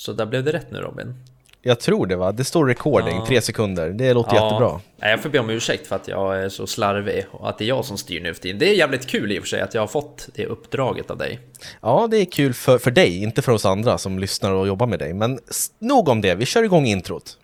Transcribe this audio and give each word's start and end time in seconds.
Så 0.00 0.12
där 0.12 0.26
blev 0.26 0.44
det 0.44 0.52
rätt 0.52 0.70
nu 0.70 0.78
Robin. 0.78 1.14
Jag 1.62 1.80
tror 1.80 2.06
det 2.06 2.16
va? 2.16 2.32
Det 2.32 2.44
står 2.44 2.66
recording, 2.66 3.16
Ja. 3.16 3.26
tre 3.26 3.40
sekunder. 3.40 3.90
Det 3.90 4.14
låter 4.14 4.34
jättebra. 4.34 4.80
Nej, 4.96 5.10
Jag 5.10 5.22
får 5.22 5.28
be 5.30 5.38
om 5.38 5.50
ursäkt 5.50 5.86
för 5.86 5.96
att 5.96 6.08
jag 6.08 6.42
är 6.44 6.48
så 6.48 6.66
slarvig 6.66 7.26
och 7.30 7.48
att 7.48 7.58
det 7.58 7.64
är 7.64 7.68
jag 7.68 7.84
som 7.84 7.98
styr 7.98 8.20
nu 8.20 8.34
för 8.34 8.42
tiden. 8.42 8.58
Det 8.58 8.68
är 8.70 8.74
jävligt 8.74 9.06
kul 9.06 9.32
i 9.32 9.38
och 9.38 9.42
för 9.42 9.48
sig 9.48 9.60
att 9.60 9.74
jag 9.74 9.82
har 9.82 9.86
fått 9.86 10.28
det 10.34 10.46
uppdraget 10.46 11.10
av 11.10 11.18
dig. 11.18 11.40
Ja, 11.82 12.08
det 12.10 12.16
är 12.16 12.24
kul 12.24 12.54
för, 12.54 12.78
för 12.78 12.90
dig, 12.90 13.22
inte 13.22 13.42
för 13.42 13.52
oss 13.52 13.64
andra 13.64 13.98
som 13.98 14.18
lyssnar 14.18 14.52
och 14.52 14.66
jobbar 14.66 14.86
med 14.86 14.98
dig. 14.98 15.14
Men 15.14 15.38
nog 15.78 16.08
om 16.08 16.20
det, 16.20 16.34
vi 16.34 16.46
kör 16.46 16.62
igång 16.62 16.86
introt. 16.86 17.38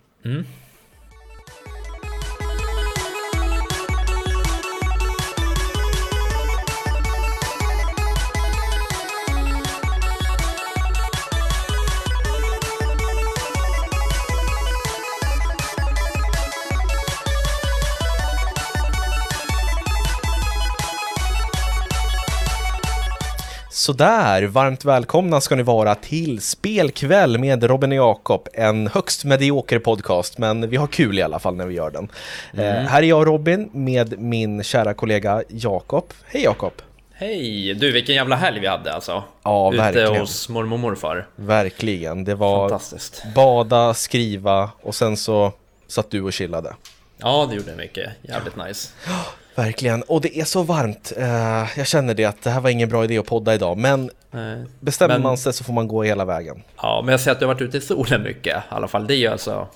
Sådär, 23.86 24.42
varmt 24.42 24.84
välkomna 24.84 25.40
ska 25.40 25.56
ni 25.56 25.62
vara 25.62 25.94
till 25.94 26.40
Spelkväll 26.40 27.38
med 27.38 27.64
Robin 27.64 27.92
och 27.92 27.96
Jakob. 27.98 28.48
En 28.52 28.86
högst 28.86 29.24
medioker 29.24 29.78
podcast, 29.78 30.38
men 30.38 30.70
vi 30.70 30.76
har 30.76 30.86
kul 30.86 31.18
i 31.18 31.22
alla 31.22 31.38
fall 31.38 31.56
när 31.56 31.66
vi 31.66 31.74
gör 31.74 31.90
den. 31.90 32.08
Eh, 32.54 32.64
här 32.64 33.02
är 33.02 33.06
jag 33.06 33.26
Robin 33.26 33.68
med 33.72 34.18
min 34.20 34.62
kära 34.64 34.94
kollega 34.94 35.42
Jakob. 35.48 36.04
Hej 36.24 36.42
Jakob! 36.42 36.72
Hej! 37.12 37.74
Du, 37.74 37.92
vilken 37.92 38.14
jävla 38.14 38.36
helg 38.36 38.60
vi 38.60 38.66
hade 38.66 38.92
alltså. 38.92 39.22
Ja, 39.42 39.68
Ute 39.72 39.82
verkligen. 39.82 40.16
hos 40.20 40.48
mormor 40.48 40.76
och 40.76 40.80
morfar. 40.80 41.26
Verkligen, 41.36 42.24
det 42.24 42.34
var 42.34 42.68
Fantastiskt. 42.68 43.22
bada, 43.34 43.94
skriva 43.94 44.70
och 44.82 44.94
sen 44.94 45.16
så 45.16 45.52
satt 45.88 46.10
du 46.10 46.22
och 46.22 46.32
chillade. 46.34 46.74
Ja, 47.18 47.46
det 47.50 47.56
gjorde 47.56 47.76
mycket. 47.76 48.10
Jävligt 48.22 48.56
nice. 48.56 48.88
Verkligen, 49.56 50.02
och 50.02 50.20
det 50.20 50.38
är 50.40 50.44
så 50.44 50.62
varmt. 50.62 51.12
Eh, 51.16 51.78
jag 51.78 51.86
känner 51.86 52.14
det 52.14 52.24
att 52.24 52.42
det 52.42 52.50
här 52.50 52.60
var 52.60 52.70
ingen 52.70 52.88
bra 52.88 53.04
idé 53.04 53.18
att 53.18 53.26
podda 53.26 53.54
idag, 53.54 53.78
men 53.78 54.10
Eh, 54.34 54.62
bestämmer 54.80 55.14
Men- 55.14 55.22
man 55.22 55.38
sig 55.38 55.52
så 55.52 55.64
får 55.64 55.72
man 55.72 55.88
gå 55.88 56.02
hela 56.02 56.24
vägen. 56.24 56.62
Ja, 56.76 57.02
men 57.04 57.12
jag 57.12 57.20
ser 57.20 57.30
att 57.32 57.38
du 57.40 57.46
har 57.46 57.54
varit 57.54 57.62
ute 57.62 57.76
i 57.78 57.80
solen 57.80 58.22
mycket 58.22 58.56
i 58.56 58.60
alla 58.68 58.88
fall. 58.88 59.06
Det 59.06 59.14
är 59.14 59.16
ju 59.16 59.26
alltså... 59.26 59.68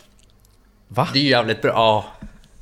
Va? 0.89 1.09
Det 1.13 1.19
är 1.19 1.23
ju 1.23 1.29
jävligt 1.29 1.63
bra. 1.63 1.73
Ja. 1.75 2.05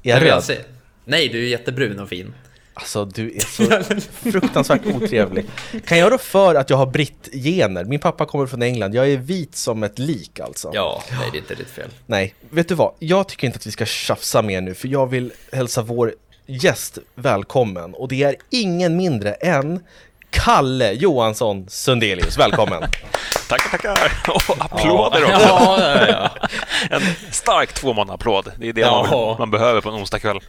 Är 0.03 0.21
jag 0.21 0.31
röd? 0.31 0.45
se. 0.45 0.59
Nej, 1.05 1.29
du 1.29 1.45
är 1.45 1.49
jättebrun 1.49 2.01
och 2.01 2.09
fin. 2.09 2.35
Alltså 2.75 3.05
du 3.05 3.37
är 3.37 3.41
så 3.41 4.01
fruktansvärt 4.31 4.87
otrevlig. 4.87 5.47
Kan 5.87 5.99
jag 5.99 6.11
då 6.13 6.19
för 6.19 6.55
att 6.55 6.71
jag 6.71 6.77
har 6.77 6.87
britt-gener? 6.87 7.85
Min 7.85 8.01
pappa 8.01 8.27
kommer 8.27 8.47
från 8.47 8.63
England, 8.63 8.95
jag 8.95 9.09
är 9.11 9.17
vit 9.17 9.57
som 9.57 9.83
ett 9.83 9.99
lik 9.99 10.41
alltså. 10.41 10.71
Ja, 10.75 11.03
nej, 11.11 11.29
det 11.33 11.39
är 11.39 11.41
inte 11.41 11.55
ditt 11.55 11.71
fel. 11.71 11.89
Nej, 12.07 12.35
vet 12.51 12.69
du 12.69 12.75
vad? 12.75 12.95
Jag 12.99 13.29
tycker 13.29 13.47
inte 13.47 13.57
att 13.57 13.67
vi 13.67 13.71
ska 13.73 13.87
tjafsa 13.87 14.43
mer 14.43 14.61
nu, 14.61 14.75
för 14.75 14.89
jag 14.89 15.07
vill 15.07 15.33
hälsa 15.53 15.83
vår 15.83 16.15
gäst 16.49 16.99
välkommen. 17.15 17.95
Och 17.95 18.09
det 18.09 18.23
är 18.23 18.37
ingen 18.51 18.97
mindre 18.97 19.33
än 19.33 19.85
Kalle 20.31 20.93
Johansson 20.93 21.67
Sundelius. 21.69 22.39
Välkommen! 22.39 22.83
Tackar, 23.49 23.71
tackar! 23.71 24.13
Och 24.51 24.65
applåder 24.65 25.25
också! 25.25 25.47
Ja, 25.49 25.79
ja, 25.81 26.07
ja. 26.09 26.49
En 26.91 27.03
stark 27.31 27.73
tvåmannaapplåd. 27.73 28.53
Det 28.57 28.69
är 28.69 28.73
det 28.73 28.81
Ja. 28.81 29.07
man, 29.11 29.37
man 29.39 29.51
behöver 29.51 29.81
på 29.81 29.89
en 29.89 29.95
onsdagkväll. 29.95 30.41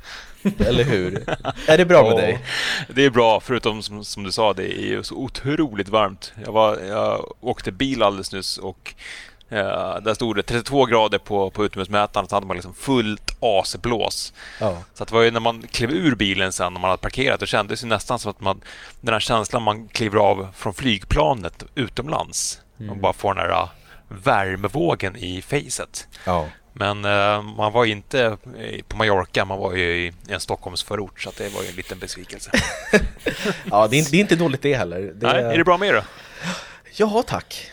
Eller 0.67 0.83
hur? 0.83 1.23
Är 1.67 1.77
det 1.77 1.85
bra 1.85 2.03
med 2.03 2.11
Ja. 2.11 2.17
dig? 2.17 2.39
Det 2.87 3.05
är 3.05 3.09
bra, 3.09 3.39
förutom 3.39 3.83
som, 3.83 4.05
som 4.05 4.23
du 4.23 4.31
sa, 4.31 4.53
det 4.53 4.63
är 4.79 4.85
ju 4.87 5.03
så 5.03 5.15
otroligt 5.15 5.89
varmt. 5.89 6.33
Jag, 6.45 6.51
var, 6.51 6.77
jag 6.77 7.33
åkte 7.41 7.71
bil 7.71 8.03
alldeles 8.03 8.31
nyss 8.31 8.57
och 8.57 8.93
eh, 9.49 9.97
där 10.01 10.13
stod 10.13 10.35
det 10.35 10.43
32 10.43 10.85
grader 10.85 11.17
på, 11.17 11.49
på 11.49 11.65
utomhusmätaren 11.65 12.27
så 12.27 12.35
hade 12.35 12.47
man 12.47 12.55
liksom 12.57 12.73
fullt 12.73 13.31
AC-blås. 13.39 14.33
Ja. 14.59 14.77
Så 14.93 15.03
att 15.03 15.09
det 15.09 15.15
var 15.15 15.21
ju 15.21 15.31
när 15.31 15.39
man 15.39 15.67
klev 15.71 15.91
ur 15.91 16.15
bilen 16.15 16.51
sen 16.51 16.73
när 16.73 16.79
man 16.81 16.89
hade 16.89 17.01
parkerat, 17.01 17.39
då 17.39 17.45
kändes 17.45 17.81
det 17.81 17.85
ju 17.85 17.89
nästan 17.89 18.19
som 18.19 18.31
att 18.31 18.41
man, 18.41 18.61
den 19.01 19.13
här 19.13 19.19
känslan 19.19 19.63
man 19.63 19.87
kliver 19.87 20.17
av 20.19 20.47
från 20.55 20.73
flygplanet 20.73 21.63
utomlands 21.75 22.61
och 22.89 22.97
bara 22.97 23.13
får 23.13 23.33
den 23.33 23.43
här 23.43 23.61
eh, 23.61 23.69
värmevågen 24.07 25.15
i 25.15 25.41
facet. 25.41 26.07
ja. 26.25 26.45
Men 26.73 27.05
eh, 27.05 27.41
man 27.41 27.71
var 27.73 27.85
inte 27.85 28.37
på 28.87 28.97
Mallorca, 28.97 29.45
man 29.45 29.59
var 29.59 29.73
ju 29.75 29.83
i 30.07 30.13
en 30.27 30.39
Stockholmsförort 30.39 31.21
så 31.21 31.31
det 31.37 31.49
var 31.55 31.61
ju 31.63 31.67
en 31.69 31.75
liten 31.75 31.99
besvikelse. 31.99 32.51
Ja, 33.71 33.87
det 33.87 33.95
är, 33.95 33.99
inte- 33.99 34.11
det 34.11 34.17
är 34.17 34.21
inte 34.21 34.35
dåligt 34.35 34.61
det 34.61 34.75
heller. 34.75 34.99
Det 35.15 35.27
Nej, 35.27 35.43
är 35.43 35.57
det 35.57 35.63
bra 35.63 35.77
med 35.77 35.89
er 35.89 35.93
då? 35.93 36.01
Ja, 36.95 37.23
tack. 37.27 37.69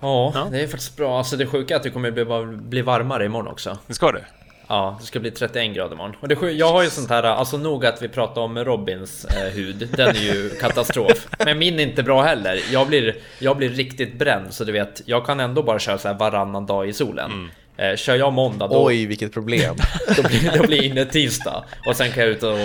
Ja, 0.00 0.32
Ja. 0.34 0.48
det 0.50 0.60
är 0.60 0.66
faktiskt 0.66 0.96
bra. 0.96 1.18
Alltså 1.18 1.36
det 1.36 1.46
sjuka 1.46 1.74
är 1.74 1.76
att 1.76 1.82
det 1.82 1.90
kommer 1.90 2.10
bli, 2.10 2.24
bli 2.56 2.82
varmare 2.82 3.24
imorgon 3.24 3.48
också. 3.52 3.78
Det 3.86 3.94
ska 3.94 4.12
det? 4.12 4.24
Ja, 4.70 4.96
det 5.00 5.06
ska 5.06 5.20
bli 5.20 5.30
31 5.30 5.74
grader 5.76 5.94
imorgon. 5.94 6.16
Och 6.20 6.28
det, 6.28 6.36
sjuk- 6.36 6.56
jag 6.56 6.72
har 6.72 6.82
ju 6.82 6.90
sånt 6.90 7.10
här, 7.10 7.22
alltså 7.22 7.56
nog 7.56 7.86
att 7.86 8.02
vi 8.02 8.08
pratar 8.08 8.40
om 8.40 8.58
Robins 8.58 9.24
eh, 9.24 9.52
hud, 9.52 9.88
den 9.96 10.08
är 10.08 10.20
ju 10.34 10.50
katastrof. 10.60 11.26
Men 11.38 11.58
min 11.58 11.78
är 11.80 11.82
inte 11.82 12.02
bra 12.02 12.22
heller. 12.22 12.60
Jag 12.72 12.86
blir, 12.88 13.16
jag 13.38 13.56
blir 13.56 13.68
riktigt 13.68 14.18
bränd, 14.18 14.46
så 14.54 14.64
du 14.64 14.72
vet, 14.72 15.02
jag 15.04 15.26
kan 15.26 15.40
ändå 15.40 15.62
bara 15.62 15.78
köra 15.78 15.98
så 15.98 16.08
här 16.08 16.14
varannan 16.14 16.66
dag 16.66 16.88
i 16.88 16.92
solen. 16.92 17.50
Eh, 17.76 17.96
kör 17.96 18.14
jag 18.16 18.32
måndag, 18.32 18.68
då, 18.68 18.84
Oj, 18.86 19.06
vilket 19.06 19.32
problem. 19.32 19.76
då 20.16 20.22
blir 20.22 20.58
då 20.58 20.66
blir 20.66 20.82
inne 20.82 21.04
tisdag. 21.04 21.64
Och 21.86 21.96
sen 21.96 22.10
kan 22.10 22.22
jag 22.22 22.32
ut 22.32 22.42
och 22.42 22.56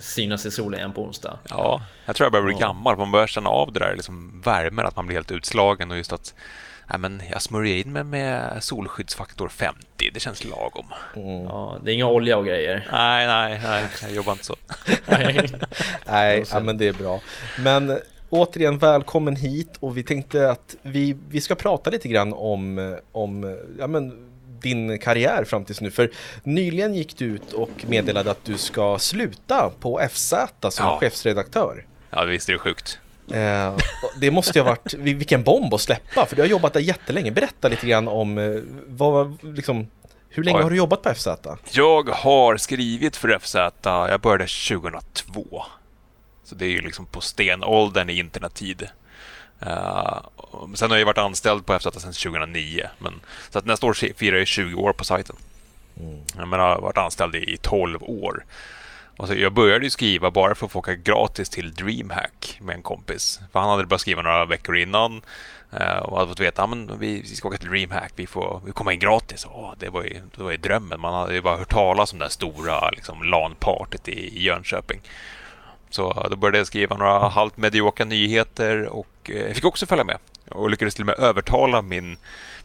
synas 0.00 0.46
i 0.46 0.50
solen 0.50 0.78
igen 0.80 0.92
på 0.92 1.02
onsdag. 1.02 1.38
Ja, 1.50 1.82
jag 2.06 2.16
tror 2.16 2.24
jag 2.24 2.32
börjar 2.32 2.46
bli 2.46 2.54
gammal. 2.54 2.96
Man 2.98 3.10
börjar 3.10 3.26
känna 3.26 3.50
av 3.50 3.72
det 3.72 3.80
där 3.80 3.94
liksom 3.94 4.42
värmen, 4.44 4.86
att 4.86 4.96
man 4.96 5.06
blir 5.06 5.16
helt 5.16 5.30
utslagen 5.32 5.90
och 5.90 5.96
just 5.96 6.12
att 6.12 6.34
Nej, 6.90 6.98
men 6.98 7.22
jag 7.30 7.42
smörjer 7.42 7.76
in 7.76 7.92
mig 7.92 8.04
med 8.04 8.64
solskyddsfaktor 8.64 9.48
50. 9.48 10.10
Det 10.14 10.20
känns 10.20 10.44
lagom. 10.44 10.86
Ja, 11.48 11.78
det 11.84 11.90
är 11.90 11.94
inga 11.94 12.06
olja 12.06 12.36
och 12.38 12.46
grejer. 12.46 12.88
Nej, 12.92 13.26
nej, 13.26 13.60
nej. 13.64 13.84
Jag 14.02 14.12
jobbar 14.12 14.32
inte 14.32 14.44
så. 14.44 14.56
Nej, 16.06 16.44
ja, 16.50 16.60
men 16.60 16.78
det 16.78 16.88
är 16.88 16.92
bra. 16.92 17.20
Men 17.58 17.90
eh, 17.90 17.96
återigen, 18.30 18.78
välkommen 18.78 19.36
hit 19.36 19.76
och 19.80 19.96
vi 19.96 20.02
tänkte 20.02 20.50
att 20.50 20.76
vi, 20.82 21.16
vi 21.28 21.40
ska 21.40 21.54
prata 21.54 21.90
lite 21.90 22.08
grann 22.08 22.32
om, 22.32 22.78
eh, 22.78 22.94
om 23.12 23.44
eh, 23.44 23.50
ja, 23.78 23.86
men, 23.86 24.30
din 24.60 24.98
karriär 24.98 25.44
fram 25.44 25.64
tills 25.64 25.80
nu. 25.80 25.90
För 25.90 26.10
nyligen 26.42 26.94
gick 26.94 27.18
du 27.18 27.24
ut 27.24 27.52
och 27.52 27.70
meddelade 27.86 28.30
att 28.30 28.44
du 28.44 28.58
ska 28.58 28.98
sluta 28.98 29.70
på 29.80 30.00
FZ 30.10 30.28
som 30.68 30.86
Ja. 30.86 30.98
chefsredaktör. 31.00 31.86
Ja, 32.10 32.24
visst 32.24 32.48
är 32.48 32.52
det 32.52 32.58
sjukt. 32.58 32.98
Eh, 33.32 33.76
det 34.16 34.30
måste 34.30 34.58
ju 34.58 34.62
ha 34.62 34.70
varit, 34.70 34.94
vil- 34.94 35.16
vilken 35.16 35.42
bomb 35.42 35.74
att 35.74 35.80
släppa, 35.80 36.26
för 36.26 36.36
du 36.36 36.42
har 36.42 36.46
jobbat 36.48 36.72
där 36.72 36.80
jättelänge. 36.80 37.30
Berätta 37.30 37.68
lite 37.68 37.86
grann 37.86 38.08
om 38.08 38.38
eh, 38.38 38.60
vad, 38.86 39.44
liksom, 39.44 39.86
hur 40.28 40.44
länge 40.44 40.62
har 40.62 40.70
du 40.70 40.76
jobbat 40.76 41.02
på 41.02 41.14
FZ? 41.14 41.28
Jag 41.70 42.08
har 42.08 42.56
skrivit 42.56 43.16
för 43.16 43.38
FZ. 43.38 43.54
Jag 43.82 44.20
började 44.20 44.46
2002. 44.46 45.64
Så 46.44 46.54
det 46.54 46.64
är 46.64 46.70
ju 46.70 46.80
liksom 46.80 47.06
på 47.06 47.20
stenåldern 47.20 48.10
i 48.10 48.18
internettid. 48.18 48.88
Uh, 49.62 50.20
sen 50.74 50.90
har 50.90 50.98
jag 50.98 51.06
varit 51.06 51.18
anställd 51.18 51.66
på 51.66 51.78
FZ 51.78 51.84
sedan 51.84 52.12
2009. 52.12 52.86
Men, 52.98 53.20
så 53.50 53.58
att 53.58 53.64
nästa 53.64 53.86
år 53.86 54.14
firar 54.14 54.36
jag 54.36 54.46
20 54.46 54.80
år 54.80 54.92
på 54.92 55.04
sajten. 55.04 55.36
Menar, 56.36 56.58
jag 56.68 56.74
har 56.74 56.80
varit 56.80 56.98
anställd 56.98 57.34
i 57.34 57.56
12 57.62 58.02
år. 58.02 58.44
Och 59.16 59.28
så 59.28 59.34
jag 59.34 59.52
började 59.52 59.84
ju 59.84 59.90
skriva 59.90 60.30
bara 60.30 60.54
för 60.54 60.66
att 60.66 60.72
få 60.72 60.78
åka 60.78 60.94
gratis 60.94 61.48
till 61.48 61.74
DreamHack 61.74 62.58
med 62.60 62.76
en 62.76 62.82
kompis. 62.82 63.40
För 63.52 63.60
han 63.60 63.68
hade 63.68 63.86
börjat 63.86 64.00
skriva 64.00 64.22
några 64.22 64.44
veckor 64.44 64.76
innan. 64.76 65.22
Eh, 65.80 65.96
och 65.96 66.16
hade 66.16 66.28
fått 66.28 66.40
veta 66.40 66.62
att 66.62 66.70
ah, 66.70 66.94
vi, 66.98 67.20
vi 67.20 67.36
ska 67.36 67.48
åka 67.48 67.58
till 67.58 67.68
DreamHack, 67.68 68.12
vi 68.16 68.26
får 68.26 68.60
vi 68.66 68.72
komma 68.72 68.92
in 68.92 68.98
gratis. 68.98 69.46
Åh, 69.50 69.72
det, 69.78 69.88
var 69.88 70.02
ju, 70.02 70.20
det 70.36 70.42
var 70.42 70.50
ju 70.50 70.56
drömmen. 70.56 71.00
Man 71.00 71.14
hade 71.14 71.34
ju 71.34 71.40
bara 71.40 71.56
hört 71.56 71.70
talas 71.70 72.12
om 72.12 72.18
det 72.18 72.24
här 72.24 72.30
stora 72.30 72.90
liksom, 72.90 73.22
LAN-partyt 73.22 74.08
i, 74.08 74.42
Jönköping. 74.42 75.00
Så 75.90 76.26
då 76.30 76.36
började 76.36 76.58
jag 76.58 76.66
skriva 76.66 76.96
några 76.96 77.28
halvt 77.28 77.56
mediokra 77.56 78.04
nyheter 78.04 78.86
och 78.86 79.30
eh, 79.30 79.46
jag 79.46 79.54
fick 79.54 79.64
också 79.64 79.86
följa 79.86 80.04
med. 80.04 80.18
Och 80.48 80.70
lyckades 80.70 80.94
till 80.94 81.02
och 81.02 81.06
med 81.06 81.18
övertala 81.18 81.82
min, 81.82 82.16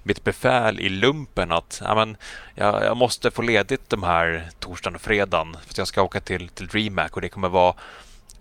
mitt 0.04 0.24
befäl 0.24 0.80
i 0.80 0.90
lumpen 0.90 1.52
att 1.52 1.82
ja, 1.86 1.96
men, 1.96 2.18
jag, 2.56 2.84
jag 2.84 2.98
måste 2.98 3.32
få 3.32 3.42
ledigt 3.42 3.90
de 3.90 4.04
här 4.04 4.50
torsdagen 4.60 4.96
och 4.96 5.02
fredagen 5.02 5.58
för 5.64 5.70
att 5.70 5.78
jag 5.78 5.88
ska 5.88 6.02
åka 6.02 6.20
till, 6.20 6.50
till 6.50 6.68
DreamHack 6.68 7.16
och 7.16 7.22
det 7.22 7.30
kommer 7.30 7.50
vara 7.50 7.76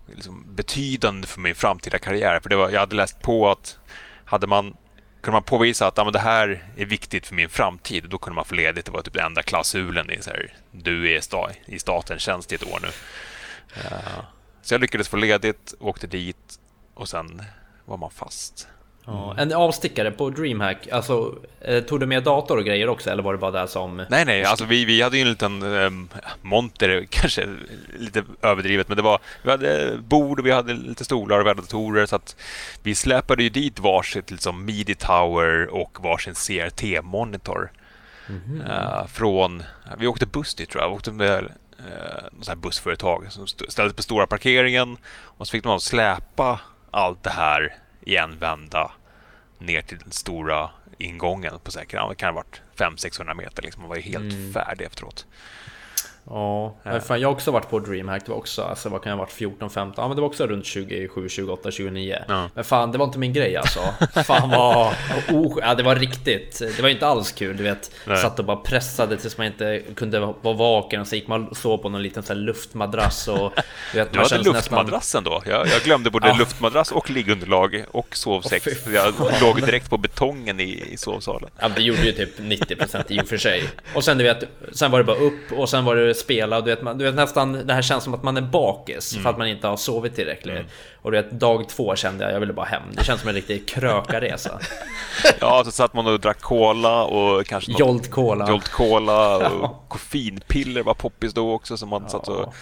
liksom, 0.05 0.45
betydande 0.55 1.27
för 1.27 1.39
min 1.39 1.55
framtida 1.55 1.99
karriär. 1.99 2.39
För 2.39 2.49
det 2.49 2.55
var, 2.55 2.69
jag 2.69 2.79
hade 2.79 2.95
läst 2.95 3.21
på 3.21 3.49
att 3.49 3.77
hade 4.25 4.47
man 4.47 4.75
kunde 5.21 5.35
man 5.35 5.43
påvisa 5.43 5.87
att 5.87 5.97
ja, 5.97 6.03
men 6.03 6.13
det 6.13 6.19
här 6.19 6.63
är 6.77 6.85
viktigt 6.85 7.27
för 7.27 7.35
min 7.35 7.49
framtid, 7.49 8.05
då 8.09 8.17
kunde 8.17 8.35
man 8.35 8.45
få 8.45 8.55
ledigt. 8.55 8.85
Det 8.85 8.91
var 8.91 9.01
typ 9.01 9.13
den 9.13 9.25
enda 9.25 9.43
klausulen. 9.43 10.09
I, 10.09 10.21
så 10.21 10.29
här, 10.29 10.53
du 10.71 11.15
är 11.15 11.21
sta, 11.21 11.49
i 11.65 11.79
statens 11.79 12.21
tjänst 12.21 12.51
i 12.51 12.55
ett 12.55 12.73
år 12.73 12.79
nu. 12.81 12.87
Uh, 13.77 14.23
så 14.61 14.73
jag 14.73 14.81
lyckades 14.81 15.09
få 15.09 15.17
ledigt, 15.17 15.73
åkte 15.79 16.07
dit 16.07 16.59
och 16.93 17.09
sen 17.09 17.41
var 17.85 17.97
man 17.97 18.11
fast. 18.11 18.67
Ja, 19.11 19.35
en 19.37 19.53
avstickare 19.53 20.11
på 20.11 20.29
DreamHack, 20.29 20.87
alltså 20.91 21.35
eh, 21.61 21.83
tog 21.83 21.99
du 21.99 22.05
med 22.05 22.23
dator 22.23 22.57
och 22.57 22.65
grejer 22.65 22.89
också 22.89 23.09
eller 23.09 23.23
var 23.23 23.33
det 23.33 23.39
bara 23.39 23.61
det 23.61 23.67
som... 23.67 24.05
Nej, 24.09 24.25
nej, 24.25 24.43
alltså 24.43 24.65
vi, 24.65 24.85
vi 24.85 25.01
hade 25.01 25.17
ju 25.17 25.21
en 25.21 25.29
liten 25.29 25.63
um, 25.63 26.09
monter, 26.41 27.07
kanske 27.09 27.49
lite 27.99 28.23
överdrivet, 28.41 28.87
men 28.87 28.97
det 28.97 29.03
var, 29.03 29.19
vi 29.43 29.51
hade 29.51 29.97
bord 29.97 30.39
och 30.39 30.45
vi 30.45 30.51
hade 30.51 30.73
lite 30.73 31.05
stolar 31.05 31.39
och 31.39 31.45
vi 31.45 31.49
hade 31.49 31.61
datorer 31.61 32.05
så 32.05 32.15
att 32.15 32.35
vi 32.83 32.95
släpade 32.95 33.43
ju 33.43 33.49
dit 33.49 33.79
varsitt 33.79 34.31
liksom 34.31 34.65
midi 34.65 34.95
tower 34.95 35.67
och 35.67 35.97
varsin 36.03 36.33
CRT-monitor. 36.33 37.71
Mm 38.29 38.41
-hmm. 38.41 38.99
uh, 39.01 39.07
från, 39.07 39.63
vi 39.97 40.07
åkte 40.07 40.25
buss 40.25 40.55
dit 40.55 40.69
tror 40.69 40.83
jag, 40.83 40.89
vi 40.89 40.95
åkte 40.95 41.11
med 41.11 41.51
här 42.47 42.55
bussföretag 42.55 43.25
som 43.29 43.47
ställde 43.47 43.93
på 43.93 44.03
stora 44.03 44.27
parkeringen 44.27 44.97
och 45.07 45.47
så 45.47 45.51
fick 45.51 45.63
de 45.63 45.79
släpa 45.79 46.59
allt 46.91 47.23
det 47.23 47.29
här 47.29 47.75
i 48.01 48.15
en 48.15 48.39
vända 48.39 48.91
ner 49.59 49.81
till 49.81 49.97
den 49.97 50.11
stora 50.11 50.69
ingången 50.97 51.59
på 51.63 51.71
säkert, 51.71 52.09
det 52.09 52.15
kan 52.15 52.35
ha 52.35 52.43
varit 52.43 52.61
500-600 52.75 53.33
meter. 53.33 53.63
Liksom. 53.63 53.81
Man 53.81 53.89
var 53.89 53.95
ju 53.95 54.01
helt 54.01 54.33
mm. 54.33 54.53
färdig 54.53 54.85
efteråt. 54.85 55.25
Ja, 56.29 56.75
äh. 56.85 56.99
fan, 56.99 57.21
jag 57.21 57.27
har 57.27 57.33
också 57.33 57.51
varit 57.51 57.69
på 57.69 57.79
DreamHack. 57.79 58.25
Det 58.25 58.31
var 58.31 58.37
också, 58.37 58.61
alltså 58.61 58.89
vad 58.89 59.03
kan 59.03 59.09
jag 59.09 59.17
ha 59.17 59.23
varit, 59.23 59.33
14, 59.33 59.69
15? 59.69 60.01
Ja 60.03 60.07
men 60.07 60.15
det 60.15 60.21
var 60.21 60.29
också 60.29 60.47
runt 60.47 60.65
27, 60.65 61.29
28, 61.29 61.71
29. 61.71 62.17
Ja. 62.27 62.49
Men 62.53 62.63
fan, 62.63 62.91
det 62.91 62.97
var 62.97 63.05
inte 63.05 63.19
min 63.19 63.33
grej 63.33 63.57
alltså. 63.57 63.79
Fan 64.25 64.49
vad... 64.49 64.93
Oh, 65.29 65.57
ja, 65.61 65.75
det 65.75 65.83
var 65.83 65.95
riktigt. 65.95 66.59
Det 66.59 66.81
var 66.81 66.89
inte 66.89 67.07
alls 67.07 67.31
kul, 67.31 67.57
du 67.57 67.63
vet. 67.63 67.91
Nej. 68.05 68.17
Satt 68.17 68.39
och 68.39 68.45
bara 68.45 68.57
pressade 68.57 69.17
tills 69.17 69.37
man 69.37 69.47
inte 69.47 69.81
kunde 69.95 70.19
vara 70.19 70.53
vaken 70.53 71.01
och 71.01 71.07
så 71.07 71.15
gick 71.15 71.27
man 71.27 71.47
och 71.47 71.57
sov 71.57 71.77
på 71.77 71.89
någon 71.89 72.03
liten 72.03 72.23
så 72.23 72.33
här 72.33 72.39
luftmadrass 72.39 73.27
och... 73.27 73.51
Du, 73.91 73.97
vet, 73.97 74.13
du 74.13 74.19
hade 74.19 74.37
luftmadrassen 74.37 75.23
nästan... 75.23 75.23
då? 75.23 75.41
Jag, 75.45 75.67
jag 75.67 75.81
glömde 75.81 76.09
både 76.09 76.27
ja. 76.27 76.35
luftmadrass 76.39 76.91
och 76.91 77.09
liggunderlag 77.09 77.85
och 77.91 78.15
sovsäck. 78.15 78.67
Oh, 78.67 78.93
jag 78.93 79.13
låg 79.41 79.61
direkt 79.61 79.89
på 79.89 79.97
betongen 79.97 80.59
i, 80.59 80.83
i 80.91 80.97
sovsalen. 80.97 81.49
Ja, 81.59 81.69
det 81.69 81.81
gjorde 81.81 82.01
ju 82.01 82.11
typ 82.11 82.39
90% 82.39 83.03
i 83.07 83.21
och 83.21 83.27
för 83.27 83.37
sig. 83.37 83.63
Och 83.95 84.03
sen 84.03 84.17
du 84.17 84.23
vet, 84.23 84.43
sen 84.71 84.91
var 84.91 84.99
det 84.99 85.05
bara 85.05 85.17
upp 85.17 85.51
och 85.51 85.69
sen 85.69 85.85
var 85.85 85.95
det 85.95 86.18
spela. 86.19 86.61
Du 86.61 86.69
vet, 86.71 86.81
man, 86.81 86.97
du 86.97 87.05
vet 87.05 87.15
nästan, 87.15 87.67
det 87.67 87.73
här 87.73 87.81
känns 87.81 88.03
som 88.03 88.13
att 88.13 88.23
man 88.23 88.37
är 88.37 88.41
bakis 88.41 89.13
mm. 89.13 89.23
för 89.23 89.29
att 89.29 89.37
man 89.37 89.47
inte 89.47 89.67
har 89.67 89.77
sovit 89.77 90.15
tillräckligt. 90.15 90.55
Mm. 90.55 90.67
Och 91.01 91.11
du 91.11 91.17
vet, 91.21 91.31
dag 91.31 91.69
två 91.69 91.95
kände 91.95 92.23
jag, 92.23 92.33
jag 92.33 92.39
ville 92.39 92.53
bara 92.53 92.65
hem. 92.65 92.83
Det 92.91 93.03
känns 93.03 93.21
som 93.21 93.29
en 93.29 93.35
riktig 93.35 93.67
krökaresa. 93.67 94.59
ja, 95.39 95.63
så 95.65 95.71
satt 95.71 95.93
man 95.93 96.07
och 96.07 96.19
drack 96.19 96.41
cola 96.41 97.03
och 97.03 97.45
kanske 97.45 97.71
Jolt 97.71 98.11
cola. 98.11 98.49
Jolt 98.49 98.69
cola 98.69 99.37
och 99.37 99.43
ja. 99.43 99.83
koffeinpiller 99.87 100.83
var 100.83 100.93
poppis 100.93 101.33
då 101.33 101.53
också. 101.53 101.77
Så 101.77 101.85
man 101.85 102.01
ja. 102.03 102.09
satt 102.09 102.27
och, 102.27 102.53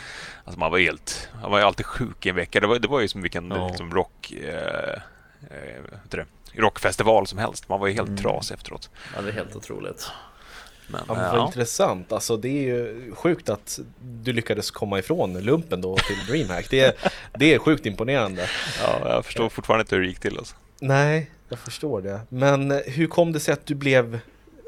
alltså 0.44 0.59
man 0.59 0.71
var 0.71 0.80
helt, 0.80 1.30
man 1.42 1.51
var 1.51 1.59
alltid 1.59 1.86
sjuk 1.86 2.25
i 2.25 2.30
en 2.30 2.36
vecka. 2.36 2.59
Det 2.59 2.68
var, 2.68 2.80
det 2.80 2.88
var 2.88 3.00
ju 3.00 3.07
som 3.07 3.21
vilken 3.21 3.51
ja. 3.51 3.68
liksom 3.68 3.94
rock... 3.94 4.31
Eh, 4.31 5.01
eh, 5.42 6.24
rockfestival 6.57 7.27
som 7.27 7.39
helst. 7.39 7.69
Man 7.69 7.80
var 7.80 7.88
ju 7.88 7.94
helt 7.94 8.07
mm. 8.07 8.21
trasig 8.21 8.56
efteråt. 8.56 8.89
Ja, 9.15 9.21
det 9.21 9.30
är 9.30 9.33
helt 9.33 9.56
otroligt. 9.56 10.12
Men, 10.87 11.01
ja, 11.07 11.13
vad 11.13 11.39
ja. 11.39 11.45
intressant. 11.45 12.11
Alltså, 12.11 12.37
det 12.37 12.49
är 12.49 12.63
ju 12.63 13.11
sjukt 13.15 13.49
att 13.49 13.79
du 13.99 14.33
lyckades 14.33 14.71
komma 14.71 14.99
ifrån 14.99 15.39
lumpen 15.39 15.81
då 15.81 15.97
till 15.97 16.17
DreamHack. 16.27 16.69
Det 16.69 16.79
är, 16.79 16.93
det 17.37 17.53
är 17.53 17.59
sjukt 17.59 17.85
imponerande. 17.85 18.49
Ja, 18.83 19.09
jag 19.09 19.25
förstår 19.25 19.49
fortfarande 19.49 19.81
inte 19.81 19.95
hur 19.95 20.01
det 20.01 20.07
gick 20.07 20.19
till. 20.19 20.37
Alltså. 20.37 20.55
Nej, 20.79 21.31
jag 21.49 21.59
förstår 21.59 22.01
det. 22.01 22.21
Men 22.29 22.81
hur 22.85 23.07
kom 23.07 23.33
det 23.33 23.39
sig 23.39 23.53
att 23.53 23.65
du 23.65 23.75
blev 23.75 24.19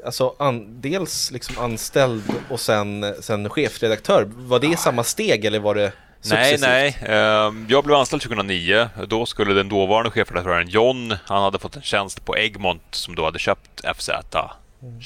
alltså, 0.04 0.34
an, 0.38 0.80
dels 0.80 1.30
liksom 1.30 1.58
anställd 1.58 2.24
och 2.50 2.60
sen, 2.60 3.14
sen 3.20 3.48
chefredaktör? 3.48 4.28
Var 4.36 4.58
det 4.58 4.66
i 4.66 4.76
samma 4.76 5.04
steg 5.04 5.44
eller 5.44 5.58
var 5.58 5.74
det 5.74 5.92
Successivt. 6.22 6.60
Nej, 6.60 6.96
nej. 7.02 7.16
Ehm, 7.16 7.66
jag 7.68 7.84
blev 7.84 7.96
anställd 7.96 8.22
2009. 8.22 8.88
Då 9.08 9.26
skulle 9.26 9.54
den 9.54 9.68
dåvarande 9.68 10.10
chefredaktören 10.10 10.68
John, 10.68 11.14
han 11.24 11.42
hade 11.42 11.58
fått 11.58 11.76
en 11.76 11.82
tjänst 11.82 12.24
på 12.24 12.36
Egmont 12.36 12.82
som 12.90 13.14
då 13.14 13.24
hade 13.24 13.38
köpt 13.38 13.80
FZ 13.96 14.10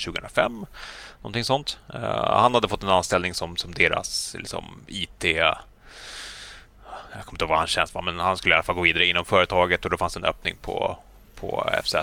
2005. 0.05 0.67
Någonting 1.25 1.45
sånt. 1.45 1.79
Uh, 1.95 2.27
han 2.27 2.55
hade 2.55 2.69
fått 2.69 2.83
en 2.83 2.89
anställning 2.89 3.35
som, 3.35 3.57
som 3.57 3.75
deras 3.75 4.37
liksom, 4.39 4.65
IT... 4.87 5.25
Jag 5.25 7.25
kommer 7.25 7.33
inte 7.33 7.45
ihåg 7.45 7.51
vad 7.51 7.59
han 7.59 7.67
tjänst 7.67 7.95
var, 7.95 8.03
men 8.03 8.19
han 8.19 8.37
skulle 8.37 8.55
i 8.55 8.57
alla 8.57 8.63
fall 8.63 8.75
gå 8.75 8.81
vidare 8.81 9.07
inom 9.07 9.25
företaget 9.25 9.85
och 9.85 9.91
då 9.91 9.97
fanns 9.97 10.15
det 10.15 10.21
en 10.21 10.25
öppning 10.25 10.57
på, 10.63 10.99
på 11.35 11.71
FZ. 11.85 11.95
Uh, 11.95 12.01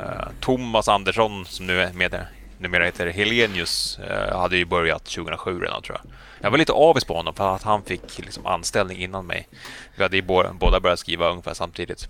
eh, 0.00 0.28
Thomas 0.40 0.88
Andersson, 0.88 1.46
som 1.46 1.66
nu 1.66 1.82
är 1.82 1.92
med, 1.92 2.26
numera 2.58 2.84
heter 2.84 3.06
Helenius, 3.06 3.98
uh, 3.98 4.38
hade 4.38 4.56
ju 4.56 4.64
börjat 4.64 5.04
2007 5.04 5.60
redan 5.60 5.82
tror 5.82 5.98
jag. 6.02 6.12
Jag 6.40 6.50
var 6.50 6.58
lite 6.58 6.72
avis 6.72 7.04
på 7.04 7.14
honom 7.14 7.34
för 7.34 7.54
att 7.54 7.62
han 7.62 7.82
fick 7.82 8.18
liksom 8.18 8.46
anställning 8.46 8.98
innan 8.98 9.26
mig. 9.26 9.48
Vi 9.96 10.02
hade 10.02 10.16
ju 10.16 10.22
båda 10.52 10.80
börjat 10.80 10.98
skriva 10.98 11.30
ungefär 11.30 11.54
samtidigt. 11.54 12.08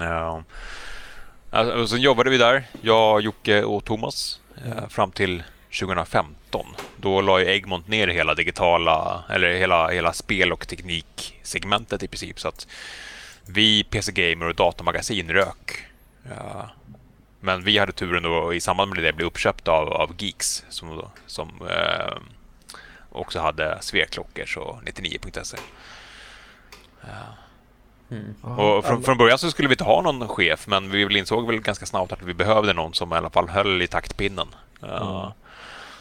Uh, 0.00 0.40
alltså, 1.50 1.86
sen 1.86 2.00
jobbade 2.00 2.30
vi 2.30 2.38
där, 2.38 2.64
jag, 2.80 3.20
Jocke 3.20 3.62
och 3.62 3.84
Thomas. 3.84 4.40
Eh, 4.66 4.88
fram 4.88 5.10
till 5.10 5.42
2015. 5.80 6.66
Då 6.96 7.20
la 7.20 7.40
ju 7.40 7.46
Egmont 7.46 7.88
ner 7.88 8.08
hela 8.08 8.34
digitala, 8.34 9.24
eller 9.30 9.52
hela, 9.52 9.88
hela 9.88 10.12
spel 10.12 10.52
och 10.52 10.68
tekniksegmentet 10.68 12.02
i 12.02 12.08
princip. 12.08 12.40
Så 12.40 12.48
att 12.48 12.66
vi, 13.46 13.84
PC 13.84 14.12
Gamer 14.12 14.48
och 14.48 14.54
Datamagasin 14.54 15.32
rök. 15.32 15.86
Ja. 16.36 16.70
Men 17.40 17.64
vi 17.64 17.78
hade 17.78 17.92
turen 17.92 18.22
då 18.22 18.54
i 18.54 18.60
samband 18.60 18.94
med 18.94 19.04
det 19.04 19.12
bli 19.12 19.24
uppköpta 19.24 19.72
av, 19.72 19.88
av 19.88 20.14
Geeks 20.18 20.64
som, 20.68 21.02
som 21.26 21.48
eh, 21.70 22.16
också 23.10 23.40
hade 23.40 23.78
Sveklockers 23.80 24.56
och 24.56 24.82
99.se. 24.82 25.56
Ja. 27.00 27.47
Mm. 28.10 28.58
Och 28.58 28.84
från, 28.84 29.02
från, 29.02 29.18
början 29.18 29.38
så 29.38 29.50
skulle 29.50 29.68
vi 29.68 29.72
inte 29.72 29.84
ha 29.84 30.02
någon 30.02 30.28
chef, 30.28 30.66
men 30.66 30.90
vi 30.90 31.18
insåg 31.18 31.46
väl 31.46 31.60
ganska 31.60 31.86
snabbt 31.86 32.12
att 32.12 32.22
vi 32.22 32.34
behövde 32.34 32.72
någon 32.72 32.94
som 32.94 33.12
i 33.12 33.16
alla 33.16 33.30
fall 33.30 33.48
höll 33.48 33.82
i 33.82 33.86
taktpinnen. 33.86 34.48
Mm. 34.82 34.94
Uh, 34.94 35.30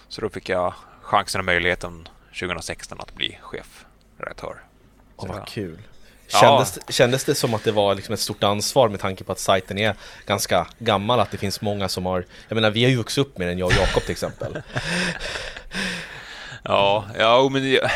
så 0.07 0.21
då 0.21 0.30
fick 0.30 0.50
jag 0.50 0.74
chansen 1.01 1.39
och 1.39 1.45
möjligheten 1.45 2.07
2016 2.39 3.00
att 3.01 3.15
bli 3.15 3.38
chefredaktör. 3.42 4.56
Åh, 5.15 5.27
vad 5.27 5.48
kul. 5.48 5.77
Kändes, 6.27 6.80
ja. 6.88 6.92
kändes 6.92 7.24
det 7.24 7.36
som 7.36 7.54
att 7.54 7.63
det 7.63 7.71
var 7.71 7.95
liksom 7.95 8.13
ett 8.13 8.19
stort 8.19 8.44
ansvar 8.44 8.89
med 8.89 9.00
tanke 9.00 9.24
på 9.24 9.31
att 9.31 9.39
sajten 9.39 9.77
är 9.77 9.95
ganska 10.25 10.68
gammal, 10.80 11.19
att 11.19 11.31
det 11.31 11.38
finns 11.38 11.62
många 11.62 11.89
som 11.89 12.06
har, 12.06 12.25
jag 12.48 12.56
menar 12.56 12.71
vi 12.71 12.83
har 12.83 12.89
ju 12.89 12.98
vuxit 12.98 13.18
upp 13.18 13.38
med 13.38 13.48
den, 13.48 13.57
jag 13.57 13.65
och 13.65 13.74
Jakob 13.74 14.04
till 14.04 14.12
exempel. 14.12 14.62
ja, 16.63 17.06
ja 17.18 17.50
men 17.51 17.63
det, 17.63 17.92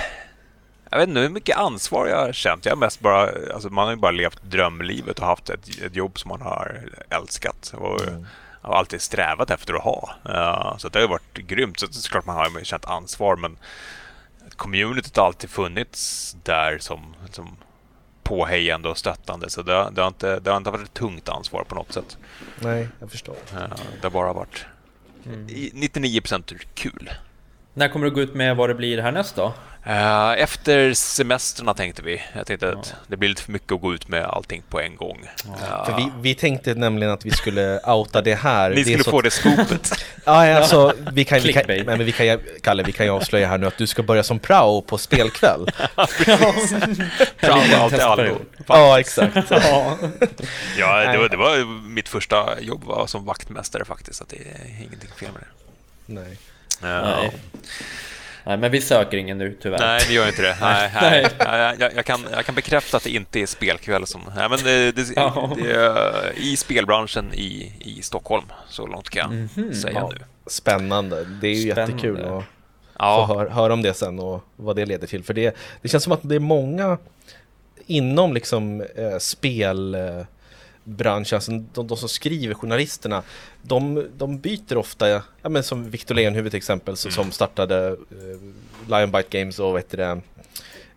jag 0.92 0.98
vet 0.98 1.10
inte 1.10 1.22
hur 1.22 1.30
mycket 1.30 1.58
ansvar 1.58 2.08
jag 2.08 2.18
har 2.18 2.34
känt. 2.34 2.66
Jag 2.66 2.72
har 2.72 2.78
mest 2.78 3.00
bara, 3.00 3.30
alltså 3.54 3.70
man 3.70 3.86
har 3.86 3.92
ju 3.92 4.00
bara 4.00 4.12
levt 4.12 4.44
drömlivet 4.44 5.20
och 5.20 5.26
haft 5.26 5.50
ett, 5.50 5.80
ett 5.86 5.96
jobb 5.96 6.20
som 6.20 6.30
man 6.30 6.42
har 6.42 6.82
älskat. 7.10 7.74
Och, 7.78 8.02
mm. 8.02 8.26
har 8.62 8.76
alltid 8.76 9.02
strävat 9.02 9.52
efter 9.52 9.74
att 9.74 9.84
ha. 9.84 10.16
Uh, 10.30 10.78
så 10.78 10.90
det 10.90 11.00
har 11.00 11.08
varit 11.08 11.34
grymt. 11.34 11.80
Så 11.80 12.10
klart 12.12 12.26
man 12.26 12.36
har 12.36 12.64
känt 12.64 12.86
ansvar, 12.86 13.36
men 13.36 13.58
communityt 14.56 15.18
har 15.18 15.26
alltid 15.26 15.50
funnits 15.50 16.36
där 16.44 16.78
som, 16.80 17.16
som 17.32 17.58
påhejande 18.24 18.90
och 18.90 18.98
stöttande. 18.98 19.50
Så 19.50 19.62
det, 19.62 19.90
det, 19.92 20.02
har 20.02 20.08
inte, 20.08 20.40
det 20.40 20.50
har 20.50 20.58
inte 20.58 20.72
varit 20.72 20.84
ett 20.84 20.94
tungt 20.94 21.30
ansvar 21.30 21.64
på 21.64 21.76
något 21.76 21.94
sätt. 21.94 22.18
Nej, 22.60 22.88
jag 23.00 23.12
förstår. 23.12 23.36
Uh, 23.54 23.60
det 24.02 24.04
har 24.04 24.10
bara 24.10 24.34
varit 24.34 24.66
mm. 25.26 25.48
99% 25.48 26.58
kul. 26.74 27.10
När 27.74 27.88
kommer 27.88 28.06
du 28.06 28.12
gå 28.12 28.22
ut 28.22 28.34
med 28.34 28.56
vad 28.56 28.70
det 28.70 28.76
blir 28.76 28.98
härnäst 28.98 29.36
då? 29.36 29.54
Uh, 29.88 30.42
efter 30.42 30.94
semestrarna 30.94 31.74
tänkte 31.74 32.02
vi. 32.02 32.22
Jag 32.36 32.48
tänkte 32.48 32.66
ja. 32.66 32.80
att 32.80 32.96
det 33.08 33.18
blir 33.18 33.30
lite 33.30 33.42
för 33.42 33.52
mycket 33.52 33.72
att 33.72 33.82
gå 33.82 33.94
ut 33.94 34.08
med 34.08 34.26
allting 34.26 34.64
på 34.70 34.82
en 34.82 34.96
gång. 34.96 35.30
Ja. 35.46 35.86
För 35.86 35.98
vi, 35.98 36.12
vi 36.22 36.36
tänkte 36.36 36.74
nämligen 36.74 37.14
att 37.14 37.26
vi 37.26 37.32
skulle 37.32 37.80
outa 37.80 38.22
det 38.22 38.36
här. 38.36 38.70
Ni 38.70 38.84
skulle 38.84 39.04
så... 39.04 39.12
få 39.12 39.22
det 39.22 39.32
skopet. 39.32 39.92
ja, 40.26 40.56
alltså, 40.56 40.94
vi 41.12 41.26
kan, 41.26 41.40
vi 41.40 41.54
kan, 41.54 41.64
men 41.86 42.06
vi 42.06 42.12
kan, 42.12 42.40
Kalle, 42.62 42.84
vi 42.84 42.92
kan 42.92 43.06
ju 43.06 43.12
avslöja 43.12 43.48
här 43.48 43.58
nu 43.58 43.68
att 43.68 43.78
du 43.78 43.88
ska 43.88 44.04
börja 44.04 44.24
som 44.24 44.40
prao 44.40 44.82
på 44.82 44.98
spelkväll. 44.98 45.66
prao 47.40 47.58
är 47.58 47.84
alltid 47.84 48.00
allo. 48.00 48.38
Ja, 48.68 49.00
exakt. 49.00 49.36
ja, 49.52 49.98
ja 50.78 51.12
det, 51.12 51.18
var, 51.18 51.30
det 51.30 51.38
var 51.38 51.88
mitt 51.90 52.10
första 52.10 52.62
jobb 52.62 52.84
var 52.84 53.08
som 53.08 53.26
vaktmästare 53.26 53.86
faktiskt, 53.86 54.18
så 54.18 54.26
det 54.30 54.36
är 54.36 54.84
ingenting 54.84 55.10
fel 55.20 55.32
med 55.32 55.42
det. 55.42 55.48
Nej. 56.14 56.38
Nej. 56.82 57.32
Nej, 58.44 58.58
men 58.58 58.72
vi 58.72 58.82
söker 58.82 59.18
ingen 59.18 59.38
nu 59.38 59.58
tyvärr. 59.62 59.80
Nej, 59.80 60.02
vi 60.08 60.14
gör 60.14 60.28
inte 60.28 60.42
det. 60.42 60.58
Nej, 60.62 60.92
nej. 61.02 61.28
nej. 61.40 61.76
Jag, 61.80 61.96
jag, 61.96 62.06
kan, 62.06 62.26
jag 62.32 62.46
kan 62.46 62.56
bekräfta 62.56 62.98
att 62.98 63.04
det 63.04 63.10
inte 63.10 63.40
är 63.40 63.46
spelkväll 63.46 64.08
som... 64.08 64.22
Nej, 64.36 64.50
men 64.50 64.60
det, 64.64 64.92
det, 64.92 65.08
ja. 65.16 65.52
det 65.56 65.72
är 65.72 66.32
i 66.38 66.58
spelbranschen 66.58 67.34
i, 67.34 67.74
i 67.80 68.02
Stockholm, 68.02 68.46
så 68.70 68.88
långt 68.88 69.10
kan 69.10 69.20
jag 69.22 69.32
mm 69.32 69.48
-hmm. 69.48 69.82
säga 69.82 69.94
ja. 69.94 70.12
nu. 70.14 70.26
Spännande. 70.48 71.26
Det 71.42 71.48
är 71.48 71.54
ju 71.54 71.72
Spännande. 71.72 71.92
jättekul 71.94 72.26
att 72.26 72.44
ja. 73.00 73.28
få 73.28 73.34
höra, 73.34 73.50
höra 73.50 73.74
om 73.74 73.82
det 73.82 73.94
sen 73.94 74.20
och 74.20 74.44
vad 74.56 74.76
det 74.76 74.86
leder 74.86 75.08
till. 75.08 75.24
För 75.24 75.34
det, 75.34 75.56
det 75.82 75.88
känns 75.88 76.04
som 76.04 76.14
att 76.14 76.20
det 76.24 76.36
är 76.36 76.40
många 76.40 76.98
inom 77.86 78.34
liksom 78.34 78.82
eh, 78.82 79.18
spel... 79.20 79.96
Eh, 79.96 80.22
branschen, 80.84 81.36
alltså 81.36 81.52
de, 81.52 81.88
de, 81.88 81.98
som 81.98 82.10
skriver, 82.10 82.54
journalisterna, 82.54 83.24
de, 83.62 84.08
de 84.18 84.40
byter 84.40 84.78
ofta, 84.78 85.10
ja, 85.10 85.50
men 85.50 85.64
som 85.64 85.90
Victor 85.90 86.16
Leonhufvud 86.16 86.52
till 86.52 86.58
exempel, 86.58 86.96
mm. 87.04 87.12
som 87.12 87.32
startade 87.32 87.88
eh, 87.88 88.40
Lionbite 88.90 89.40
Games 89.40 89.60
och 89.60 89.76
vet 89.76 89.90
det, 89.90 90.22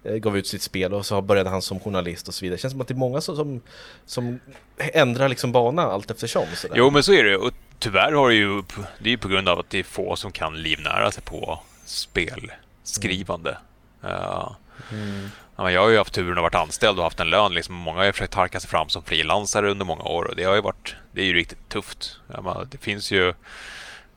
eh, 0.05 0.15
gav 0.15 0.39
ut 0.39 0.47
sitt 0.47 0.63
spel 0.63 0.95
och 0.95 1.07
så 1.07 1.21
började 1.21 1.51
han 1.51 1.63
som 1.63 1.81
journalist 1.81 2.29
och 2.29 2.35
så 2.35 2.45
vidare. 2.45 2.57
Det 2.57 2.61
känns 2.61 2.73
som 2.73 2.81
att 2.81 2.89
det 2.89 2.95
är 2.95 2.97
många 2.97 3.21
som, 3.21 3.37
som, 3.37 3.61
som 4.07 4.41
ändrar 4.77 5.29
liksom 5.29 5.53
bana 5.53 5.83
allt 5.83 6.11
eftersom. 6.11 6.47
Sådär. 6.55 6.77
Jo, 6.79 6.91
men 6.91 7.03
så 7.03 7.13
är 7.13 7.25
det 7.25 7.37
och 7.37 7.53
tyvärr 7.79 8.13
har 8.13 8.29
det 8.29 8.35
ju, 8.35 8.63
det 8.99 9.09
är 9.09 9.11
ju 9.11 9.19
på 9.19 9.29
grund 9.29 9.49
av 9.49 9.59
att 9.59 9.71
det 9.71 9.79
är 9.79 9.83
få 9.83 10.17
som 10.17 10.33
kan 10.33 10.63
livnära 10.63 11.11
sig 11.11 11.23
på 11.23 11.61
spelskrivande. 11.85 13.59
Mm. 14.03 14.15
Uh, 14.15 14.53
mm. 14.93 15.29
Ja, 15.57 15.71
jag 15.71 15.81
har 15.81 15.89
ju 15.89 15.99
haft 15.99 16.15
turen 16.15 16.39
att 16.39 16.53
vara 16.53 16.63
anställd 16.63 16.99
och 16.99 17.05
haft 17.05 17.21
en 17.21 17.31
lön. 17.31 17.55
Liksom, 17.55 17.75
många 17.75 17.99
har 17.99 18.05
ju 18.05 18.13
försökt 18.13 18.35
harka 18.35 18.61
sig 18.61 18.71
fram 18.71 18.89
som 18.89 19.03
frilansare 19.03 19.71
under 19.71 19.85
många 19.85 20.03
år 20.03 20.25
och 20.25 20.37
det 20.37 20.45
har 20.45 20.55
ju 20.55 20.61
varit, 20.61 20.97
det 21.13 21.21
är 21.21 21.27
ju 21.27 21.33
riktigt 21.33 21.69
tufft. 21.69 22.21
Ja, 22.35 22.65
det 22.71 22.79
finns 22.79 23.11
ju, 23.11 23.35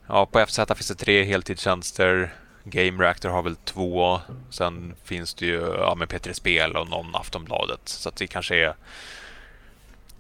ja, 0.08 0.26
på 0.26 0.46
FZ 0.46 0.60
finns 0.76 0.88
det 0.88 0.96
tre 0.96 1.24
heltidstjänster. 1.24 2.34
Game 2.64 3.04
Reactor 3.04 3.30
har 3.30 3.44
väl 3.44 3.56
två. 3.56 4.22
Sen 4.50 4.96
finns 5.04 5.34
det 5.34 5.46
ju 5.46 5.76
ja, 5.80 5.96
med 5.96 6.10
Peter 6.10 6.34
Spel 6.34 6.76
och 6.76 6.90
någon 6.90 7.16
Aftonbladet. 7.16 7.82
Så 7.84 8.12
det 8.18 8.28
kanske 8.28 8.56
är 8.56 8.76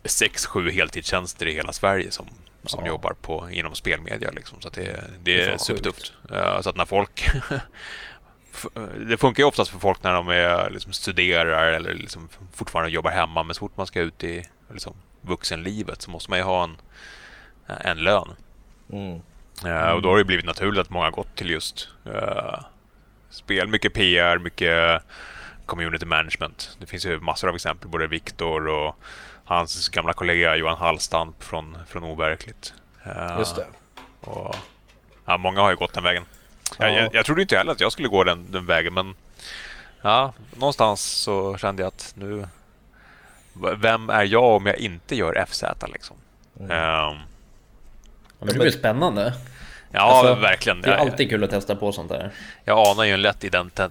sex, 0.05 0.45
sju 0.45 0.71
heltidstjänster 0.71 1.45
i 1.45 1.53
hela 1.53 1.73
Sverige 1.73 2.11
som, 2.11 2.25
som 2.65 2.85
ja. 2.85 2.87
jobbar 2.87 3.15
på, 3.21 3.49
inom 3.51 3.75
spelmedia. 3.75 4.31
Liksom. 4.31 4.61
Så 4.61 4.69
det, 4.69 4.83
det, 4.83 5.01
det 5.23 5.41
är 5.41 5.57
supertufft. 5.57 6.13
Uh, 6.31 6.61
så 6.61 6.69
att 6.69 6.75
när 6.75 6.85
folk 6.85 7.29
det 9.07 9.17
funkar 9.17 9.43
ju 9.43 9.47
oftast 9.47 9.71
för 9.71 9.79
folk 9.79 10.03
när 10.03 10.13
de 10.13 10.29
är, 10.29 10.69
liksom, 10.69 10.93
studerar 10.93 11.71
eller 11.71 11.93
liksom 11.93 12.29
fortfarande 12.53 12.91
jobbar 12.91 13.11
hemma. 13.11 13.43
Men 13.43 13.55
så 13.55 13.59
fort 13.59 13.77
man 13.77 13.87
ska 13.87 13.99
ut 13.99 14.23
i 14.23 14.45
liksom, 14.73 14.93
vuxenlivet 15.21 16.01
så 16.01 16.11
måste 16.11 16.29
man 16.29 16.39
ju 16.39 16.45
ha 16.45 16.63
en, 16.63 16.77
en 17.67 17.97
lön. 17.97 18.35
Mm. 18.91 19.21
Uh, 19.65 19.89
och 19.89 20.01
då 20.01 20.09
har 20.09 20.17
det 20.17 20.23
blivit 20.23 20.45
naturligt 20.45 20.81
att 20.81 20.89
många 20.89 21.05
har 21.05 21.11
gått 21.11 21.35
till 21.35 21.49
just 21.49 21.89
uh, 22.07 22.59
spel. 23.29 23.67
Mycket 23.67 23.93
PR, 23.93 24.37
mycket 24.37 25.03
community 25.65 26.05
management. 26.05 26.77
Det 26.79 26.85
finns 26.85 27.05
ju 27.05 27.19
massor 27.19 27.49
av 27.49 27.55
exempel. 27.55 27.89
Både 27.89 28.07
Viktor 28.07 28.67
och 28.67 28.95
hans 29.45 29.89
gamla 29.89 30.13
kollega 30.13 30.55
Johan 30.55 30.77
Hallstamp 30.77 31.43
från, 31.43 31.77
från 31.87 32.03
Overkligt. 32.03 32.73
Uh, 33.07 33.35
just 33.39 33.55
det. 33.55 33.67
Och, 34.21 34.55
ja, 35.25 35.37
många 35.37 35.61
har 35.61 35.69
ju 35.69 35.75
gått 35.75 35.93
den 35.93 36.03
vägen. 36.03 36.23
Ja. 36.77 36.89
Jag, 36.89 37.15
jag, 37.15 37.25
trodde 37.25 37.41
inte 37.41 37.57
heller 37.57 37.71
att 37.71 37.79
jag 37.79 37.91
skulle 37.91 38.07
gå 38.07 38.23
den, 38.23 38.51
den 38.51 38.65
vägen, 38.65 38.93
men 38.93 39.15
ja, 40.01 40.33
någonstans 40.55 41.01
så 41.01 41.57
kände 41.57 41.81
jag 41.81 41.87
att 41.87 42.13
nu... 42.15 42.47
Vem 43.77 44.09
är 44.09 44.23
jag 44.23 44.43
om 44.55 44.65
jag 44.65 44.77
inte 44.77 45.15
gör 45.15 45.45
FZ 45.47 45.63
liksom? 45.93 46.15
Mm. 46.59 46.71
Um, 46.71 47.17
men 48.39 48.47
det 48.47 48.59
blir 48.59 48.71
spännande. 48.71 49.33
Ja, 49.97 50.03
alltså, 50.03 50.35
verkligen. 50.35 50.81
Det 50.81 50.89
är 50.89 50.95
alltid 50.97 51.29
kul 51.29 51.43
att 51.43 51.49
testa 51.49 51.75
på 51.75 51.91
sånt 51.91 52.09
där. 52.09 52.31
Jag 52.65 52.87
anar 52.87 53.03
ju 53.03 53.11
en 53.11 53.21
lätt 53.21 53.43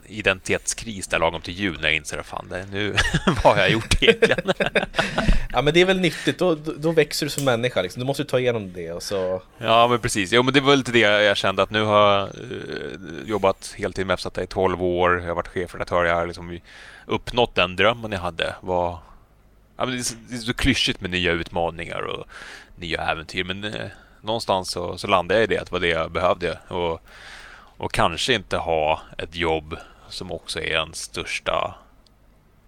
identitetskris 0.07 1.09
där 1.09 1.19
lagom 1.19 1.41
till 1.41 1.55
jul 1.55 1.79
när 1.81 1.89
jag 1.89 1.97
inser 1.97 2.19
att 2.19 2.27
fan, 2.27 2.49
det, 2.49 2.67
nu, 2.73 2.97
vad 3.27 3.55
har 3.55 3.57
jag 3.57 3.71
gjort 3.71 4.03
egentligen? 4.03 4.53
ja, 5.53 5.63
men 5.63 5.75
det 5.75 5.81
är 5.81 5.85
väl 5.85 6.01
nyttigt. 6.01 6.39
Då, 6.39 6.55
då 6.55 6.93
växer 6.93 7.27
du 7.27 7.31
som 7.31 7.45
människa. 7.45 7.83
Liksom. 7.83 8.01
Du 8.01 8.07
måste 8.07 8.25
ta 8.25 8.39
igenom 8.39 8.73
det 8.73 8.93
och 8.93 9.03
så... 9.03 9.43
Ja, 9.59 9.89
men 9.89 9.99
precis. 9.99 10.33
Jo, 10.33 10.43
men 10.43 10.55
det 10.55 10.61
var 10.61 10.77
lite 10.77 10.93
det 10.93 10.99
jag 10.99 11.37
kände 11.37 11.63
att 11.63 11.71
nu 11.71 11.83
har 11.83 12.19
jag 12.19 12.29
uh, 12.29 13.29
jobbat 13.29 13.75
heltid 13.79 14.07
med 14.07 14.19
FZ 14.19 14.27
i 14.39 14.47
12 14.47 14.83
år. 14.83 15.21
Jag 15.21 15.29
har 15.29 15.35
varit 15.35 15.49
chefredaktör. 15.49 16.05
Jag 16.05 16.15
har 16.15 16.27
liksom 16.27 16.59
uppnått 17.07 17.55
den 17.55 17.77
drömmen 17.77 18.13
jag 18.13 18.21
hade. 18.21 18.55
Var... 18.61 18.99
Ja, 19.77 19.87
men 19.87 19.91
det, 19.95 20.01
är 20.01 20.03
så, 20.03 20.15
det 20.29 20.35
är 20.35 20.39
så 20.39 20.55
klyschigt 20.55 21.01
med 21.01 21.11
nya 21.11 21.33
utmaningar 21.33 22.01
och 22.01 22.27
nya 22.77 23.03
äventyr, 23.03 23.45
men 23.45 23.65
uh, 23.65 23.73
någonstans 24.27 24.71
så, 24.71 24.99
så 24.99 25.07
landade 25.07 25.41
jag 25.41 25.45
i 25.45 25.55
det, 25.55 25.59
att 25.59 25.67
det 25.67 25.73
var 25.73 25.81
det 25.81 25.89
jag 25.89 26.11
behövde. 26.11 26.59
Och, 26.69 27.01
och 27.77 27.93
kanske 27.93 28.35
inte 28.35 28.57
ha 28.57 29.01
ett 29.19 29.35
jobb 29.35 29.77
som 30.09 30.33
också 30.33 30.61
är 30.61 30.71
ens 30.71 31.03
största 31.03 31.75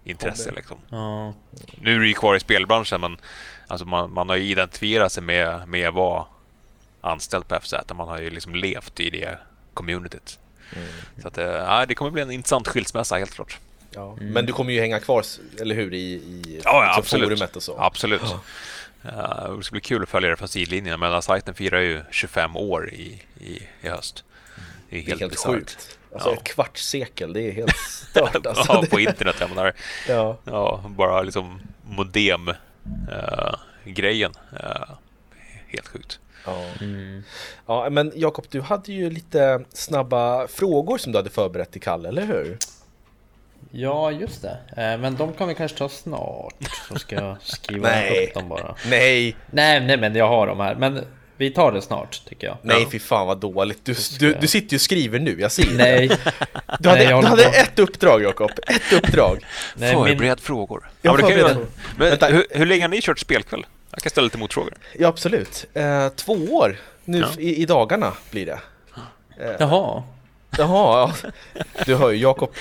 intresse. 0.03 0.51
Liksom. 0.51 0.77
Ja. 0.89 1.33
Nu 1.81 1.95
är 1.95 1.99
du 1.99 2.07
ju 2.07 2.13
kvar 2.13 2.35
i 2.35 2.39
spelbranschen, 2.39 3.01
men 3.01 3.17
alltså 3.67 3.85
man, 3.85 4.13
man 4.13 4.29
har 4.29 4.35
ju 4.35 4.51
identifierat 4.51 5.11
sig 5.11 5.23
med, 5.23 5.67
med 5.67 5.87
att 5.87 5.93
vara 5.93 6.25
anställd 7.01 7.47
på 7.47 7.59
FZ. 7.61 7.73
Man 7.93 8.07
har 8.07 8.19
ju 8.19 8.29
liksom 8.29 8.55
levt 8.55 8.99
i 8.99 9.09
det 9.09 9.37
communityt. 9.73 10.39
Mm. 10.75 10.87
Så 11.21 11.27
att, 11.27 11.37
äh, 11.37 11.81
det 11.87 11.95
kommer 11.95 12.11
bli 12.11 12.21
en 12.21 12.31
intressant 12.31 12.67
skilsmässa, 12.67 13.17
helt 13.17 13.33
klart. 13.33 13.57
Ja. 13.91 14.13
Mm. 14.13 14.33
Men 14.33 14.45
du 14.45 14.53
kommer 14.53 14.73
ju 14.73 14.79
hänga 14.79 14.99
kvar, 14.99 15.25
eller 15.61 15.75
hur, 15.75 15.93
i, 15.93 15.97
i 15.97 16.61
ja, 16.63 16.85
ja, 16.85 16.97
liksom 16.97 17.19
forumet 17.19 17.55
och 17.55 17.63
så? 17.63 17.79
Absolut. 17.79 18.21
Ja. 18.23 18.39
Uh, 19.05 19.57
det 19.57 19.63
ska 19.63 19.71
bli 19.71 19.81
kul 19.81 20.03
att 20.03 20.09
följa 20.09 20.29
det 20.29 20.35
från 20.35 20.47
sidlinjen. 20.47 20.99
Men 20.99 21.21
sajten 21.21 21.53
firar 21.53 21.79
ju 21.79 22.01
25 22.11 22.55
år 22.55 22.89
i, 22.89 23.21
i, 23.39 23.67
i 23.81 23.89
höst. 23.89 24.23
Det 24.89 24.97
är 24.97 25.01
helt, 25.01 25.19
det 25.19 25.25
är 25.25 25.29
helt 25.29 25.39
sjukt. 25.39 25.99
Alltså 26.13 26.29
ja. 26.29 26.35
ett 26.35 26.43
kvarts 26.43 26.85
sekel, 26.85 27.33
det 27.33 27.41
är 27.41 27.51
helt 27.51 27.77
stört. 27.77 28.45
Alltså. 28.45 28.73
ja, 28.73 28.85
på 28.89 28.99
internet. 28.99 29.35
Jag 29.39 29.49
menar, 29.49 29.73
ja. 30.07 30.37
ja, 30.43 30.83
bara 30.87 31.21
liksom 31.21 31.61
modem-grejen. 31.83 34.31
Uh, 34.53 34.59
uh, 34.65 34.83
helt 35.67 35.87
sjukt. 35.87 36.19
Ja. 36.45 36.65
Mm. 36.81 37.23
ja, 37.65 37.89
men 37.89 38.11
Jakob, 38.15 38.45
du 38.49 38.61
hade 38.61 38.91
ju 38.91 39.09
lite 39.09 39.65
snabba 39.73 40.47
frågor 40.47 40.97
som 40.97 41.11
du 41.11 41.17
hade 41.17 41.29
förberett 41.29 41.71
till 41.71 41.81
Kalle, 41.81 42.09
eller 42.09 42.25
hur? 42.25 42.57
Ja, 43.71 44.11
just 44.11 44.41
det. 44.41 44.57
Eh, 44.77 44.99
men 44.99 45.15
de 45.15 45.33
kan 45.33 45.47
vi 45.47 45.55
kanske 45.55 45.77
ta 45.77 45.89
snart. 45.89 46.53
Så 46.87 46.99
ska 46.99 47.15
jag 47.15 47.37
skriva 47.43 47.89
nej. 47.89 48.27
upp 48.27 48.33
dem 48.33 48.49
bara. 48.49 48.75
Nej. 48.89 49.35
Nej, 49.51 49.79
nej, 49.79 49.97
men 49.97 50.15
jag 50.15 50.27
har 50.27 50.47
dem 50.47 50.59
här. 50.59 50.75
Men 50.75 51.05
vi 51.37 51.49
tar 51.49 51.71
det 51.71 51.81
snart, 51.81 52.21
tycker 52.25 52.47
jag. 52.47 52.57
Nej, 52.61 52.87
fy 52.91 52.99
fan 52.99 53.27
vad 53.27 53.37
dåligt. 53.37 53.85
Du, 53.85 53.95
du, 54.19 54.33
du 54.33 54.47
sitter 54.47 54.73
ju 54.73 54.77
och 54.77 54.81
skriver 54.81 55.19
nu, 55.19 55.41
jag 55.41 55.51
ser 55.51 55.73
Nej. 55.73 56.07
Du 56.79 56.89
hade, 56.89 57.03
nej, 57.03 57.21
du 57.21 57.27
hade 57.27 57.43
ett 57.43 57.79
uppdrag, 57.79 58.23
Jakob. 58.23 58.51
Ett 58.67 58.93
uppdrag. 58.93 59.45
Nej, 59.75 59.93
Förbered 59.93 60.19
min... 60.19 60.37
frågor. 60.37 60.89
Ja, 61.01 61.13
men 61.13 61.21
förbered. 61.21 61.47
Kan, 61.47 61.67
men, 61.97 62.09
Vänta. 62.09 62.27
hur, 62.27 62.45
hur 62.49 62.65
länge 62.65 62.83
har 62.83 62.89
ni 62.89 63.01
kört 63.01 63.19
spelkväll? 63.19 63.65
Jag 63.91 64.01
kan 64.01 64.09
ställa 64.09 64.25
lite 64.25 64.37
motfrågor. 64.37 64.73
Ja, 64.99 65.07
absolut. 65.07 65.65
Eh, 65.73 66.09
två 66.09 66.33
år 66.33 66.77
nu 67.05 67.19
ja. 67.19 67.27
i, 67.37 67.61
i, 67.61 67.65
dagarna 67.65 68.13
blir 68.31 68.45
det. 68.45 68.59
Eh, 69.39 69.55
Jaha. 69.59 70.03
Jaha, 70.57 71.11
ja. 71.23 71.29
Du 71.85 71.95
hör 71.95 72.09
ju 72.11 72.17
Jakob. 72.17 72.53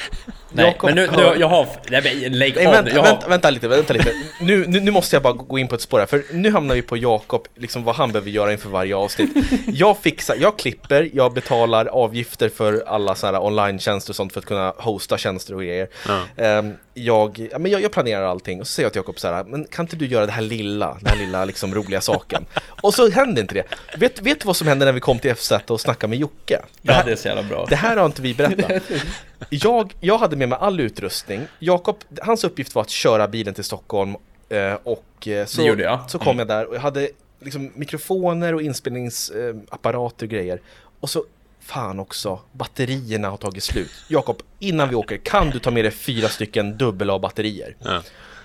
Nej, 0.53 0.67
Jacob 0.67 0.91
men 0.91 0.95
nu, 0.95 1.09
nu, 1.17 1.41
jag 1.41 1.49
har... 1.49 1.67
Nej, 1.91 2.03
men 2.23 2.39
lägg 2.39 2.57
nej, 2.57 2.67
av 2.67 2.73
vänta, 2.73 3.03
vänta, 3.03 3.29
vänta, 3.29 3.51
lite, 3.51 3.69
vänta 3.69 3.93
lite. 3.93 4.13
Nu, 4.41 4.67
nu, 4.67 4.81
nu, 4.81 4.91
måste 4.91 5.17
jag 5.17 5.23
bara 5.23 5.33
gå 5.33 5.59
in 5.59 5.69
på 5.69 5.75
ett 5.75 5.81
spår 5.81 5.99
här, 5.99 6.07
för 6.07 6.25
nu 6.33 6.51
hamnar 6.51 6.75
vi 6.75 6.83
på 6.83 6.97
Jakob, 6.97 7.47
liksom 7.55 7.85
vad 7.85 7.95
han 7.95 8.13
behöver 8.13 8.31
göra 8.31 8.53
inför 8.53 8.69
varje 8.69 8.97
avsnitt. 8.97 9.31
Jag 9.67 9.99
fixar, 9.99 10.37
jag 10.41 10.59
klipper, 10.59 11.11
jag 11.15 11.33
betalar 11.33 11.87
avgifter 11.87 12.49
för 12.49 12.85
alla 12.87 13.15
sådana 13.15 13.39
här 13.39 13.47
online-tjänster 13.47 14.13
och 14.13 14.17
sånt 14.17 14.33
för 14.33 14.41
att 14.41 14.47
kunna 14.47 14.75
hosta 14.77 15.19
tjänster 15.19 15.55
och 15.55 15.63
grejer. 15.63 15.89
Ja. 16.37 16.59
Um, 16.59 16.77
jag, 16.95 17.49
ja, 17.53 17.59
men 17.59 17.73
jag, 17.73 17.83
jag, 17.83 17.93
planerar 17.93 18.23
allting 18.23 18.61
och 18.61 18.67
så 18.67 18.73
säger 18.73 18.85
jag 18.85 18.93
till 18.93 19.01
Jakob 19.01 19.19
så 19.19 19.29
här, 19.29 19.45
men 19.45 19.65
kan 19.65 19.85
inte 19.85 19.97
du 19.97 20.07
göra 20.07 20.27
det 20.27 20.33
här 20.33 20.43
lilla, 20.43 20.97
den 21.01 21.07
här 21.07 21.17
lilla 21.17 21.45
liksom 21.45 21.75
roliga 21.75 22.01
saken? 22.01 22.47
och 22.83 22.95
så 22.95 23.11
händer 23.11 23.43
inte 23.43 23.55
det. 23.55 23.65
Vet, 23.99 24.21
vet 24.23 24.41
du 24.41 24.47
vad 24.47 24.57
som 24.57 24.69
hände 24.69 24.85
när 24.85 24.93
vi 24.93 25.01
kom 25.01 25.19
till 25.19 25.35
FZ 25.35 25.53
och 25.67 25.81
snackade 25.81 26.11
med 26.11 26.19
Jocke? 26.19 26.63
Det 26.83 26.93
här, 26.93 27.01
ja, 27.01 27.07
det 27.07 27.13
är 27.13 27.17
så 27.17 27.29
jävla 27.29 27.43
bra. 27.43 27.67
Det 27.83 27.89
här 27.89 27.97
har 27.97 28.07
inte 28.07 28.23
vi 28.23 28.35
berättat. 28.35 28.83
Jag, 29.51 29.95
jag 30.01 30.19
hade 30.19 30.37
med 30.37 30.49
mig 30.49 30.59
all 30.61 30.81
utrustning. 30.81 31.47
Jakob, 31.59 31.97
hans 32.23 32.45
uppgift 32.45 32.75
var 32.75 32.83
att 32.83 32.91
köra 32.91 33.29
bilen 33.29 33.55
till 33.55 33.65
Stockholm 33.65 34.17
eh, 34.49 34.75
och 34.83 35.29
eh, 35.29 35.47
så, 35.47 35.97
så 36.09 36.19
kom 36.19 36.29
mm. 36.29 36.39
jag 36.39 36.49
där 36.49 36.67
och 36.67 36.75
jag 36.75 36.81
hade 36.81 37.09
liksom 37.41 37.73
mikrofoner 37.75 38.55
och 38.55 38.63
inspelningsapparater 38.63 40.27
och 40.27 40.31
grejer. 40.31 40.61
Och 41.01 41.11
så 41.11 41.25
Fan 41.69 42.01
också, 42.01 42.41
batterierna 42.53 43.31
har 43.31 43.37
tagit 43.37 43.63
slut. 43.63 43.91
Jakob, 44.09 44.43
innan 44.59 44.89
vi 44.89 44.95
åker, 44.95 45.17
kan 45.17 45.51
du 45.51 45.59
ta 45.59 45.71
med 45.71 45.85
dig 45.85 45.93
fyra 45.93 46.29
stycken 46.29 46.77
dubbel 46.77 47.11
A-batterier? 47.11 47.77
Ja. 47.83 48.03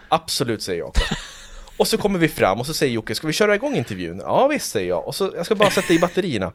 Absolut, 0.10 0.62
säger 0.62 0.80
Jakob. 0.80 1.04
Och 1.78 1.88
så 1.88 1.98
kommer 1.98 2.20
vi 2.20 2.28
fram 2.28 2.60
och 2.60 2.66
så 2.66 2.74
säger 2.74 2.94
Jocke, 2.94 3.16
ska 3.16 3.28
vi 3.28 3.34
köra 3.34 3.56
igång 3.56 3.76
intervjun? 3.76 4.20
Ja 4.20 4.48
visst, 4.48 4.72
säger 4.72 4.90
jag. 4.90 5.08
Och 5.08 5.16
så, 5.16 5.32
jag 5.36 5.46
ska 5.46 5.56
bara 5.56 5.70
sätta 5.70 5.94
i 5.94 6.00
batterierna. 6.00 6.52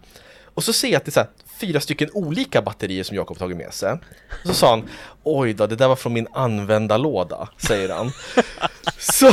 Och 0.59 0.65
så 0.65 0.73
ser 0.73 0.89
jag 0.89 0.97
att 0.97 1.05
det 1.05 1.09
är 1.17 1.25
så 1.25 1.27
fyra 1.61 1.81
stycken 1.81 2.09
olika 2.13 2.63
batterier 2.63 3.05
som 3.05 3.17
Jakob 3.17 3.39
tagit 3.39 3.57
med 3.57 3.75
sig. 3.75 3.93
Och 3.93 4.47
så 4.47 4.55
sa 4.55 4.71
han, 4.71 4.89
oj 5.23 5.55
då, 5.55 5.67
det 5.67 5.77
där 5.77 5.89
var 5.89 5.97
från 5.97 6.13
min 6.13 6.27
använda 6.33 6.97
låda, 6.97 7.49
säger 7.57 7.89
han. 7.89 8.13
så, 8.99 9.33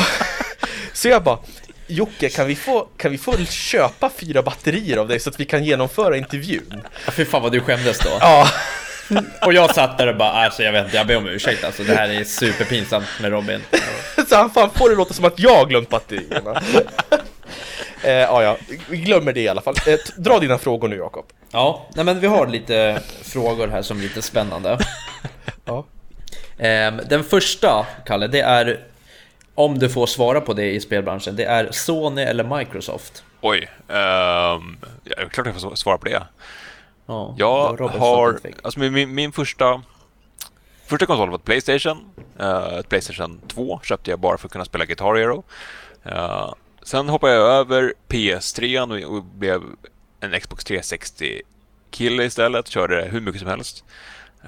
så 0.93 1.07
jag 1.07 1.23
bara, 1.23 1.39
Jocke, 1.87 2.29
kan 2.29 2.47
vi, 2.47 2.55
få, 2.55 2.87
kan 2.97 3.11
vi 3.11 3.17
få 3.17 3.37
köpa 3.37 4.09
fyra 4.09 4.41
batterier 4.41 4.97
av 4.97 5.07
dig 5.07 5.19
så 5.19 5.29
att 5.29 5.39
vi 5.39 5.45
kan 5.45 5.63
genomföra 5.63 6.17
intervjun? 6.17 6.81
Ja, 7.05 7.11
fy 7.11 7.25
fan 7.25 7.41
vad 7.41 7.51
du 7.51 7.61
skämdes 7.61 7.99
då. 7.99 8.09
Ja. 8.19 8.47
Och 9.45 9.53
jag 9.53 9.75
satt 9.75 9.97
där 9.97 10.07
och 10.07 10.17
bara, 10.17 10.31
alltså 10.31 10.63
jag 10.63 10.71
vet 10.71 10.85
inte, 10.85 10.97
jag 10.97 11.07
ber 11.07 11.17
om 11.17 11.27
ursäkt 11.27 11.63
alltså, 11.63 11.83
det 11.83 11.95
här 11.95 12.09
är 12.09 12.23
superpinsamt 12.23 13.07
med 13.21 13.31
Robin. 13.31 13.61
så 14.29 14.35
han 14.35 14.49
fan 14.49 14.69
får 14.75 14.89
det 14.89 14.95
låta 14.95 15.13
som 15.13 15.25
att 15.25 15.39
jag 15.39 15.69
glömt 15.69 15.89
batterierna. 15.89 16.61
eh, 18.05 18.11
ja, 18.11 18.43
ja, 18.43 18.57
vi 18.89 18.97
glömmer 18.97 19.33
det 19.33 19.41
i 19.41 19.47
alla 19.47 19.61
fall. 19.61 19.75
Eh, 19.87 19.99
dra 20.17 20.39
dina 20.39 20.57
frågor 20.57 20.87
nu 20.87 20.95
Jakob. 20.95 21.25
Ja, 21.51 21.85
nej 21.95 22.05
men 22.05 22.19
vi 22.19 22.27
har 22.27 22.47
lite 22.47 23.01
frågor 23.23 23.67
här 23.67 23.81
som 23.81 23.97
är 23.97 24.01
lite 24.01 24.21
spännande. 24.21 24.79
ja. 25.65 25.85
Eh, 26.57 26.93
den 27.09 27.23
första, 27.23 27.85
Kalle, 28.05 28.27
det 28.27 28.41
är 28.41 28.79
om 29.55 29.79
du 29.79 29.89
får 29.89 30.07
svara 30.07 30.41
på 30.41 30.53
det 30.53 30.71
i 30.71 30.79
spelbranschen, 30.79 31.35
det 31.35 31.43
är 31.43 31.71
Sony 31.71 32.21
eller 32.21 32.57
Microsoft? 32.57 33.23
Oj, 33.41 33.69
um, 33.87 34.77
ja, 35.03 35.29
klart 35.31 35.45
jag 35.45 35.61
får 35.61 35.75
svara 35.75 35.97
på 35.97 36.05
det. 36.05 36.23
Ja, 37.05 37.35
jag 37.37 37.77
har, 37.81 38.39
alltså 38.63 38.79
min, 38.79 39.15
min 39.15 39.31
första 39.31 39.81
första 40.85 41.05
konsolen 41.05 41.31
var 41.31 41.37
ett 41.37 41.43
Playstation. 41.43 41.97
Uh, 42.41 42.79
ett 42.79 42.89
Playstation 42.89 43.41
2 43.47 43.79
köpte 43.83 44.09
jag 44.09 44.19
bara 44.19 44.37
för 44.37 44.47
att 44.47 44.51
kunna 44.51 44.65
spela 44.65 44.85
Guitar 44.85 45.15
Hero. 45.15 45.43
Uh, 46.05 46.53
sen 46.85 47.09
hoppade 47.09 47.33
jag 47.33 47.47
över 47.47 47.93
PS3 48.07 49.05
och, 49.05 49.23
blev 49.23 49.61
en 50.19 50.39
Xbox 50.39 50.65
360-kille 50.65 52.23
istället. 52.23 52.67
Körde 52.67 53.01
hur 53.11 53.21
mycket 53.21 53.41
som 53.41 53.49
helst. 53.49 53.83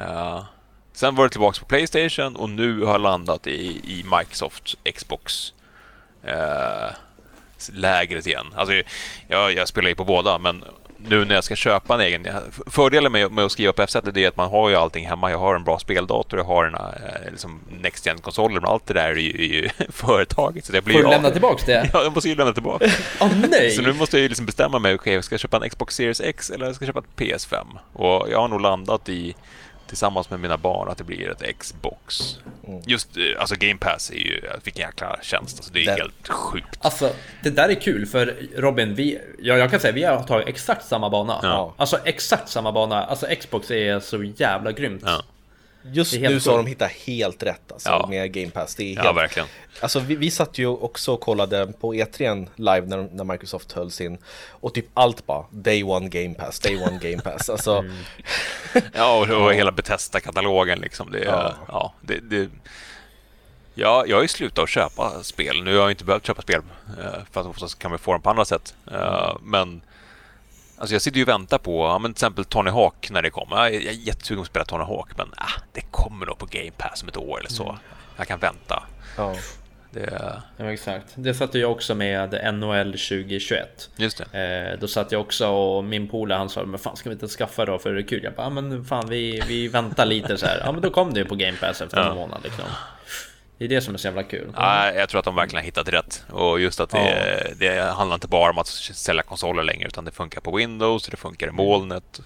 Uh, 0.02 0.44
sen 0.94 1.16
var 1.16 1.24
det 1.24 1.30
tillbaka 1.30 1.60
på 1.60 1.66
Playstation 1.66 2.36
och 2.36 2.50
nu 2.50 2.82
har 2.82 2.92
jag 2.92 3.02
landat 3.02 3.48
i, 3.48 3.82
i 3.84 4.06
Microsoft 4.18 4.76
Xbox 4.96 5.54
uh, 6.26 6.96
lägret 7.72 8.28
igen. 8.28 8.48
Alltså, 8.56 8.74
jag, 9.28 9.54
jag 9.54 9.68
spelar 9.68 9.90
ju 9.90 9.96
på 9.96 10.06
båda, 10.06 10.38
men 10.38 10.64
nu 10.98 11.26
när 11.26 11.36
jag 11.36 11.44
ska 11.44 11.56
köpa 11.56 11.94
en 11.94 12.02
egen... 12.02 12.28
Fördelen 12.68 13.12
med, 13.12 13.32
med 13.32 13.46
att 13.46 13.52
skriva 13.52 13.74
på 13.74 13.82
F-sättet 13.82 14.18
är 14.18 14.28
att 14.28 14.38
man 14.38 14.50
har 14.50 14.70
ju 14.70 14.76
allting 14.76 15.08
hemma. 15.08 15.32
Jag 15.32 15.38
har 15.38 15.56
en 15.56 15.64
bra 15.64 15.80
speldator, 15.80 16.40
jag 16.40 16.46
har 16.46 16.66
en 16.66 16.76
eh, 16.76 17.32
liksom 17.32 17.60
Next 17.82 18.06
Gen-konsoler, 18.06 18.62
men 18.62 18.70
allt 18.70 18.86
det 18.86 18.94
där 18.94 19.10
är 19.10 19.16
ju, 19.16 19.30
är 19.30 19.62
ju 19.62 19.70
företaget. 19.90 20.66
Så 20.66 20.72
det 20.72 20.82
blir 20.82 20.96
Får 20.96 21.04
du 21.04 21.10
lämna 21.10 21.32
tillbaka 21.32 21.64
det? 21.66 21.90
Ja, 21.94 22.04
jag 22.04 22.14
måste 22.14 22.30
ju 22.30 22.36
lämna 22.36 22.54
tillbaka. 22.54 22.86
oh, 23.20 23.32
nej! 23.52 23.72
Så 23.72 23.82
nu 23.82 23.94
måste 23.94 24.18
jag 24.18 24.22
ju 24.22 24.28
liksom 24.28 24.46
bestämma 24.46 24.80
mig, 24.80 24.96
okay, 24.96 25.22
ska 25.22 25.34
jag 25.34 25.40
köpa 25.40 25.58
en 25.58 25.70
Xbox 25.70 25.96
Series 25.96 26.22
X 26.22 26.50
eller 26.50 26.74
ska 26.74 26.86
jag 26.86 26.96
köpa 26.96 27.00
ett 27.00 27.20
PS5? 27.22 27.66
Och 27.94 28.28
jag 28.32 28.40
har 28.40 28.48
nog 28.48 28.62
landat 28.62 29.10
i 29.10 29.36
tillsammans 29.88 30.30
med 30.30 30.40
mina 30.40 30.58
barn 30.58 30.90
att 30.90 30.98
det 30.98 31.04
blir 31.04 31.30
ett 31.32 31.58
Xbox. 31.60 32.38
Mm. 32.68 32.82
Just 32.86 33.18
eh, 33.18 33.24
alltså 33.40 33.56
Game 33.56 33.78
Pass 33.80 34.12
är 34.12 34.16
ju, 34.16 34.42
vilken 34.64 34.82
jäkla 34.82 35.20
tjänst. 35.22 35.58
Alltså, 35.58 35.74
det 35.74 35.82
är 35.82 35.86
Den. 35.86 35.96
helt 35.98 36.28
sjukt. 36.28 36.80
Alltså, 36.82 37.12
det 37.44 37.50
där 37.50 37.70
är 37.70 37.74
kul 37.76 38.06
för 38.06 38.36
Robin, 38.56 38.96
vi, 38.96 39.20
ja, 39.40 39.58
jag 39.58 39.72
kan 39.72 39.80
säga 39.80 39.94
vi 39.94 40.04
har 40.04 40.24
tagit 40.24 40.48
exakt 40.48 40.86
samma 40.86 41.10
bana. 41.10 41.40
Ja. 41.44 41.74
Alltså 41.78 42.00
exakt 42.06 42.50
samma 42.50 42.72
bana. 42.72 43.04
Alltså 43.06 43.26
Xbox 43.40 43.72
är 43.72 44.00
så 44.00 44.24
jävla 44.24 44.72
grymt. 44.72 45.02
Ja. 45.06 45.24
Just 45.84 46.20
nu 46.20 46.40
så 46.40 46.52
har 46.52 46.58
de 46.58 46.66
hittat 46.66 46.92
helt 46.92 47.44
rätt 47.44 47.72
alltså, 47.72 47.90
ja. 47.90 48.08
med 48.10 48.34
Game 48.34 48.50
Pass. 48.50 48.76
Det 48.76 48.84
är 48.84 48.96
helt... 48.96 49.06
Ja, 49.06 49.14
verkligen. 49.14 49.48
Alltså, 49.80 50.00
vi, 50.00 50.16
vi 50.16 50.32
satt 50.32 50.58
ju 50.58 50.68
också 50.68 51.14
och 51.14 51.20
kollade 51.20 51.74
på 51.80 51.94
E3 51.94 52.48
live 52.56 52.82
när, 52.82 53.10
när 53.12 53.24
Microsoft 53.24 53.72
höll 53.72 53.92
sin 53.92 54.18
och 54.50 54.74
typ 54.74 54.86
allt 54.94 55.26
bara 55.26 55.46
Day 55.52 55.84
One 55.84 56.10
Game 56.10 56.34
Pass, 56.34 56.60
Day 56.60 56.78
One 56.78 57.00
Game 57.02 57.22
Pass. 57.22 57.50
Alltså... 57.58 57.78
Mm. 57.78 57.96
ja, 58.94 59.20
och, 59.20 59.44
och 59.44 59.54
hela 59.54 59.72
Bethesda-katalogen 59.72 60.80
liksom. 60.80 61.12
Det, 61.12 61.24
ja. 61.24 61.54
ja 61.68 61.94
det, 62.02 62.20
det... 62.20 62.50
Ja, 63.74 64.04
jag 64.08 64.16
har 64.16 64.22
ju 64.22 64.28
slutat 64.28 64.64
att 64.64 64.70
köpa 64.70 65.24
spel. 65.24 65.64
Nu 65.64 65.76
har 65.76 65.82
jag 65.82 65.92
inte 65.92 66.04
behövt 66.04 66.26
köpa 66.26 66.42
spel 66.42 66.62
eh, 67.00 67.24
för 67.32 67.50
att 67.50 67.60
så 67.60 67.78
kan 67.78 67.92
vi 67.92 67.98
få 67.98 68.12
dem 68.12 68.22
på 68.22 68.30
andra 68.30 68.46
sätt. 68.46 68.76
Eh, 68.92 69.30
mm. 69.30 69.38
Men 69.44 69.82
Alltså 70.78 70.96
jag 70.96 71.02
sitter 71.02 71.18
ju 71.18 71.24
och 71.24 71.30
väntar 71.30 71.58
på 71.58 71.86
ja, 71.86 72.00
men 72.00 72.14
till 72.14 72.18
exempel 72.18 72.46
Tony 72.46 72.70
Hawk 72.70 73.10
när 73.10 73.22
det 73.22 73.30
kommer. 73.30 73.56
Jag 73.56 73.74
är 73.74 73.92
jättesugen 73.92 74.42
att 74.42 74.48
spela 74.48 74.66
Tony 74.66 74.84
Hawk, 74.84 75.18
men 75.18 75.28
ah, 75.38 75.62
det 75.74 75.82
kommer 75.82 76.26
nog 76.26 76.38
på 76.38 76.46
Game 76.46 76.72
Pass 76.78 77.04
om 77.04 77.10
ett 77.10 77.18
år 77.18 77.40
eller 77.40 77.50
så. 77.50 77.64
Mm. 77.64 77.76
Jag 78.18 78.28
kan 78.28 78.40
vänta. 78.40 78.84
Ja. 79.18 79.36
Det... 79.92 80.42
Ja, 80.58 80.72
exakt. 80.72 81.06
Det 81.16 81.34
satte 81.34 81.60
jag 81.60 81.72
också 81.72 81.96
med 81.96 82.54
NHL 82.54 82.92
2021. 82.92 83.90
Just 83.96 84.24
det. 84.32 84.72
Eh, 84.74 84.80
då 84.80 84.88
satt 84.88 85.12
jag 85.12 85.22
också 85.22 85.48
och 85.48 85.84
min 85.84 86.08
polare 86.08 86.38
han 86.38 86.50
sa 86.50 86.66
men 86.66 86.80
fan 86.80 86.96
ska 86.96 87.10
vi 87.10 87.14
inte 87.14 87.28
skaffa 87.28 87.66
då 87.66 87.80
för 87.80 87.94
det 87.94 88.02
är 88.02 88.08
kul? 88.08 88.24
Jag 88.24 88.34
bara, 88.34 88.44
ja 88.44 88.50
men 88.50 88.86
fan 88.86 89.10
vi, 89.10 89.44
vi 89.48 89.68
väntar 89.68 90.06
lite 90.06 90.38
så 90.38 90.46
här. 90.46 90.62
Ja 90.66 90.72
men 90.72 90.82
då 90.82 90.90
kom 90.90 91.14
det 91.14 91.20
ju 91.20 91.26
på 91.26 91.36
Game 91.36 91.58
Pass 91.58 91.82
efter 91.82 91.98
ja. 91.98 92.10
en 92.10 92.16
månad 92.16 92.40
liksom. 92.44 92.66
Det 93.58 93.66
är 93.66 93.70
det 93.70 93.82
som 93.82 93.94
är 93.94 93.98
så 93.98 94.08
jävla 94.08 94.24
kul. 94.24 94.52
Ja, 94.56 94.94
jag 94.94 95.10
tror 95.10 95.20
att 95.20 95.26
de 95.26 95.36
verkligen 95.36 95.62
har 95.62 95.66
hittat 95.66 95.90
rätt. 95.90 96.26
Och 96.30 96.60
just 96.60 96.80
att 96.80 96.90
det, 96.90 97.50
ja. 97.60 97.68
det 97.76 97.82
handlar 97.82 98.14
inte 98.14 98.28
bara 98.28 98.52
om 98.52 98.58
att 98.58 98.68
sälja 98.68 99.24
konsoler 99.24 99.64
längre, 99.64 99.88
utan 99.88 100.06
det 100.06 100.12
funkar 100.12 100.42
på 100.42 100.56
Windows, 100.56 101.08
det 101.08 101.18
funkar 101.18 101.48
i 101.48 101.52
molnet. 101.52 102.22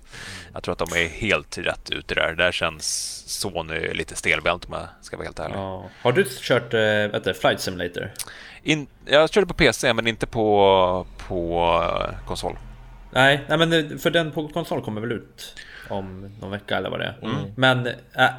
Jag 0.53 0.63
tror 0.63 0.73
att 0.73 0.89
de 0.89 1.03
är 1.03 1.07
helt 1.07 1.57
rätt 1.57 1.89
ute 1.89 2.15
där. 2.15 2.33
Där 2.33 2.51
känns 2.51 2.85
Sony 3.27 3.93
lite 3.93 4.15
stelbent 4.15 4.65
om 4.65 4.73
jag 4.73 4.87
ska 5.01 5.17
vara 5.17 5.25
helt 5.25 5.39
ärlig. 5.39 5.55
Ja. 5.55 5.89
Har 6.01 6.11
du 6.11 6.25
kört 6.29 6.73
äh, 6.73 7.33
Flight 7.33 7.59
Simulator? 7.59 8.11
In, 8.63 8.87
jag 9.05 9.33
körde 9.33 9.47
på 9.47 9.53
PC, 9.53 9.93
men 9.93 10.07
inte 10.07 10.27
på, 10.27 11.07
på 11.27 11.69
uh, 11.81 12.27
konsol. 12.27 12.57
Nej, 13.11 13.45
nej, 13.49 13.57
men 13.57 13.99
för 13.99 14.09
den 14.09 14.31
på 14.31 14.47
konsol 14.47 14.81
kommer 14.81 15.01
väl 15.01 15.11
ut? 15.11 15.55
om 15.91 16.31
någon 16.41 16.51
vecka 16.51 16.77
eller 16.77 16.89
vad 16.89 16.99
det 16.99 17.05
är. 17.05 17.17
Mm. 17.21 17.51
Men 17.55 17.89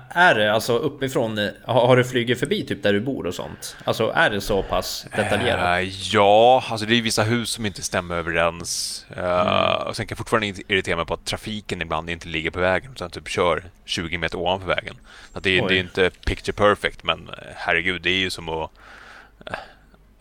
är 0.09 0.35
det 0.35 0.52
alltså 0.52 0.76
uppifrån, 0.79 1.50
har 1.64 1.97
du 1.97 2.05
flugit 2.05 2.38
förbi 2.38 2.67
typ 2.67 2.83
där 2.83 2.93
du 2.93 3.00
bor 3.00 3.26
och 3.26 3.35
sånt? 3.35 3.76
Alltså 3.85 4.12
är 4.14 4.31
det 4.31 4.41
så 4.41 4.62
pass 4.62 5.07
detaljerat? 5.17 5.83
Uh, 5.83 5.88
ja, 6.12 6.64
alltså 6.69 6.87
det 6.87 6.95
är 6.95 7.02
vissa 7.02 7.23
hus 7.23 7.50
som 7.50 7.67
inte 7.67 7.83
stämmer 7.83 8.14
överens. 8.14 9.07
Uh, 9.17 9.25
mm. 9.25 9.87
Och 9.87 9.97
sen 9.97 10.07
kan 10.07 10.12
jag 10.12 10.19
fortfarande 10.19 10.47
irritera 10.47 10.97
mig 10.97 11.07
på 11.07 11.14
att 11.14 11.25
trafiken 11.25 11.83
ibland 11.83 12.11
inte 12.11 12.29
ligger 12.29 12.50
på 12.50 12.61
vägen 12.61 12.93
utan 12.93 13.11
typ 13.11 13.29
kör 13.29 13.62
20 13.85 14.19
meter 14.19 14.38
ovanför 14.38 14.69
vägen. 14.69 14.97
Så 15.32 15.41
det, 15.41 15.58
är, 15.58 15.69
det 15.69 15.75
är 15.75 15.80
inte 15.80 16.11
picture 16.11 16.52
perfect 16.52 17.04
men 17.04 17.28
eh, 17.28 17.35
herregud, 17.56 18.02
det 18.02 18.11
är 18.11 18.19
ju 18.19 18.30
som 18.30 18.49
att 18.49 18.71
uh, 19.50 19.56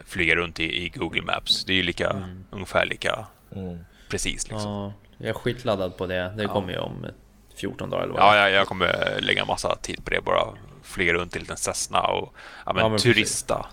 flyga 0.05 0.35
runt 0.35 0.59
i, 0.59 0.85
i, 0.85 0.89
Google 0.89 1.21
Maps. 1.21 1.65
Det 1.65 1.73
är 1.73 1.77
ju 1.77 1.83
lika, 1.83 2.09
mm. 2.09 2.43
ungefär 2.51 2.85
lika 2.85 3.25
mm. 3.55 3.79
Precis 4.11 4.49
liksom. 4.49 4.71
Ja. 4.71 4.93
Jag 5.17 5.29
är 5.29 5.33
skitladdad 5.33 5.97
på 5.97 6.07
det. 6.07 6.33
Det 6.37 6.47
kommer 6.47 6.73
ju 6.73 6.79
om 6.79 7.05
14 7.55 7.89
dagar 7.89 8.03
eller 8.03 8.13
vad 8.13 8.21
Ja, 8.21 8.37
jag, 8.37 8.51
jag 8.51 8.67
kommer 8.67 9.17
lägga 9.21 9.45
massa 9.45 9.75
tid 9.75 10.05
på 10.05 10.09
det. 10.09 10.21
Bara 10.21 10.47
flyga 10.83 11.13
runt 11.13 11.35
i 11.35 11.37
en 11.37 11.41
liten 11.41 11.57
Cessna 11.57 12.01
och 12.01 12.33
ja, 12.65 12.73
men, 12.73 12.83
ja, 12.83 12.89
men 12.89 12.99
turista. 12.99 13.65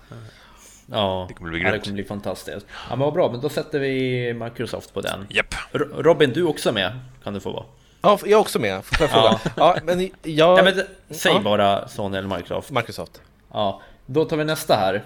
Ja, 0.87 1.25
det 1.29 1.35
kommer 1.35 1.51
bli 1.51 1.61
grymt. 1.61 1.73
Ja, 1.73 1.79
det 1.79 1.85
kommer 1.85 1.95
bli 1.95 2.05
fantastiskt. 2.05 2.67
Ja, 2.69 2.97
men 2.97 2.99
vad 2.99 3.15
bra, 3.15 3.31
men 3.33 3.41
då 3.41 3.49
sätter 3.49 3.79
vi 3.79 4.35
Microsoft 4.35 4.95
på 4.95 5.01
den. 5.01 5.27
Japp. 5.31 5.55
Robin, 5.97 6.33
du 6.33 6.43
också 6.43 6.73
med? 6.73 6.99
Kan 7.25 7.35
du 7.35 7.41
få 7.41 7.53
vara. 7.53 7.65
Ja, 8.01 8.19
jag 8.23 8.31
är 8.31 8.37
också 8.37 8.59
med. 8.59 8.85
Får 8.85 9.01
jag 9.01 9.11
fråga? 9.11 9.41
Ja. 9.45 9.51
ja, 9.57 9.77
men 9.85 10.01
jag... 10.23 10.59
Ja, 10.59 10.63
men 10.63 10.83
säg 11.11 11.33
ja. 11.33 11.41
bara 11.41 11.89
Sony 11.89 12.19
eller 12.19 12.37
Microsoft. 12.37 12.71
Microsoft. 12.71 13.21
Ja, 13.53 13.83
då 14.07 14.25
tar 14.25 14.37
vi 14.37 14.45
nästa 14.45 14.75
här. 14.75 15.05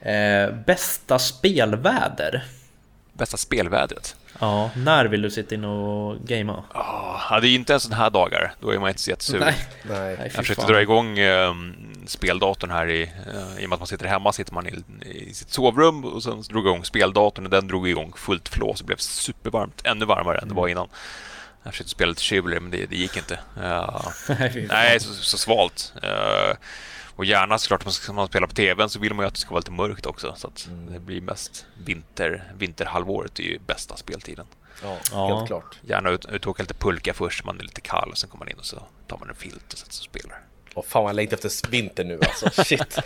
Eh, 0.00 0.54
bästa 0.66 1.18
spelväder? 1.18 2.44
Bästa 3.12 3.36
spelvädret? 3.36 4.16
Ja, 4.40 4.70
när 4.76 5.04
vill 5.04 5.22
du 5.22 5.30
sitta 5.30 5.54
in 5.54 5.64
och 5.64 6.18
gamea? 6.20 6.64
Ja, 6.74 7.38
det 7.42 7.48
är 7.48 7.54
inte 7.54 7.72
ens 7.72 7.82
sådana 7.82 8.02
här 8.02 8.10
dagar. 8.10 8.52
Då 8.60 8.70
är 8.70 8.78
man 8.78 8.88
inte 8.88 9.00
så 9.00 9.10
jättesugen. 9.10 9.46
Nej. 9.46 9.56
Nej. 9.82 10.18
Jag 10.22 10.32
försökte 10.32 10.66
dra 10.66 10.82
igång 10.82 11.18
eh, 11.18 11.54
speldatorn 12.06 12.70
här 12.70 12.88
i, 12.88 13.02
eh, 13.02 13.62
i 13.62 13.66
och 13.66 13.68
med 13.68 13.72
att 13.72 13.80
man 13.80 13.86
sitter 13.86 14.06
hemma 14.06 14.32
sitter 14.32 14.54
man 14.54 14.66
i, 14.66 14.84
i 15.08 15.34
sitt 15.34 15.50
sovrum 15.50 16.04
och 16.04 16.22
sen 16.22 16.42
drog 16.42 16.66
jag 16.66 16.72
igång 16.72 16.84
speldatorn 16.84 17.44
och 17.44 17.50
den 17.50 17.68
drog 17.68 17.88
igång 17.88 18.12
fullt 18.16 18.48
flås. 18.48 18.78
Det 18.78 18.84
blev 18.84 18.96
supervarmt, 18.96 19.86
ännu 19.86 20.04
varmare 20.04 20.38
än 20.38 20.48
det 20.48 20.54
var 20.54 20.68
innan. 20.68 20.88
Jag 21.62 21.72
försökte 21.72 21.90
spela 21.90 22.08
lite 22.08 22.22
Chivalry 22.22 22.60
men 22.60 22.70
det, 22.70 22.86
det 22.86 22.96
gick 22.96 23.16
inte. 23.16 23.38
Uh, 23.58 24.08
nej, 24.68 25.00
så, 25.00 25.14
så 25.14 25.38
svalt. 25.38 25.92
Uh, 26.04 26.56
och 27.20 27.26
gärna 27.26 27.58
såklart, 27.58 27.92
ska 27.92 28.12
man 28.12 28.26
spela 28.26 28.46
på 28.46 28.52
TVn 28.52 28.88
så 28.88 28.98
vill 28.98 29.14
man 29.14 29.24
ju 29.24 29.28
att 29.28 29.34
det 29.34 29.40
ska 29.40 29.50
vara 29.50 29.58
lite 29.58 29.70
mörkt 29.70 30.06
också. 30.06 30.34
Så 30.36 30.46
att 30.46 30.66
mm. 30.66 30.92
det 30.92 31.00
blir 31.00 31.20
mest 31.20 31.66
vinter, 31.84 32.44
vinterhalvåret 32.58 33.38
är 33.38 33.42
ju 33.42 33.58
bästa 33.58 33.96
speltiden. 33.96 34.46
Ja, 34.82 34.96
ja. 35.12 35.36
helt 35.36 35.46
klart. 35.46 35.78
Gärna 35.82 36.10
ut, 36.10 36.26
ut 36.26 36.44
och 36.46 36.50
åka 36.50 36.62
lite 36.62 36.74
pulka 36.74 37.14
först, 37.14 37.44
man 37.44 37.60
är 37.60 37.62
lite 37.62 37.80
kall 37.80 38.10
och 38.10 38.18
sen 38.18 38.30
kommer 38.30 38.44
man 38.44 38.52
in 38.52 38.58
och 38.58 38.64
så 38.64 38.82
tar 39.06 39.18
man 39.18 39.28
en 39.28 39.34
filt 39.34 39.72
och 39.72 39.78
sätter 39.78 39.92
sig 39.92 40.00
och 40.00 40.20
spelar. 40.20 40.38
Åh 40.74 40.84
fan 40.88 41.02
vad 41.02 41.10
jag 41.10 41.16
längtar 41.16 41.46
efter 41.46 41.70
vinter 41.70 42.04
nu 42.04 42.18
alltså, 42.22 42.50
shit. 42.64 42.98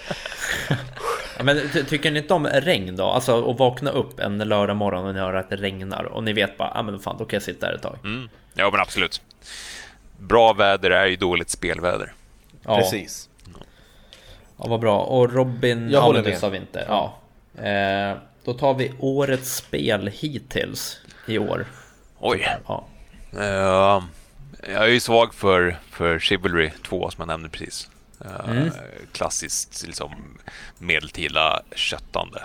men 1.42 1.61
tycker 1.88 2.11
ni 2.11 2.18
inte 2.18 2.35
om 2.35 2.46
regn 2.46 2.96
då? 2.96 3.05
Alltså 3.05 3.50
att 3.50 3.59
vakna 3.59 3.90
upp 3.90 4.20
en 4.20 4.38
lördag 4.38 4.77
morgon 4.77 5.07
och 5.07 5.14
ni 5.14 5.20
hör 5.20 5.35
att 5.35 5.50
det 5.50 5.57
regnar 5.57 6.05
och 6.05 6.24
ni 6.24 6.33
vet 6.33 6.59
bara, 6.59 6.68
ja 6.74 6.81
ah, 6.81 6.83
men 6.83 7.00
fan 7.00 7.16
då 7.18 7.24
kan 7.24 7.37
jag 7.37 7.42
sitta 7.42 7.66
här 7.66 7.74
ett 7.74 7.83
tag. 7.83 7.98
Mm. 8.05 8.29
Ja 8.55 8.70
men 8.70 8.81
absolut. 8.81 9.22
Bra 10.18 10.53
väder 10.53 10.90
är 10.90 11.07
ju 11.07 11.16
dåligt 11.16 11.50
spelväder. 11.50 12.12
Ja. 12.62 12.77
Precis. 12.77 13.29
Ja, 14.64 14.70
vad 14.70 14.81
bra. 14.81 15.00
Och 15.00 15.33
Robin, 15.33 15.90
jag 15.90 16.38
sa 16.38 16.48
vi 16.48 16.57
inte. 16.57 16.85
Ja. 16.88 17.18
Eh, 17.62 18.16
då 18.44 18.55
tar 18.55 18.74
vi 18.74 18.92
årets 18.98 19.57
spel 19.57 20.11
hittills 20.14 21.00
i 21.27 21.38
år. 21.38 21.66
Oj. 22.18 22.48
Ja. 22.66 22.85
Uh, 23.35 24.05
jag 24.72 24.85
är 24.85 24.88
ju 24.88 25.00
svag 25.00 25.35
för, 25.35 25.77
för 25.90 26.18
Chivalry 26.18 26.70
2 26.83 27.11
som 27.11 27.20
jag 27.20 27.27
nämnde 27.27 27.48
precis. 27.48 27.90
Uh, 28.24 28.50
mm. 28.50 28.70
Klassiskt 29.12 29.85
liksom 29.87 30.38
medeltida 30.79 31.62
köttande. 31.74 32.42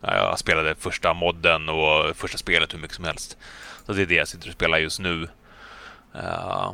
Jag 0.00 0.38
spelade 0.38 0.74
första 0.74 1.14
modden 1.14 1.68
och 1.68 2.16
första 2.16 2.38
spelet 2.38 2.74
hur 2.74 2.78
mycket 2.78 2.96
som 2.96 3.04
helst. 3.04 3.36
Så 3.86 3.92
det 3.92 4.02
är 4.02 4.06
det 4.06 4.14
jag 4.14 4.28
sitter 4.28 4.48
och 4.48 4.54
spelar 4.54 4.78
just 4.78 5.00
nu. 5.00 5.28
Uh, 6.14 6.72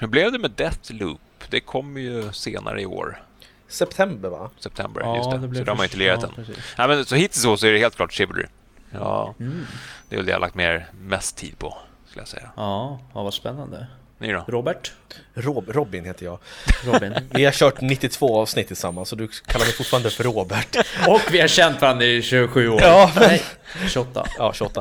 hur 0.00 0.06
blev 0.06 0.32
det 0.32 0.38
med 0.38 0.50
Deathloop? 0.50 1.20
Det 1.48 1.60
kommer 1.60 2.00
ju 2.00 2.32
senare 2.32 2.82
i 2.82 2.86
år. 2.86 3.22
September 3.70 4.28
va? 4.28 4.50
September, 4.58 5.02
ja, 5.02 5.16
just 5.16 5.30
det. 5.30 5.38
det 5.38 5.54
så 5.54 5.64
de 5.64 5.78
har 5.78 5.84
inte 5.84 5.96
lirat 5.96 6.22
än. 6.22 6.30
Ja, 6.76 6.86
men, 6.86 7.04
så 7.04 7.14
hittills 7.14 7.42
så, 7.42 7.56
så 7.56 7.66
är 7.66 7.72
det 7.72 7.78
helt 7.78 7.96
klart 7.96 8.12
Chivalry. 8.12 8.46
Ja, 8.90 9.34
mm. 9.40 9.66
Det 10.08 10.14
är 10.14 10.16
väl 10.16 10.26
det 10.26 10.30
jag 10.30 10.36
har 10.36 10.40
lagt 10.40 10.54
mer, 10.54 10.86
mest 11.00 11.36
tid 11.36 11.58
på, 11.58 11.76
skulle 12.06 12.20
jag 12.20 12.28
säga. 12.28 12.50
Ja, 12.56 12.98
ja 13.14 13.22
vad 13.22 13.34
spännande. 13.34 13.86
Ni 14.20 14.32
då? 14.32 14.44
Robert? 14.48 14.92
Rob, 15.34 15.64
Robin 15.68 16.04
heter 16.04 16.24
jag. 16.24 16.38
Robin. 16.84 17.12
Vi 17.30 17.44
har 17.44 17.52
kört 17.52 17.80
92 17.80 18.36
avsnitt 18.40 18.66
tillsammans 18.66 19.08
så 19.08 19.16
du 19.16 19.28
kallar 19.28 19.64
mig 19.66 19.74
fortfarande 19.74 20.10
för 20.10 20.24
Robert. 20.24 20.76
Och 21.08 21.20
vi 21.32 21.40
har 21.40 21.48
känt 21.48 21.80
varandra 21.80 22.04
i 22.04 22.22
27 22.22 22.68
år. 22.68 22.80
Ja, 22.82 23.12
men- 23.14 23.28
Nej, 23.28 23.42
28. 23.88 24.26
Ja, 24.38 24.52
28. 24.52 24.80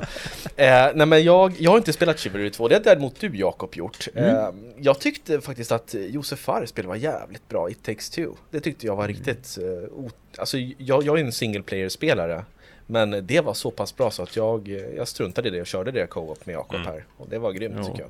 Eh, 0.55 0.67
nej 0.95 1.05
men 1.05 1.23
jag, 1.23 1.53
jag 1.59 1.71
har 1.71 1.77
inte 1.77 1.93
spelat 1.93 2.19
Chivalry 2.19 2.49
2, 2.49 2.67
det 2.67 2.75
har 2.75 2.81
däremot 2.83 3.19
du 3.19 3.37
Jakob 3.37 3.75
gjort. 3.75 4.07
Eh, 4.15 4.49
jag 4.77 4.99
tyckte 4.99 5.41
faktiskt 5.41 5.71
att 5.71 5.95
Josef 6.09 6.39
Fares 6.39 6.69
spel 6.69 6.87
var 6.87 6.95
jävligt 6.95 7.47
bra, 7.49 7.69
It 7.69 7.83
takes 7.83 8.09
two. 8.09 8.27
Det 8.51 8.59
tyckte 8.59 8.85
jag 8.85 8.95
var 8.95 9.07
riktigt, 9.07 9.57
eh, 9.61 10.09
alltså 10.37 10.57
jag, 10.77 11.03
jag 11.03 11.19
är 11.19 11.23
en 11.23 11.31
single 11.31 11.61
player-spelare. 11.61 12.45
Men 12.91 13.27
det 13.27 13.41
var 13.41 13.53
så 13.53 13.71
pass 13.71 13.95
bra 13.95 14.11
så 14.11 14.23
att 14.23 14.35
jag, 14.35 14.67
jag 14.97 15.07
struntade 15.07 15.47
i 15.47 15.51
det 15.51 15.61
och 15.61 15.67
körde 15.67 15.91
det 15.91 16.07
co-op 16.07 16.45
med 16.45 16.53
Jakob 16.53 16.79
här. 16.85 17.05
Och 17.17 17.29
det 17.29 17.39
var 17.39 17.51
grymt 17.51 17.75
Jo. 17.77 17.83
tycker 17.83 17.99
jag. 17.99 18.09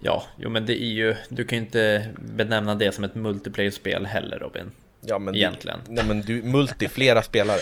Ja, 0.00 0.24
jo 0.36 0.50
men 0.50 0.66
det 0.66 0.82
är 0.82 0.86
ju, 0.86 1.16
du 1.28 1.44
kan 1.44 1.58
ju 1.58 1.64
inte 1.64 2.06
benämna 2.18 2.74
det 2.74 2.92
som 2.94 3.04
ett 3.04 3.14
multiplayer-spel 3.14 4.06
heller 4.06 4.38
Robin. 4.38 4.70
Ja, 5.00 5.18
men 5.18 5.34
Egentligen. 5.34 5.80
Du, 5.86 5.92
nej 5.92 6.04
men 6.04 6.20
du, 6.22 6.42
multi, 6.42 6.88
flera 6.88 7.22
spelare. 7.22 7.60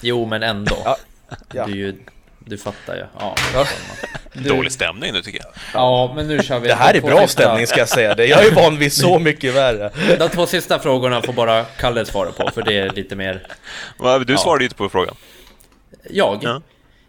Jo, 0.00 0.26
men 0.26 0.42
ändå. 0.42 0.76
Ja, 0.84 0.96
ja. 1.52 1.66
Du, 1.66 1.72
ju, 1.76 1.94
du 2.38 2.58
fattar 2.58 2.94
ju. 2.96 3.04
Ja, 3.20 3.34
Ja. 3.54 3.64
Du, 4.32 4.48
Dålig 4.48 4.72
stämning 4.72 5.12
nu 5.12 5.22
tycker 5.22 5.38
jag. 5.44 5.52
Ja, 5.74 6.12
men 6.16 6.28
nu 6.28 6.42
kör 6.42 6.58
vi. 6.58 6.68
Det 6.68 6.74
här 6.74 6.94
är 6.94 7.00
bra 7.00 7.20
sista- 7.20 7.42
stämning 7.42 7.66
ska 7.66 7.78
jag 7.78 7.88
säga 7.88 8.14
det. 8.14 8.26
Jag 8.26 8.46
är 8.46 8.54
van 8.54 8.76
vid 8.78 8.92
så 8.92 9.18
mycket 9.18 9.54
värre. 9.54 9.90
De 10.18 10.28
två 10.28 10.46
sista 10.46 10.78
frågorna 10.78 11.22
får 11.22 11.32
bara 11.32 11.64
Kalle 11.64 12.06
svara 12.06 12.32
på, 12.32 12.50
för 12.54 12.62
det 12.62 12.78
är 12.78 12.90
lite 12.90 13.16
mer 13.16 13.46
Du 14.26 14.36
svarade 14.36 14.64
ju 14.64 14.66
inte 14.66 14.76
på 14.76 14.88
frågan. 14.88 15.14
jag. 16.10 16.62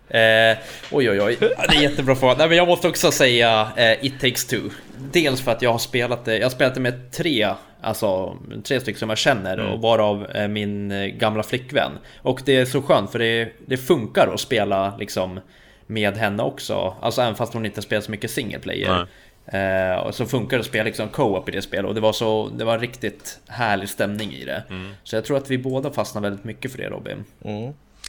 Eh, 0.10 0.58
oj, 0.91 1.10
oj, 1.10 1.22
oj. 1.22 1.38
Det 1.39 1.76
är 1.76 1.82
jättebra 1.82 2.15
fråga. 2.15 2.36
Nej, 2.38 2.48
men 2.48 2.58
jag 2.58 2.67
måste 2.67 2.88
också 2.88 3.12
säga 3.12 3.72
eh, 3.76 4.06
It 4.06 4.19
takes 4.19 4.45
two. 4.45 4.69
Dels 5.12 5.41
för 5.41 5.52
att 5.52 5.62
jag 5.62 5.72
har 5.72 5.80
spelat 5.80 6.26
det. 6.26 6.38
Jag 6.38 6.45
har 6.45 6.50
spelat 6.50 6.76
det 6.76 6.82
med 6.82 7.12
tre, 7.12 7.50
alltså 7.82 8.38
tre 8.63 8.80
stycken 8.80 9.00
som 9.00 9.10
jag 9.10 9.17
känner 9.17 9.58
Mm. 9.58 9.72
och 9.72 9.82
varav 9.82 10.28
eh, 10.36 10.48
min 10.48 10.91
eh, 10.91 11.06
gamla 11.06 11.43
flickvän. 11.43 11.91
Och 12.22 12.41
det 12.45 12.56
är 12.58 12.65
så 12.65 12.82
skönt 12.82 13.12
för 13.12 13.19
det, 13.19 13.50
det 13.67 13.78
funkar 13.78 14.28
att 14.34 14.39
spela 14.39 14.98
liksom 14.98 15.39
med 15.88 16.17
henne 16.17 16.43
också. 16.43 16.95
Alltså 17.02 17.22
även 17.22 17.36
fast 17.36 17.54
hon 17.54 17.65
inte 17.65 17.82
spelar 17.82 18.02
så 18.02 18.12
mycket 18.12 18.32
single 18.32 18.60
player. 18.60 19.08
Eh, 19.45 20.00
och 20.00 20.15
så 20.15 20.26
funkar 20.26 20.58
det 20.58 20.62
att 20.62 20.67
spela 20.67 20.84
liksom 20.84 21.08
co-op 21.10 21.50
i 21.50 21.52
det 21.52 21.62
spelet 21.62 21.86
och 21.86 21.95
det 21.95 22.02
var 22.02 22.13
så 22.13 22.50
Det 22.58 22.63
var 22.65 22.74
en 22.74 22.80
riktigt 22.80 23.39
härlig 23.48 23.89
stämning 23.89 24.34
i 24.34 24.45
det. 24.45 24.63
Mm. 24.69 24.91
Så 25.04 25.15
jag 25.15 25.26
tror 25.26 25.38
att 25.38 25.50
vi 25.52 25.58
båda 25.58 25.91
fastnar 25.91 26.22
väldigt 26.22 26.43
mycket 26.43 26.72
för 26.72 26.78
det 26.78 26.89
Robin. 26.89 27.26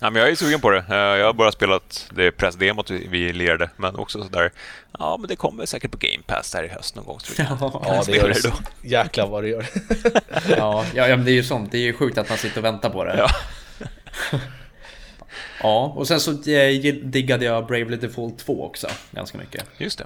Ja, 0.03 0.11
men 0.11 0.23
jag 0.23 0.31
är 0.31 0.35
sugen 0.35 0.61
på 0.61 0.71
det. 0.71 0.85
Eh, 0.89 0.95
Jag 0.97 1.27
har 1.27 1.33
bara 1.33 1.53
spelat 1.53 2.09
det 2.15 2.31
pressdemot 2.31 2.91
vi- 2.91 3.33
lirade, 3.33 3.71
men 3.77 3.97
också 3.97 4.23
sådär. 4.23 4.53
Ja, 4.99 5.17
men 5.21 5.29
det 5.29 5.37
kommer 5.37 5.67
säkert 5.67 5.91
på 5.91 5.99
Game 5.99 6.23
Pass 6.27 6.55
här 6.55 6.65
i 6.65 6.69
höst 6.69 6.95
någon 6.97 7.05
gång 7.05 7.19
tror 7.19 7.47
jag. 7.49 7.59
Ja, 7.87 7.95
det 7.97 8.03
Spelar 8.03 8.19
gör 8.19 8.29
det 8.29 8.43
det. 8.43 8.49
då. 8.49 8.89
Jäklar 8.89 9.27
vad 9.29 9.43
det 9.43 9.49
gör. 9.49 9.67
Ja, 10.57 10.85
ja, 10.95 11.09
ja 11.09 11.17
men 11.17 11.25
det 11.25 11.31
är 11.31 11.35
ju 11.35 11.43
sånt. 11.45 11.73
Det 11.73 11.79
är 11.79 11.83
ju 11.83 11.93
sjukt 11.93 12.19
att 12.19 12.29
man 12.29 12.39
sitter 12.39 12.59
och 12.59 12.65
väntar 12.65 12.91
på 12.91 13.05
det. 13.05 13.17
Ja. 13.19 13.29
Ja, 15.63 15.93
och 15.97 16.09
sen 16.09 16.21
så 16.21 16.31
eh, 16.51 16.95
diggade 17.05 17.45
jag 17.45 17.67
Bravely 17.67 17.97
Default 17.97 18.39
2 18.39 18.65
också 18.67 18.89
ganska 19.11 19.39
mycket. 19.39 19.65
Just 19.79 19.99
det. 19.99 20.05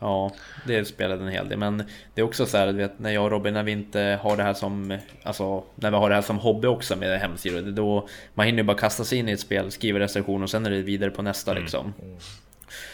Ja, 0.00 0.30
det 0.66 0.84
spelade 0.84 1.24
en 1.24 1.30
hel 1.32 1.48
del. 1.48 1.58
Men 1.58 1.76
det 2.14 2.20
är 2.20 2.24
också 2.24 2.46
så 2.46 2.56
här, 2.56 2.72
vet, 2.72 2.98
när 2.98 3.10
jag 3.10 3.24
och 3.24 3.30
Robin, 3.30 3.54
när 3.54 3.62
vi 3.62 3.72
inte 3.72 4.18
har 4.22 4.36
det 4.36 4.42
här 4.42 4.54
som, 4.54 4.98
alltså, 5.22 5.64
när 5.74 5.90
vi 5.90 5.96
har 5.96 6.08
det 6.08 6.14
här 6.14 6.22
som 6.22 6.38
hobby 6.38 6.68
också 6.68 6.96
med 6.96 7.20
hemsidor, 7.20 7.60
då 7.62 8.08
man 8.34 8.46
hinner 8.46 8.58
ju 8.58 8.64
bara 8.64 8.76
kasta 8.76 9.04
sig 9.04 9.18
in 9.18 9.28
i 9.28 9.32
ett 9.32 9.40
spel, 9.40 9.70
skriva 9.70 9.98
recension 9.98 10.42
och 10.42 10.50
sen 10.50 10.66
är 10.66 10.70
det 10.70 10.82
vidare 10.82 11.10
på 11.10 11.22
nästa 11.22 11.52
liksom. 11.52 11.94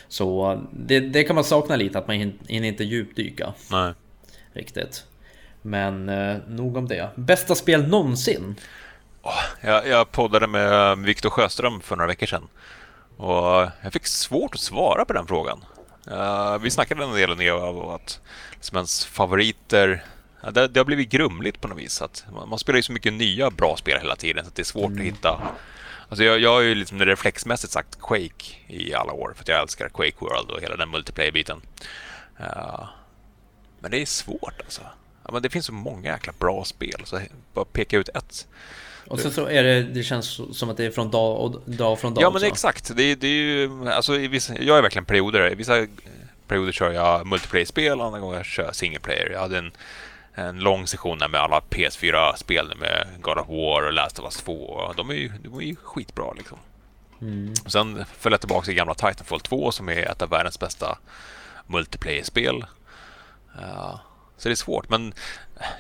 Så 0.09 0.61
det, 0.73 1.01
det 1.01 1.25
kan 1.25 1.35
man 1.35 1.45
sakna 1.45 1.77
lite, 1.77 1.99
att 1.99 2.07
man 2.07 2.17
hin- 2.17 2.39
hinner 2.49 2.69
inte 2.69 2.85
djupdyka 2.85 3.53
Nej. 3.71 3.93
riktigt. 4.53 5.05
Men 5.63 6.09
eh, 6.09 6.37
nog 6.49 6.77
om 6.77 6.89
det. 6.89 7.09
Bästa 7.15 7.55
spel 7.55 7.89
någonsin? 7.89 8.55
Jag, 9.61 9.87
jag 9.89 10.13
poddade 10.13 10.47
med 10.47 10.99
Viktor 10.99 11.31
Sjöström 11.31 11.81
för 11.81 11.97
några 11.97 12.09
veckor 12.09 12.27
sedan. 12.27 12.49
Och 13.17 13.69
jag 13.83 13.93
fick 13.93 14.07
svårt 14.07 14.55
att 14.55 14.61
svara 14.61 15.05
på 15.05 15.13
den 15.13 15.27
frågan. 15.27 15.65
Eh, 16.11 16.59
vi 16.59 16.71
snackade 16.71 17.05
en 17.05 17.13
del 17.13 17.31
om 17.31 17.39
det 17.39 17.53
och 17.53 17.95
att 17.95 18.21
liksom 18.53 18.77
ens 18.77 19.07
favoriter... 19.07 20.05
Ja, 20.43 20.51
det, 20.51 20.69
det 20.69 20.81
har 20.81 20.85
blivit 20.85 21.11
grumligt 21.11 21.61
på 21.61 21.69
något 21.69 21.79
vis. 21.79 22.03
Att 22.03 22.25
man, 22.33 22.49
man 22.49 22.59
spelar 22.59 22.77
ju 22.77 22.83
så 22.83 22.93
mycket 22.93 23.13
nya 23.13 23.51
bra 23.51 23.77
spel 23.77 23.99
hela 23.99 24.17
tiden 24.17 24.45
så 24.45 24.49
att 24.49 24.55
det 24.55 24.63
är 24.63 24.65
svårt 24.65 24.93
att 24.93 24.99
hitta... 24.99 25.41
Alltså 26.09 26.25
jag, 26.25 26.41
jag 26.41 26.51
har 26.51 26.61
ju 26.61 26.75
liksom 26.75 27.01
reflexmässigt 27.01 27.73
sagt 27.73 27.99
Quake 28.01 28.45
i 28.67 28.95
alla 28.95 29.13
år 29.13 29.33
för 29.35 29.43
att 29.43 29.49
jag 29.49 29.61
älskar 29.61 29.89
Quake 29.89 30.17
World 30.19 30.51
och 30.51 30.61
hela 30.61 30.77
den 30.77 30.91
multiplayer-biten. 30.91 31.61
Eh, 32.39 32.89
men 33.81 33.91
det 33.91 34.03
är 34.03 34.07
svårt 34.07 34.61
alltså. 34.65 34.83
Ja, 35.25 35.33
men 35.33 35.43
det 35.43 35.51
finns 35.51 35.67
så 35.67 35.73
många 35.73 36.11
jäkla 36.11 36.33
bra 36.39 36.65
spel, 36.65 37.03
så 37.05 37.21
bara 37.53 37.65
peka 37.65 37.97
ut 37.99 38.09
ett. 38.09 38.47
Och 39.07 39.21
sen 39.21 39.33
så 39.33 39.47
är 39.47 39.63
det, 39.63 39.83
det 39.83 40.03
känns 40.03 40.41
som 40.59 40.71
att 40.71 40.77
det 40.77 40.85
är 40.85 40.91
från 40.91 41.11
dag, 41.11 41.41
och, 41.41 41.61
dag 41.67 41.99
från 41.99 42.15
dag 42.15 42.23
Ja, 42.23 42.29
men 42.29 42.37
också. 42.37 42.47
exakt. 42.47 42.97
Det, 42.97 43.15
det 43.15 43.27
är 43.27 43.31
ju, 43.31 43.89
alltså, 43.89 44.13
vissa, 44.13 44.55
jag 44.61 44.79
är 44.79 44.83
verkligen 44.83 45.05
perioder. 45.05 45.53
I 45.53 45.55
vissa 45.55 45.87
perioder 46.49 46.73
kör 46.73 46.93
jag 46.93 47.27
multiplayer-spel, 47.27 48.01
andra 48.01 48.19
gånger 48.21 48.45
kör 48.45 48.65
jag 48.65 48.75
single 48.75 49.01
player. 49.01 49.31
Jag 49.31 49.41
hade 49.41 49.59
en, 49.59 49.73
en 50.35 50.59
lång 50.59 50.87
session 50.87 51.19
där 51.19 51.29
med 51.29 51.41
alla 51.41 51.61
PS4-spel 51.61 52.73
med 52.77 53.07
God 53.21 53.39
of 53.39 53.49
War 53.49 53.87
och 53.87 53.93
Last 53.93 54.19
of 54.19 54.25
Us 54.25 54.37
2. 54.37 54.53
och 54.53 54.95
De 54.95 55.11
är 55.11 55.15
ju, 55.15 55.33
de 55.45 55.59
är 55.59 55.63
ju 55.63 55.77
skitbra 55.77 56.33
liksom. 56.33 56.59
Mm. 57.21 57.55
Och 57.65 57.73
sen 57.73 58.05
föll 58.19 58.33
jag 58.33 58.41
tillbaka 58.41 58.65
till 58.65 58.75
gamla 58.75 58.95
Titanfall 58.95 59.41
2 59.41 59.73
som 59.73 59.89
är 59.89 60.11
ett 60.11 60.23
av 60.23 60.29
världens 60.31 60.59
bästa 60.59 60.99
multiplayer-spel. 61.67 62.65
Ja, 63.61 64.01
så 64.39 64.49
det 64.49 64.53
är 64.53 64.57
svårt, 64.57 64.89
men 64.89 65.15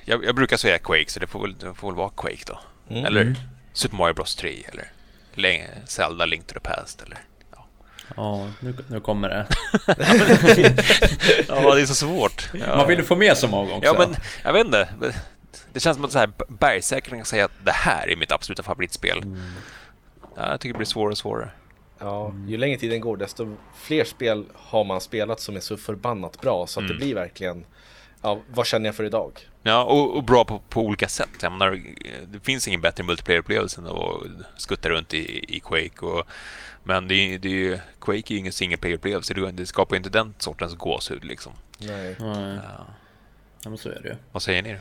jag, 0.05 0.25
jag 0.25 0.35
brukar 0.35 0.57
säga 0.57 0.79
Quake, 0.79 1.11
så 1.11 1.21
det 1.21 1.27
får 1.27 1.41
väl, 1.41 1.55
det 1.59 1.75
får 1.75 1.89
väl 1.89 1.97
vara 1.97 2.11
Quake 2.11 2.45
då. 2.47 2.59
Mm. 2.88 3.05
Eller 3.05 3.37
Super 3.73 3.97
Mario 3.97 4.14
Bros 4.14 4.37
3, 4.37 4.62
eller 4.73 4.88
Zelda 5.87 6.27
Link 6.27 6.47
to 6.47 6.55
the 6.55 6.61
Past, 6.61 7.03
eller... 7.03 7.18
Ja, 7.57 7.66
Ja, 8.16 8.49
nu, 8.61 8.75
nu 8.88 9.01
kommer 9.01 9.29
det. 9.29 9.47
ja 11.49 11.75
det 11.75 11.81
är 11.83 11.87
så 11.87 11.94
svårt. 11.94 12.51
Ja. 12.53 12.66
Man 12.77 12.88
vill 12.88 12.99
ju 12.99 13.05
få 13.05 13.16
med 13.16 13.37
så 13.37 13.49
många 13.49 13.75
också. 13.75 13.85
Ja, 13.87 13.94
men 13.99 14.16
jag 14.44 14.53
vet 14.53 14.66
inte. 14.66 14.88
Det 15.73 15.81
känns 15.81 15.97
som 15.97 16.05
att 16.05 16.12
så 16.12 16.18
här 16.18 17.01
kan 17.01 17.25
säga 17.25 17.44
att 17.44 17.64
det 17.64 17.73
här 17.73 18.11
är 18.11 18.16
mitt 18.16 18.33
absoluta 18.33 18.62
favoritspel. 18.62 19.23
Ja, 20.37 20.51
jag 20.51 20.61
tycker 20.61 20.73
det 20.73 20.79
blir 20.79 20.87
svårare 20.87 21.11
och 21.11 21.18
svårare. 21.18 21.51
Ja, 21.99 22.35
ju 22.47 22.57
längre 22.57 22.79
tiden 22.79 23.01
går 23.01 23.16
desto 23.16 23.57
fler 23.77 24.05
spel 24.05 24.44
har 24.55 24.85
man 24.85 25.01
spelat 25.01 25.40
som 25.40 25.57
är 25.57 25.61
så 25.61 25.77
förbannat 25.77 26.40
bra 26.40 26.66
så 26.66 26.81
att 26.81 26.88
det 26.88 26.94
blir 26.94 27.14
verkligen 27.14 27.64
Ja, 28.25 28.41
vad 28.55 28.67
känner 28.67 28.87
jag 28.87 28.95
för 28.95 29.05
idag? 29.05 29.49
Ja, 29.63 29.85
och, 29.85 30.17
och 30.17 30.25
bra 30.25 30.45
på, 30.45 30.59
på 30.69 30.81
olika 30.81 31.09
sätt. 31.09 31.29
Jag 31.43 31.53
menar, 31.53 31.81
det 32.27 32.41
finns 32.41 32.69
ingen 32.69 32.81
bättre 32.81 33.05
multiplayer-upplevelse 33.05 33.81
än 33.81 33.87
att 33.87 34.61
skutta 34.63 34.89
runt 34.89 35.15
i, 35.15 35.45
i 35.57 35.61
Quake. 35.61 36.01
Och, 36.07 36.27
men 36.85 37.09
det 37.09 37.15
är, 37.15 37.39
det 37.39 37.49
är, 37.49 37.53
ju- 37.53 37.79
Quake 38.01 38.19
är 38.19 38.33
ju 38.33 38.39
ingen 38.39 38.53
single 38.53 38.77
player-upplevelse. 38.77 39.35
Det, 39.35 39.51
det 39.53 39.67
skapar 39.67 39.95
ju 39.95 39.97
inte 39.97 40.11
den 40.11 40.35
sortens 40.39 40.75
gåshud 40.75 41.25
liksom. 41.25 41.53
Nej. 41.79 42.17
Nej, 42.21 42.59
Ja. 42.79 42.87
ja, 43.63 43.69
men 43.71 43.79
så 43.79 43.89
är 43.89 44.01
det 44.03 44.09
ju. 44.09 44.15
Vad 44.33 44.43
säger 44.43 44.63
ni? 44.63 44.77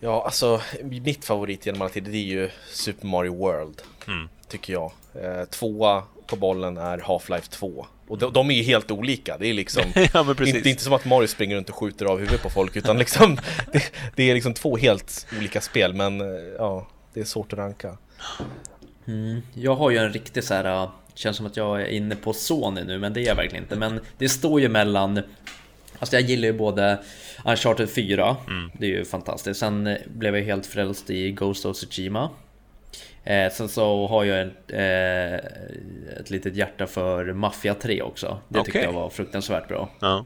Ja, 0.00 0.24
alltså 0.24 0.60
mitt 0.82 1.24
favorit 1.24 1.66
genom 1.66 1.80
alla 1.82 1.90
tider 1.90 2.12
det 2.12 2.18
är 2.18 2.24
ju 2.24 2.50
Super 2.68 3.06
Mario 3.06 3.34
World. 3.36 3.82
Mm. 4.06 4.28
Tycker 4.48 4.72
jag. 4.72 4.92
Eh, 5.14 5.44
tvåa 5.44 6.02
på 6.26 6.36
bollen 6.36 6.76
är 6.76 6.98
Half-Life 6.98 7.50
2. 7.50 7.86
Och 8.10 8.18
de, 8.18 8.32
de 8.32 8.50
är 8.50 8.54
ju 8.54 8.62
helt 8.62 8.90
olika. 8.90 9.36
Det 9.38 9.46
är 9.46 9.54
liksom 9.54 9.82
ja, 10.12 10.22
men 10.22 10.36
precis. 10.36 10.54
inte, 10.54 10.70
inte 10.70 10.82
som 10.82 10.92
att 10.92 11.04
Mario 11.04 11.26
springer 11.26 11.56
runt 11.56 11.68
och 11.68 11.74
skjuter 11.74 12.06
av 12.06 12.18
huvudet 12.18 12.42
på 12.42 12.50
folk 12.50 12.76
utan 12.76 12.98
liksom 12.98 13.36
det, 13.72 13.92
det 14.16 14.30
är 14.30 14.34
liksom 14.34 14.54
två 14.54 14.76
helt 14.76 15.26
olika 15.38 15.60
spel 15.60 15.94
men 15.94 16.20
eh, 16.20 16.26
ja, 16.58 16.88
det 17.14 17.20
är 17.20 17.24
svårt 17.24 17.52
att 17.52 17.58
ranka. 17.58 17.98
Mm. 19.06 19.42
Jag 19.54 19.74
har 19.74 19.90
ju 19.90 19.96
en 19.96 20.12
riktig 20.12 20.44
så 20.44 20.54
här. 20.54 20.82
äh, 20.82 20.90
Känns 21.14 21.36
som 21.36 21.46
att 21.46 21.56
jag 21.56 21.82
är 21.82 21.86
inne 21.86 22.16
på 22.16 22.32
Sony 22.32 22.84
nu, 22.84 22.98
men 22.98 23.12
det 23.12 23.20
är 23.20 23.26
jag 23.26 23.34
verkligen 23.34 23.64
inte. 23.64 23.76
Men 23.76 24.00
det 24.18 24.28
står 24.28 24.60
ju 24.60 24.68
mellan 24.68 25.20
Alltså 25.98 26.16
jag 26.16 26.22
gillar 26.22 26.46
ju 26.48 26.52
både 26.52 26.98
Uncharted 27.44 27.90
4, 27.90 28.36
det 28.78 28.86
är 28.86 28.90
ju 28.90 29.04
fantastiskt. 29.04 29.60
Sen 29.60 29.86
eh, 29.86 29.96
blev 30.06 30.36
jag 30.36 30.44
helt 30.44 30.66
frälst 30.66 31.10
i 31.10 31.32
Ghost 31.32 31.66
of 31.66 31.76
Tsushima. 31.76 32.30
Eh, 33.24 33.52
sen 33.52 33.68
så 33.68 34.06
har 34.06 34.24
jag 34.24 34.40
ett, 34.40 34.72
eh, 34.72 35.34
ett 36.20 36.30
litet 36.30 36.54
hjärta 36.56 36.86
för 36.86 37.32
Mafia 37.32 37.74
3 37.74 38.02
också. 38.02 38.38
Det 38.48 38.58
tyckte 38.58 38.70
Okej. 38.70 38.82
jag 38.84 38.92
var 38.92 39.10
fruktansvärt 39.10 39.68
bra. 39.68 39.88
Ja. 40.00 40.24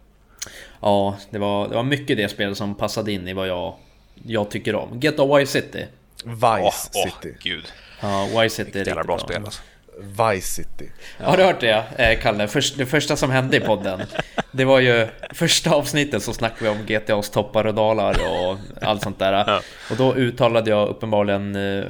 Ja, 0.81 1.17
det 1.31 1.39
var, 1.39 1.69
det 1.69 1.75
var 1.75 1.83
mycket 1.83 2.17
det 2.17 2.29
spelet 2.29 2.57
som 2.57 2.75
passade 2.75 3.13
in 3.13 3.29
i 3.29 3.33
vad 3.33 3.49
jag, 3.49 3.75
jag 4.23 4.51
tycker 4.51 4.75
om. 4.75 5.01
Get 5.01 5.15
Vice 5.39 5.53
City. 5.63 5.87
Vice 6.25 6.91
åh, 6.95 7.05
City. 7.05 7.37
gud. 7.43 7.65
Ja, 8.01 8.29
Vice 8.41 8.65
City 8.65 8.79
är 8.81 8.85
riktigt 8.85 8.95
bra 8.95 9.05
bra. 9.05 9.19
spel 9.19 9.45
alltså. 9.45 9.63
Vice 10.01 10.47
City. 10.47 10.91
Har 11.19 11.37
du 11.37 11.43
hört 11.43 11.61
det, 11.61 11.85
eh, 11.97 12.19
Kalle? 12.21 12.49
Först, 12.49 12.79
det 12.79 12.87
första 12.87 13.17
som 13.17 13.31
hände 13.31 13.57
i 13.57 13.61
podden, 13.61 14.03
det 14.51 14.65
var 14.65 14.81
ju 14.81 15.09
första 15.31 15.71
avsnittet 15.71 16.23
så 16.23 16.33
snackade 16.33 16.71
vi 16.71 16.79
om 16.79 16.87
GTAs 16.87 17.31
toppar 17.31 17.65
och 17.67 17.75
dalar 17.75 18.17
och 18.31 18.59
allt 18.83 19.03
sånt 19.03 19.19
där. 19.19 19.33
Ja. 19.33 19.61
Och 19.91 19.97
då 19.97 20.15
uttalade 20.15 20.71
jag 20.71 20.89
uppenbarligen 20.89 21.57
eh, 21.57 21.85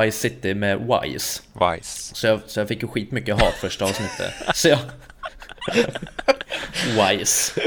Vice 0.00 0.18
City 0.18 0.54
med 0.54 0.78
Wise. 0.78 1.42
Vice. 1.52 2.14
Så 2.14 2.26
jag, 2.26 2.40
så 2.46 2.60
jag 2.60 2.68
fick 2.68 2.82
ju 2.82 2.88
skitmycket 2.88 3.40
hat 3.40 3.54
första 3.54 3.84
avsnittet. 3.84 4.32
Så 4.54 4.68
jag... 4.68 4.78
Wise. 6.86 7.60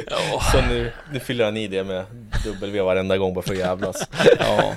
Så 0.52 0.62
nu, 0.70 0.92
nu 1.12 1.20
fyller 1.20 1.46
han 1.46 1.58
i 1.58 1.68
det 1.68 1.84
med 1.84 2.06
W 2.46 2.82
varenda 2.82 3.18
gång 3.18 3.34
bara 3.34 3.42
för 3.42 3.54
att 3.54 3.60
jävlas. 3.60 4.10
Ja. 4.40 4.74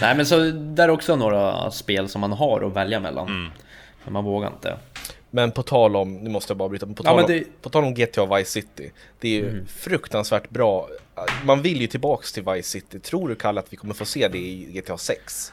Nej 0.00 0.14
men 0.14 0.26
så 0.26 0.38
där 0.50 0.84
är 0.84 0.90
också 0.90 1.16
några 1.16 1.70
spel 1.70 2.08
som 2.08 2.20
man 2.20 2.32
har 2.32 2.66
att 2.66 2.72
välja 2.72 3.00
mellan. 3.00 3.28
Mm. 3.28 3.50
Men 4.04 4.12
man 4.12 4.24
vågar 4.24 4.48
inte. 4.48 4.76
Men 5.30 5.50
på 5.52 5.62
tal 5.62 5.96
om, 5.96 6.14
nu 6.14 6.30
måste 6.30 6.50
jag 6.50 6.58
bara 6.58 6.68
bryta, 6.68 6.86
på 6.86 6.94
Ja, 6.96 7.02
tal, 7.02 7.20
om, 7.20 7.26
det- 7.26 7.62
på 7.62 7.70
tal 7.70 7.84
om 7.84 7.94
GTA 7.94 8.36
Vice 8.36 8.50
City. 8.50 8.92
Det 9.20 9.28
är 9.28 9.32
ju 9.32 9.66
fruktansvärt 9.66 10.50
bra. 10.50 10.88
Man 11.44 11.62
vill 11.62 11.80
ju 11.80 11.86
tillbaks 11.86 12.32
till 12.32 12.42
Vice 12.42 12.68
City. 12.68 13.00
Tror 13.00 13.28
du 13.28 13.34
Kalle 13.34 13.60
att 13.60 13.72
vi 13.72 13.76
kommer 13.76 13.94
få 13.94 14.04
se 14.04 14.28
det 14.28 14.38
i 14.38 14.64
GTA 14.72 14.98
6? 14.98 15.52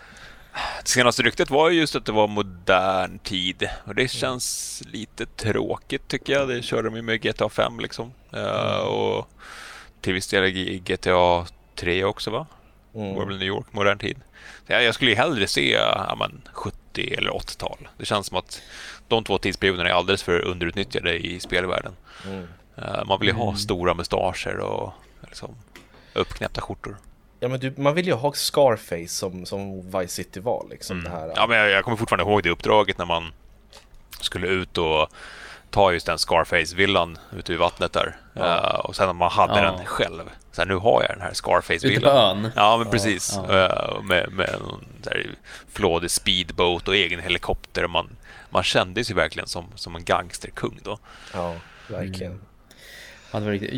Det 0.84 0.90
senaste 0.90 1.24
ryktet 1.24 1.50
var 1.50 1.70
ju 1.70 1.80
just 1.80 1.96
att 1.96 2.06
det 2.06 2.12
var 2.12 2.28
modern 2.28 3.20
tid 3.20 3.70
och 3.86 3.96
det 3.96 4.08
känns 4.08 4.82
lite 4.92 5.26
tråkigt 5.26 6.08
tycker 6.08 6.34
jag. 6.34 6.48
Det 6.48 6.62
körde 6.62 6.90
de 6.90 6.96
ju 6.96 7.02
med 7.02 7.22
GTA 7.22 7.50
5 7.50 7.80
liksom. 7.80 8.12
Eh, 8.34 8.78
och 8.80 9.28
till 10.02 10.14
viss 10.14 10.28
del 10.28 10.44
i 10.44 10.80
GTA 10.86 11.46
3 11.76 12.04
också 12.04 12.32
va? 12.32 12.48
Mm. 12.96 13.16
Var 13.16 13.26
väl 13.26 13.38
New 13.38 13.48
York, 13.48 13.66
modern 13.72 13.98
tid. 13.98 14.18
Så 14.68 14.74
jag, 14.74 14.84
jag 14.84 14.96
skulle 14.96 15.12
ju 15.12 15.18
hellre 15.18 15.48
se 15.48 15.72
ja, 15.72 16.16
men, 16.20 16.42
70 16.54 16.78
eller 16.98 17.32
80-tal. 17.32 17.88
Det 17.98 18.06
känns 18.06 18.28
som 18.28 18.38
att 18.38 18.62
de 19.08 19.24
två 19.24 19.38
tidsperioderna 19.38 19.90
är 19.90 19.94
alldeles 19.94 20.24
för 20.24 20.40
underutnyttjade 20.40 21.26
i 21.26 21.40
spelvärlden. 21.40 21.94
Mm. 22.28 22.48
Eh, 22.78 23.06
man 23.06 23.20
vill 23.20 23.30
ju 23.30 23.36
ha 23.36 23.56
stora 23.56 23.94
mustascher 23.94 24.58
och 24.58 24.94
liksom, 25.28 25.56
uppknäppta 26.14 26.62
skjortor. 26.62 26.98
Ja 27.40 27.48
men 27.48 27.60
du, 27.60 27.74
man 27.78 27.96
vill 27.96 28.08
ju 28.08 28.14
ha 28.14 28.34
Scarface 28.34 29.08
som, 29.08 29.46
som 29.46 29.92
Vice 29.92 30.08
City 30.08 30.40
var 30.40 30.68
liksom 30.70 31.04
det 31.04 31.10
här. 31.10 31.24
Mm. 31.24 31.34
Ja, 31.36 31.48
men 31.48 31.58
jag, 31.58 31.70
jag 31.70 31.84
kommer 31.84 31.98
fortfarande 31.98 32.32
ihåg 32.32 32.44
det 32.44 32.50
uppdraget 32.50 32.98
när 32.98 33.06
man 33.06 33.32
skulle 34.22 34.48
ut 34.48 34.78
och 34.78 35.10
ta 35.72 35.92
just 35.94 36.06
den 36.06 36.18
Scarface-villan 36.18 37.18
ute 37.38 37.52
vid 37.52 37.60
vattnet 37.60 37.94
där. 37.94 38.16
Ja. 38.34 38.58
Eh, 38.58 38.80
och 38.80 38.96
sen 38.96 39.06
när 39.08 39.14
man 39.14 39.32
hade 39.32 39.60
Ja. 39.62 39.72
den 39.72 39.86
själv. 39.86 40.24
Så 40.52 40.62
här, 40.62 40.68
nu 40.68 40.76
har 40.76 41.02
jag 41.02 41.12
den 41.12 41.22
här 41.22 41.32
Ute 41.32 41.42
på 41.42 41.48
Scarface-villan. 41.50 42.18
ön. 42.46 42.52
Ja, 42.56 42.78
men 42.78 42.90
precis. 42.92 43.40
ja. 43.48 43.66
Eh, 43.66 44.02
med, 44.04 44.32
med 44.32 44.50
en 44.50 45.36
flådig 45.74 46.12
speedboat 46.12 46.88
och 46.88 46.96
egen 46.96 47.20
helikopter. 47.20 47.88
Man, 47.88 48.10
man 48.50 48.64
kände 48.64 49.04
sig 49.04 49.16
verkligen 49.16 49.48
som, 49.48 49.66
som 49.76 49.96
en 49.96 50.04
gangsterkung 50.04 50.80
då. 50.84 50.98
Ja, 51.34 51.56
verkligen. 51.88 52.32
Mm. 52.32 52.44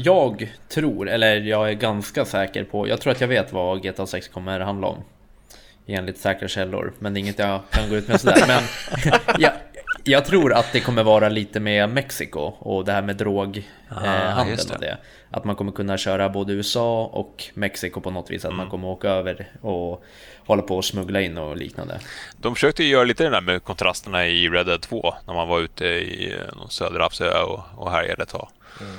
Jag 0.04 0.50
tror, 0.70 1.10
eller 1.10 1.36
jag 1.42 1.70
är 1.70 1.74
ganska 1.74 2.26
säker 2.26 2.64
på, 2.64 2.88
jag 2.88 3.02
tror 3.02 3.12
att 3.14 3.22
jag 3.22 3.28
vet 3.28 3.54
vad 3.54 3.84
GTA 3.84 4.06
6 4.08 4.28
kommer 4.28 4.60
handla 4.60 4.88
om. 4.88 5.04
Enligt 5.88 6.18
säkra 6.18 6.48
källor, 6.48 6.94
men 7.00 7.14
det 7.14 7.18
är 7.18 7.22
inget 7.22 7.40
jag 7.40 7.62
kan 7.72 7.90
gå 7.90 7.96
ut 7.96 8.08
med 8.08 8.22
sådär. 8.22 8.44
Men 8.48 8.64
jag, 9.38 9.52
jag 10.04 10.26
tror 10.26 10.54
att 10.54 10.72
det 10.74 10.80
kommer 10.80 11.04
vara 11.04 11.30
lite 11.30 11.60
med 11.60 11.90
Mexiko 11.90 12.40
och 12.60 12.86
det 12.86 12.92
här 12.92 13.02
med 13.02 13.18
droghandel 13.18 13.64
Ah, 13.90 14.42
och 14.74 14.80
det. 14.80 14.98
Att 15.32 15.44
man 15.46 15.56
kommer 15.56 15.72
kunna 15.72 15.98
köra 15.98 16.30
både 16.30 16.54
USA 16.54 17.06
och 17.06 17.44
Mexiko 17.54 18.02
på 18.02 18.12
något 18.12 18.32
vis. 18.32 18.46
Att 18.46 18.50
Mm. 18.52 18.58
man 18.58 18.70
kommer 18.70 18.88
åka 18.88 19.10
över 19.10 19.48
och 19.62 20.04
hålla 20.46 20.62
på 20.62 20.78
och 20.78 20.86
smuggla 20.86 21.22
in 21.22 21.38
och 21.38 21.58
liknande. 21.58 22.00
De 22.38 22.56
försökte 22.56 22.84
ju 22.84 22.90
göra 22.90 23.04
lite 23.04 23.24
det 23.24 23.30
där 23.30 23.42
med 23.42 23.64
kontrasterna 23.64 24.28
i 24.28 24.50
Red 24.50 24.66
Dead 24.66 24.82
2 24.82 25.14
när 25.28 25.34
man 25.34 25.48
var 25.48 25.60
ute 25.60 25.86
i 25.86 26.36
någon 26.56 26.70
söderhavsö 26.70 27.42
och, 27.42 27.60
och 27.76 27.92
härjade 27.92 28.24
ett 28.24 28.30
tag. 28.30 28.48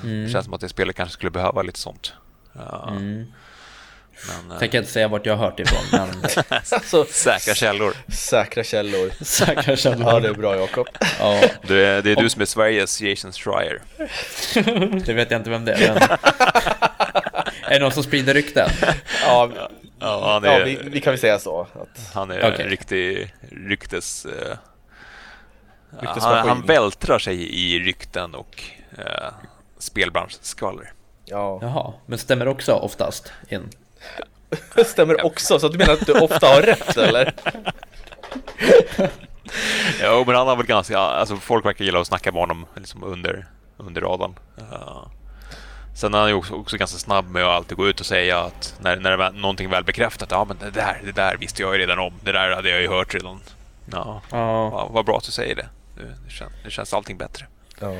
Det 0.02 0.28
känns 0.32 0.44
som 0.44 0.54
att 0.54 0.60
det 0.60 0.68
spelet 0.68 0.96
kanske 0.96 1.12
skulle 1.12 1.30
behöva 1.30 1.62
lite 1.62 1.78
sånt. 1.78 2.12
Ja, 2.52 2.88
Mm. 2.90 3.24
Men, 4.28 4.50
eh, 4.50 4.58
Tänker 4.58 4.78
inte 4.78 4.90
säga 4.90 5.08
vart 5.08 5.26
jag 5.26 5.36
har 5.36 5.46
hört 5.46 5.60
ifrån, 5.60 5.84
men 5.92 6.08
Alltså, 6.70 7.04
säkra 7.04 7.54
källor. 7.54 7.94
säkra 8.08 8.64
källor. 8.64 9.24
säkra 9.24 9.76
källor. 9.76 10.12
Ja, 10.12 10.20
det 10.20 10.28
är 10.28 10.34
bra 10.34 10.56
Jakob. 10.56 10.88
Ja, 11.18 11.40
Det 11.62 11.84
är, 11.86 12.02
det 12.02 12.10
är 12.12 12.16
du 12.16 12.28
som 12.30 12.42
är 12.42 12.46
Sveriges 12.46 13.00
Jason 13.00 13.32
Schreier. 13.32 13.82
det 15.06 15.12
vet 15.12 15.30
jag 15.30 15.40
inte 15.40 15.50
vem 15.50 15.64
det 15.64 15.72
är. 15.72 15.94
Men... 15.94 16.02
är 17.64 17.70
det 17.70 17.78
någon 17.78 17.92
som 17.92 18.02
sprider 18.02 18.34
rykten? 18.34 18.70
Ja, 19.22 19.50
Ja, 19.98 20.32
han 20.32 20.44
är, 20.44 20.58
ja 20.58 20.64
vi, 20.64 20.78
vi 20.84 21.00
kan 21.00 21.10
väl 21.10 21.20
säga 21.20 21.38
så. 21.38 21.60
Att, 21.60 22.10
han 22.14 22.30
är 22.30 22.38
Okej. 22.38 22.64
en 22.64 22.70
riktig 22.70 23.34
ryktes... 23.50 24.26
Ryktesmaskin. 26.00 26.38
han, 26.38 26.48
han 26.48 26.66
vältrar 26.66 27.18
sig 27.18 27.54
i 27.54 27.78
rykten 27.78 28.34
och 28.34 28.62
uh, 28.98 29.04
spelbranschskvaller. 29.78 30.92
ja, 31.24 31.58
Jaha, 31.62 31.92
men 32.06 32.18
stämmer 32.18 32.48
också 32.48 32.72
oftast 32.72 33.32
in? 33.48 33.68
Det 34.74 34.84
stämmer 34.88 35.24
också. 35.26 35.58
Så 35.58 35.68
du 35.68 35.78
menar 35.78 35.92
att 35.92 36.06
du 36.06 36.12
ofta 36.20 36.46
har 36.46 36.62
rätt 36.62 36.96
eller? 36.96 37.34
Jo, 40.02 40.24
men 40.26 40.34
han 40.36 40.46
har 40.46 40.56
väl 40.56 40.66
ganska... 40.66 40.98
Alltså, 40.98 41.36
folk 41.36 41.64
verkar 41.66 41.84
gilla 41.84 42.00
att 42.00 42.06
snacka 42.06 42.32
med 42.32 42.40
honom 42.40 42.66
liksom 42.76 43.02
under, 43.04 43.46
under 43.76 44.00
radarn. 44.00 44.34
Eh, 44.58 45.06
sen 45.94 46.14
är 46.14 46.18
han 46.18 46.28
ju 46.28 46.34
också, 46.34 46.54
också 46.54 46.76
ganska 46.76 46.98
snabb 46.98 47.30
med 47.30 47.44
att 47.44 47.50
alltid 47.56 47.76
gå 47.78 47.88
ut 47.88 48.00
och 48.00 48.06
säga 48.06 48.40
att 48.40 48.74
när, 48.80 48.96
när 48.96 49.30
någonting 49.30 49.70
väl 49.70 49.84
bekräftat, 49.84 50.30
ja 50.30 50.44
men 50.44 50.56
det 50.58 50.70
där, 50.70 51.00
det 51.04 51.12
där 51.12 51.36
visste 51.36 51.62
jag 51.62 51.72
ju 51.74 51.78
redan 51.80 51.98
om. 51.98 52.12
Det 52.22 52.32
där 52.32 52.50
hade 52.50 52.70
jag 52.70 52.80
ju 52.80 52.88
hört 52.88 53.14
redan. 53.14 53.40
Ja, 53.92 54.20
Ja. 54.30 54.68
vad, 54.70 54.90
vad 54.90 55.04
bra 55.04 55.16
att 55.16 55.24
du 55.24 55.32
säger 55.32 55.54
det. 55.54 55.68
Nu, 55.96 56.14
nu, 56.24 56.30
känns, 56.30 56.52
nu 56.64 56.70
känns 56.70 56.94
allting 56.94 57.16
bättre. 57.18 57.46
Ja. 57.80 57.92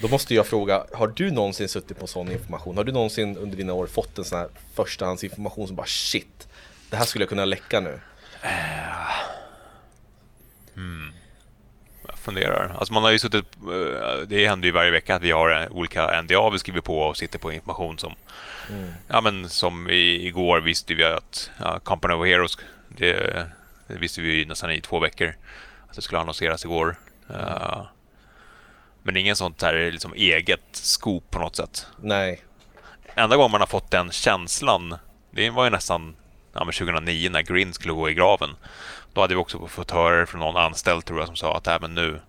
Då 0.00 0.08
måste 0.08 0.34
jag 0.34 0.46
fråga, 0.46 0.84
har 0.92 1.08
du 1.08 1.30
någonsin 1.30 1.68
suttit 1.68 1.98
på 2.00 2.06
sån 2.06 2.30
information? 2.32 2.76
Har 2.76 2.84
du 2.84 2.92
någonsin 2.92 3.36
under 3.36 3.56
dina 3.56 3.72
år 3.72 3.86
fått 3.86 4.18
en 4.18 4.24
sån 4.24 4.38
här 4.38 4.48
förstahandsinformation 4.74 5.66
som 5.66 5.76
bara 5.76 5.86
shit, 5.86 6.48
det 6.90 6.96
här 6.96 7.04
skulle 7.04 7.22
jag 7.22 7.28
kunna 7.28 7.44
läcka 7.44 7.80
nu? 7.80 8.00
Jag 12.08 12.18
funderar. 12.18 12.74
Alltså 12.78 12.92
man 12.94 13.02
har 13.02 13.10
ju 13.10 13.18
suttit... 13.18 13.44
eh, 13.56 14.20
Det 14.26 14.46
händer 14.48 14.66
ju 14.66 14.72
varje 14.72 14.90
vecka 14.90 15.14
att 15.16 15.22
vi 15.22 15.30
har 15.30 15.62
eh, 15.62 15.68
olika 15.70 16.22
NDA 16.22 16.50
vi 16.50 16.58
skriver 16.58 16.80
på 16.80 16.98
och 17.00 17.16
sitter 17.16 17.38
på 17.38 17.52
information 17.52 17.98
som... 17.98 18.14
Ja 19.08 19.20
men 19.20 19.48
som 19.48 19.90
i, 19.90 20.26
igår 20.26 20.60
visste 20.60 20.94
vi 20.94 21.04
att 21.04 21.50
ja, 21.58 21.78
Company 21.78 22.14
of 22.14 22.26
Heroes, 22.26 22.58
det, 22.88 23.16
det 23.86 23.94
visste 23.98 24.20
vi 24.20 24.32
ju 24.34 24.44
nästan 24.46 24.70
i 24.70 24.80
två 24.80 24.98
veckor. 24.98 25.34
Att 25.88 25.96
det 25.96 26.02
skulle 26.02 26.20
annonseras 26.20 26.64
igår. 26.64 26.96
Eh, 27.30 27.82
men 29.02 29.16
ingen 29.16 29.36
sånt 29.36 29.62
här 29.62 29.90
liksom 29.92 30.12
eget 30.14 30.60
scoop 30.72 31.30
på 31.30 31.38
något 31.38 31.56
sätt. 31.56 31.86
Nej, 32.02 32.42
Enda 33.14 33.36
gången 33.36 33.50
man 33.50 33.60
har 33.60 33.66
fått 33.66 33.90
den 33.90 34.10
känslan, 34.10 34.96
det 35.30 35.50
var 35.50 35.64
ju 35.64 35.70
nästan 35.70 36.16
ja, 36.52 36.64
men 36.64 36.72
2009 36.72 37.30
när 37.30 37.42
Green 37.42 37.72
skulle 37.72 37.94
gå 37.94 38.10
i 38.10 38.14
graven. 38.14 38.50
Då 39.12 39.20
hade 39.20 39.34
vi 39.34 39.40
också 39.40 39.66
fått 39.66 39.90
höra 39.90 40.26
från 40.26 40.40
någon 40.40 40.56
anställd 40.56 41.04
tror 41.04 41.18
jag 41.18 41.26
som 41.26 41.36
sa 41.36 41.56
att 41.56 41.66
äh, 41.66 41.76
men 41.80 41.94
nu, 41.94 42.20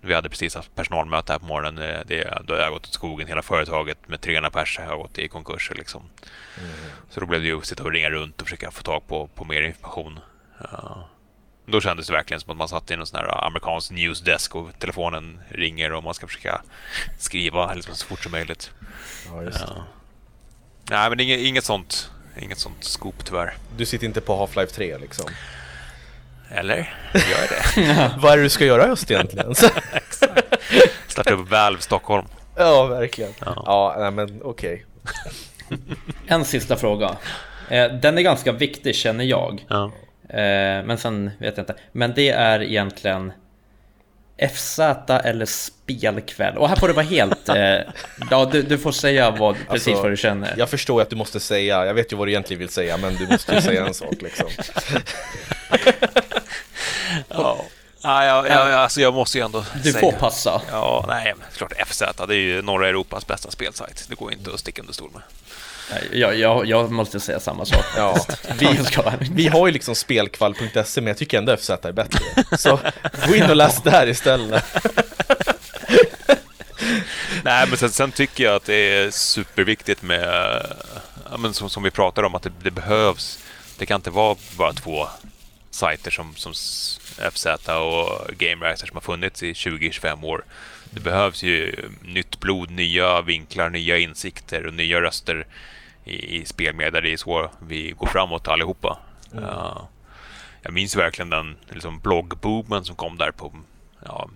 vi 0.00 0.14
hade 0.14 0.28
precis 0.28 0.54
haft 0.54 0.74
personalmöte 0.74 1.32
här 1.32 1.38
på 1.38 1.46
morgonen, 1.46 1.74
det, 1.74 2.04
det, 2.06 2.42
då 2.44 2.54
har 2.54 2.60
jag 2.60 2.72
gått 2.72 2.86
åt 2.86 2.92
skogen, 2.92 3.28
hela 3.28 3.42
företaget 3.42 4.08
med 4.08 4.20
300 4.20 4.50
pers 4.50 4.78
har 4.78 4.96
gått 4.96 5.18
i 5.18 5.28
konkurser 5.28 5.74
liksom. 5.74 6.02
Så 7.10 7.20
då 7.20 7.26
blev 7.26 7.40
det 7.40 7.46
ju 7.46 7.58
att 7.58 7.66
sitta 7.66 7.82
och 7.82 7.92
ringa 7.92 8.10
runt 8.10 8.40
och 8.40 8.46
försöka 8.46 8.70
få 8.70 8.82
tag 8.82 9.06
på, 9.06 9.26
på 9.26 9.44
mer 9.44 9.62
information. 9.62 10.20
Ja. 10.72 11.08
Då 11.72 11.80
kändes 11.80 12.06
det 12.06 12.12
verkligen 12.12 12.40
som 12.40 12.50
att 12.50 12.56
man 12.56 12.68
satt 12.68 12.90
i 12.90 12.94
en 12.94 13.06
sån 13.06 13.18
här 13.20 13.44
amerikansk 13.46 13.90
newsdesk 13.90 14.54
och 14.54 14.68
telefonen 14.78 15.40
ringer 15.48 15.92
och 15.92 16.02
man 16.04 16.14
ska 16.14 16.26
försöka 16.26 16.62
skriva 17.18 17.74
liksom, 17.74 17.94
så 17.94 18.06
fort 18.06 18.22
som 18.22 18.32
möjligt. 18.32 18.70
ja, 19.32 19.42
just 19.42 19.58
det. 19.58 19.64
Ja. 19.76 19.84
Nej, 20.90 21.10
men 21.10 21.20
inget, 21.20 21.40
inget 21.40 21.64
sånt. 21.64 22.10
Inget 22.40 22.58
sånt 22.58 22.84
scoop 22.84 23.24
tyvärr. 23.24 23.54
Du 23.76 23.86
sitter 23.86 24.06
inte 24.06 24.20
på 24.20 24.46
Half-Life 24.46 24.66
3 24.74 24.98
liksom. 24.98 25.30
Eller? 26.50 26.76
Gör 27.14 27.22
jag 27.40 27.48
det? 27.50 28.14
Vad 28.18 28.32
är 28.32 28.36
det 28.36 28.42
du 28.42 28.48
ska 28.48 28.64
göra 28.64 28.86
just 28.86 29.10
egentligen? 29.10 29.54
Starta 31.08 31.34
upp 31.34 31.48
Valve 31.50 31.80
Stockholm. 31.80 32.26
ja, 32.56 32.86
verkligen. 32.86 33.32
Ja. 33.40 33.62
Ja, 33.66 33.94
nej 33.98 34.10
men 34.10 34.40
okej. 34.42 34.84
En 36.26 36.44
sista 36.44 36.76
fråga. 36.76 37.16
Eh, 37.68 37.92
Den 37.92 38.18
är 38.18 38.22
ganska 38.22 38.52
viktig 38.52 38.94
känner 38.94 39.24
jag. 39.24 39.64
Ja. 39.68 39.92
Eh, 40.28 40.84
Men 40.84 40.98
sen 40.98 41.30
vet 41.38 41.56
jag 41.56 41.62
inte. 41.62 41.74
Men 41.92 42.14
det 42.14 42.28
är 42.30 42.62
egentligen 42.62 43.32
FZ 44.54 44.78
eller 45.24 45.46
spelkväll? 45.46 46.56
Och 46.58 46.68
här 46.68 46.76
får 46.76 46.88
det 46.88 46.94
vara 46.94 47.06
helt... 47.06 47.48
eh, 47.56 47.78
Ja, 48.30 48.44
du, 48.52 48.62
du 48.62 48.78
får 48.78 48.92
säga 48.92 49.30
vad, 49.30 49.54
precis 49.54 49.88
Alltså, 49.88 50.02
vad 50.02 50.12
du 50.12 50.16
känner. 50.16 50.54
Jag 50.58 50.70
förstår 50.70 51.02
att 51.02 51.10
du 51.10 51.16
måste 51.16 51.40
säga, 51.40 51.86
jag 51.86 51.94
vet 51.94 52.12
ju 52.12 52.16
vad 52.16 52.26
du 52.28 52.32
egentligen 52.32 52.58
vill 52.58 52.68
säga, 52.68 52.96
men 52.96 53.14
du 53.16 53.26
måste 53.26 53.54
ju 53.54 53.60
säga 53.60 53.86
en 53.86 53.94
sak 53.94 54.14
liksom. 54.22 54.46
Ja. 57.28 57.64
Ja, 58.02 58.24
ja, 58.24 58.46
ja, 58.48 58.76
alltså 58.76 59.00
jag 59.00 59.14
måste 59.14 59.38
ju 59.38 59.44
ändå 59.44 59.64
Du 59.82 59.92
säga. 59.92 60.00
får 60.00 60.12
passa. 60.12 60.62
Ja, 60.70 61.04
nej, 61.08 61.34
men 61.38 61.46
klart 61.56 61.72
FZ. 61.86 62.02
Det 62.28 62.34
är 62.34 62.38
ju 62.38 62.62
norra 62.62 62.88
Europas 62.88 63.26
bästa 63.26 63.50
spelsajt. 63.50 64.06
Det 64.08 64.14
går 64.14 64.32
inte 64.32 64.50
att 64.54 64.60
sticka 64.60 64.82
under 64.82 64.94
stol 64.94 65.10
med. 65.12 65.22
Jag, 66.12 66.38
jag, 66.38 66.66
jag 66.66 66.90
måste 66.92 67.20
säga 67.20 67.40
samma 67.40 67.64
sak. 67.64 67.84
Ja, 67.96 68.26
Vi 68.58 68.78
vi, 69.30 69.48
har 69.48 69.66
ju 69.66 69.72
liksom 69.72 69.94
spelkvall.se, 69.94 71.00
men 71.00 71.06
jag 71.06 71.16
tycker 71.16 71.38
ändå 71.38 71.56
FZ 71.56 71.70
är 71.70 71.92
bättre. 71.92 72.20
Så 72.58 72.80
gå 73.26 73.34
in 73.34 73.50
och 73.50 73.56
läs 73.56 73.82
där 73.82 74.06
istället. 74.08 74.64
Nej, 77.42 77.66
men 77.68 77.76
sen, 77.78 77.90
sen 77.90 78.12
tycker 78.12 78.44
jag 78.44 78.54
att 78.54 78.64
det 78.64 78.74
är 78.74 79.10
superviktigt 79.10 80.02
med, 80.02 80.62
ja, 81.30 81.36
men 81.36 81.54
som, 81.54 81.70
som 81.70 81.82
vi 81.82 81.90
pratade 81.90 82.26
om, 82.26 82.34
att 82.34 82.42
det, 82.42 82.52
det 82.62 82.70
behövs. 82.70 83.38
Det 83.78 83.86
kan 83.86 83.96
inte 83.96 84.10
vara 84.10 84.36
bara 84.56 84.72
två 84.72 85.08
sajter 85.70 86.10
som, 86.10 86.34
som 86.36 86.52
FZ 87.32 87.46
och 87.68 88.36
GameRacer 88.38 88.86
som 88.86 88.96
har 88.96 89.00
funnits 89.00 89.42
i 89.42 89.52
20-25 89.52 90.24
år 90.24 90.44
det 90.90 91.00
behövs 91.00 91.42
ju 91.42 91.74
nytt 92.02 92.40
blod, 92.40 92.70
nya 92.70 93.22
vinklar, 93.22 93.70
nya 93.70 93.98
insikter 93.98 94.66
och 94.66 94.74
nya 94.74 95.00
röster 95.00 95.46
i, 96.08 96.40
i 96.40 96.44
spelmedia. 96.44 97.00
Det 97.00 97.12
är 97.12 97.16
så 97.16 97.50
vi 97.60 97.90
går 97.90 98.06
framåt 98.06 98.48
allihopa. 98.48 98.98
Mm. 99.32 99.44
Uh, 99.44 99.82
jag 100.62 100.72
minns 100.72 100.96
verkligen 100.96 101.30
den 101.30 101.56
liksom, 101.70 102.00
bloggboomen 102.00 102.84
som 102.84 102.96
kom 102.96 103.18
där 103.18 103.30
på 103.30 103.52
ja, 104.04 104.28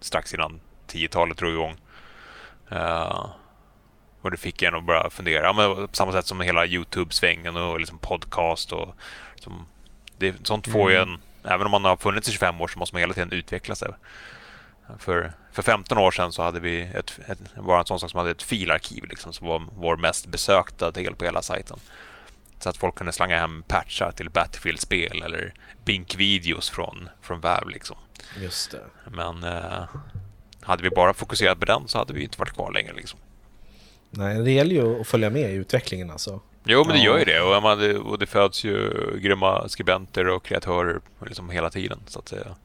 strax 0.00 0.34
innan 0.34 0.60
10-talet 0.88 1.38
drog 1.38 1.52
igång. 1.52 1.76
Uh, 2.72 3.26
och 4.24 4.30
det 4.30 4.36
fick 4.36 4.62
en 4.62 4.74
att 4.74 4.84
börja 4.84 5.10
fundera. 5.10 5.52
Men 5.52 5.88
på 5.88 5.94
samma 5.94 6.12
sätt 6.12 6.26
som 6.26 6.40
hela 6.40 6.66
Youtube-svängen 6.66 7.56
och 7.56 7.80
liksom 7.80 7.98
podcast. 7.98 8.72
Och, 8.72 8.94
som, 9.36 9.66
det, 10.18 10.46
sånt 10.46 10.68
får 10.68 10.90
mm. 10.90 10.92
ju 10.92 10.98
en... 10.98 11.20
Även 11.52 11.66
om 11.66 11.70
man 11.70 11.84
har 11.84 11.96
funnits 11.96 12.28
i 12.28 12.32
25 12.32 12.60
år 12.60 12.68
så 12.68 12.78
måste 12.78 12.94
man 12.94 13.00
hela 13.00 13.14
tiden 13.14 13.32
utveckla 13.32 13.74
sig. 13.74 13.88
För, 14.98 15.32
för 15.52 15.62
15 15.62 15.98
år 15.98 16.10
sedan 16.10 16.32
så 16.32 16.42
hade 16.42 16.60
vi 16.60 16.82
ett, 16.82 17.18
ett, 17.26 17.38
var 17.56 17.78
en 17.78 17.86
sån 17.86 18.00
sak 18.00 18.10
som 18.10 18.18
hade 18.18 18.30
ett 18.30 18.42
filarkiv 18.42 19.04
liksom, 19.04 19.32
som 19.32 19.46
var 19.46 19.62
vår 19.76 19.96
mest 19.96 20.26
besökta 20.26 20.90
del 20.90 21.14
på 21.14 21.24
hela 21.24 21.42
sajten. 21.42 21.78
Så 22.58 22.68
att 22.68 22.76
folk 22.76 22.94
kunde 22.94 23.12
slanga 23.12 23.38
hem 23.38 23.62
patchar 23.68 24.12
till 24.16 24.30
Battlefield-spel 24.30 25.22
eller 25.22 25.54
Bink-videos 25.84 26.70
från, 26.70 27.08
från 27.22 27.40
Valve. 27.40 27.72
Liksom. 27.72 27.96
Just 28.40 28.70
det. 28.70 28.84
Men 29.10 29.44
eh, 29.44 29.84
hade 30.60 30.82
vi 30.82 30.90
bara 30.90 31.14
fokuserat 31.14 31.60
på 31.60 31.64
den 31.64 31.88
så 31.88 31.98
hade 31.98 32.12
vi 32.12 32.22
inte 32.22 32.38
varit 32.38 32.52
kvar 32.52 32.72
längre. 32.72 32.92
Liksom. 32.92 33.18
Nej, 34.10 34.42
det 34.42 34.50
gäller 34.50 34.74
ju 34.74 35.00
att 35.00 35.06
följa 35.06 35.30
med 35.30 35.50
i 35.50 35.54
utvecklingen 35.54 36.10
alltså. 36.10 36.40
Jo, 36.64 36.84
men 36.86 36.96
det 36.96 37.02
gör 37.02 37.18
ju 37.18 37.24
det. 37.24 37.40
Och, 37.40 37.62
man, 37.62 37.96
och 37.96 38.18
det 38.18 38.26
föds 38.26 38.64
ju 38.64 38.90
grymma 39.18 39.68
skribenter 39.68 40.28
och 40.28 40.44
kreatörer 40.44 41.00
liksom 41.26 41.50
hela 41.50 41.70
tiden. 41.70 42.00
Så 42.06 42.18
att 42.18 42.28
säga. 42.28 42.56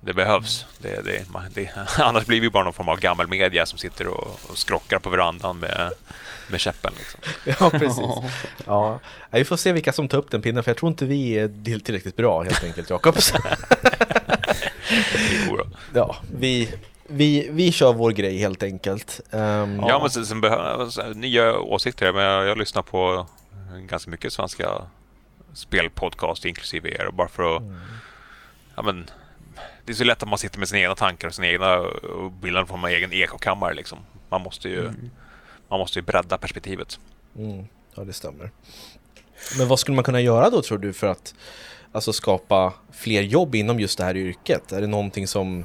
Det 0.00 0.14
behövs. 0.14 0.66
Det, 0.78 1.04
det, 1.04 1.24
det, 1.54 1.70
annars 1.98 2.26
blir 2.26 2.40
vi 2.40 2.50
bara 2.50 2.64
någon 2.64 2.72
form 2.72 2.88
av 2.88 3.00
gammal 3.00 3.28
media 3.28 3.66
som 3.66 3.78
sitter 3.78 4.06
och, 4.06 4.40
och 4.50 4.58
skrockar 4.58 4.98
på 4.98 5.10
verandan 5.10 5.58
med, 5.58 5.92
med 6.50 6.60
käppen. 6.60 6.92
Liksom. 6.98 7.20
Ja, 7.60 7.70
precis. 7.70 8.04
Ja. 8.66 9.00
Vi 9.30 9.44
får 9.44 9.56
se 9.56 9.72
vilka 9.72 9.92
som 9.92 10.08
tar 10.08 10.18
upp 10.18 10.30
den 10.30 10.42
pinnen, 10.42 10.64
för 10.64 10.70
jag 10.70 10.76
tror 10.76 10.90
inte 10.90 11.04
vi 11.04 11.38
är 11.38 11.78
tillräckligt 11.78 12.16
bra 12.16 12.42
helt 12.42 12.64
enkelt, 12.64 12.90
Jakobs. 12.90 13.32
ja, 15.94 16.16
vi, 16.38 16.74
vi, 17.06 17.48
vi 17.50 17.72
kör 17.72 17.92
vår 17.92 18.10
grej 18.10 18.38
helt 18.38 18.62
enkelt. 18.62 19.20
Um, 19.30 19.80
ja, 19.80 19.98
men 20.00 20.10
sen, 20.10 20.26
sen 20.26 20.40
behövs 20.40 20.98
nya 21.14 21.58
åsikter. 21.58 22.12
Men 22.12 22.22
jag, 22.22 22.46
jag 22.46 22.58
lyssnar 22.58 22.82
på 22.82 23.26
ganska 23.88 24.10
mycket 24.10 24.32
svenska 24.32 24.82
spelpodcast, 25.54 26.44
inklusive 26.44 26.88
er, 26.88 27.10
bara 27.12 27.28
för 27.28 27.56
att 27.56 27.62
mm. 27.62 27.80
ja, 28.76 28.82
men, 28.82 29.10
det 29.88 29.92
är 29.92 29.94
så 29.94 30.04
lätt 30.04 30.22
att 30.22 30.28
man 30.28 30.38
sitter 30.38 30.58
med 30.58 30.68
sina 30.68 30.80
egna 30.80 30.94
tankar 30.94 31.28
och 31.28 31.34
sina 31.34 31.48
egna 31.48 31.76
och 31.78 32.32
bildar 32.32 32.64
från 32.64 32.84
en 32.84 32.90
egen 32.90 33.12
ekokammare. 33.12 33.74
Liksom. 33.74 33.98
Man, 34.28 34.42
måste 34.42 34.68
ju, 34.68 34.80
mm. 34.80 35.10
man 35.68 35.78
måste 35.78 35.98
ju 35.98 36.02
bredda 36.02 36.38
perspektivet. 36.38 36.98
Mm. 37.36 37.66
Ja, 37.94 38.04
det 38.04 38.12
stämmer. 38.12 38.50
Men 39.58 39.68
vad 39.68 39.78
skulle 39.78 39.94
man 39.94 40.04
kunna 40.04 40.20
göra 40.20 40.50
då 40.50 40.62
tror 40.62 40.78
du 40.78 40.92
för 40.92 41.06
att 41.06 41.34
alltså, 41.92 42.12
skapa 42.12 42.72
fler 42.92 43.22
jobb 43.22 43.54
inom 43.54 43.80
just 43.80 43.98
det 43.98 44.04
här 44.04 44.16
yrket? 44.16 44.72
Är 44.72 44.80
det 44.80 44.86
någonting 44.86 45.26
som 45.26 45.64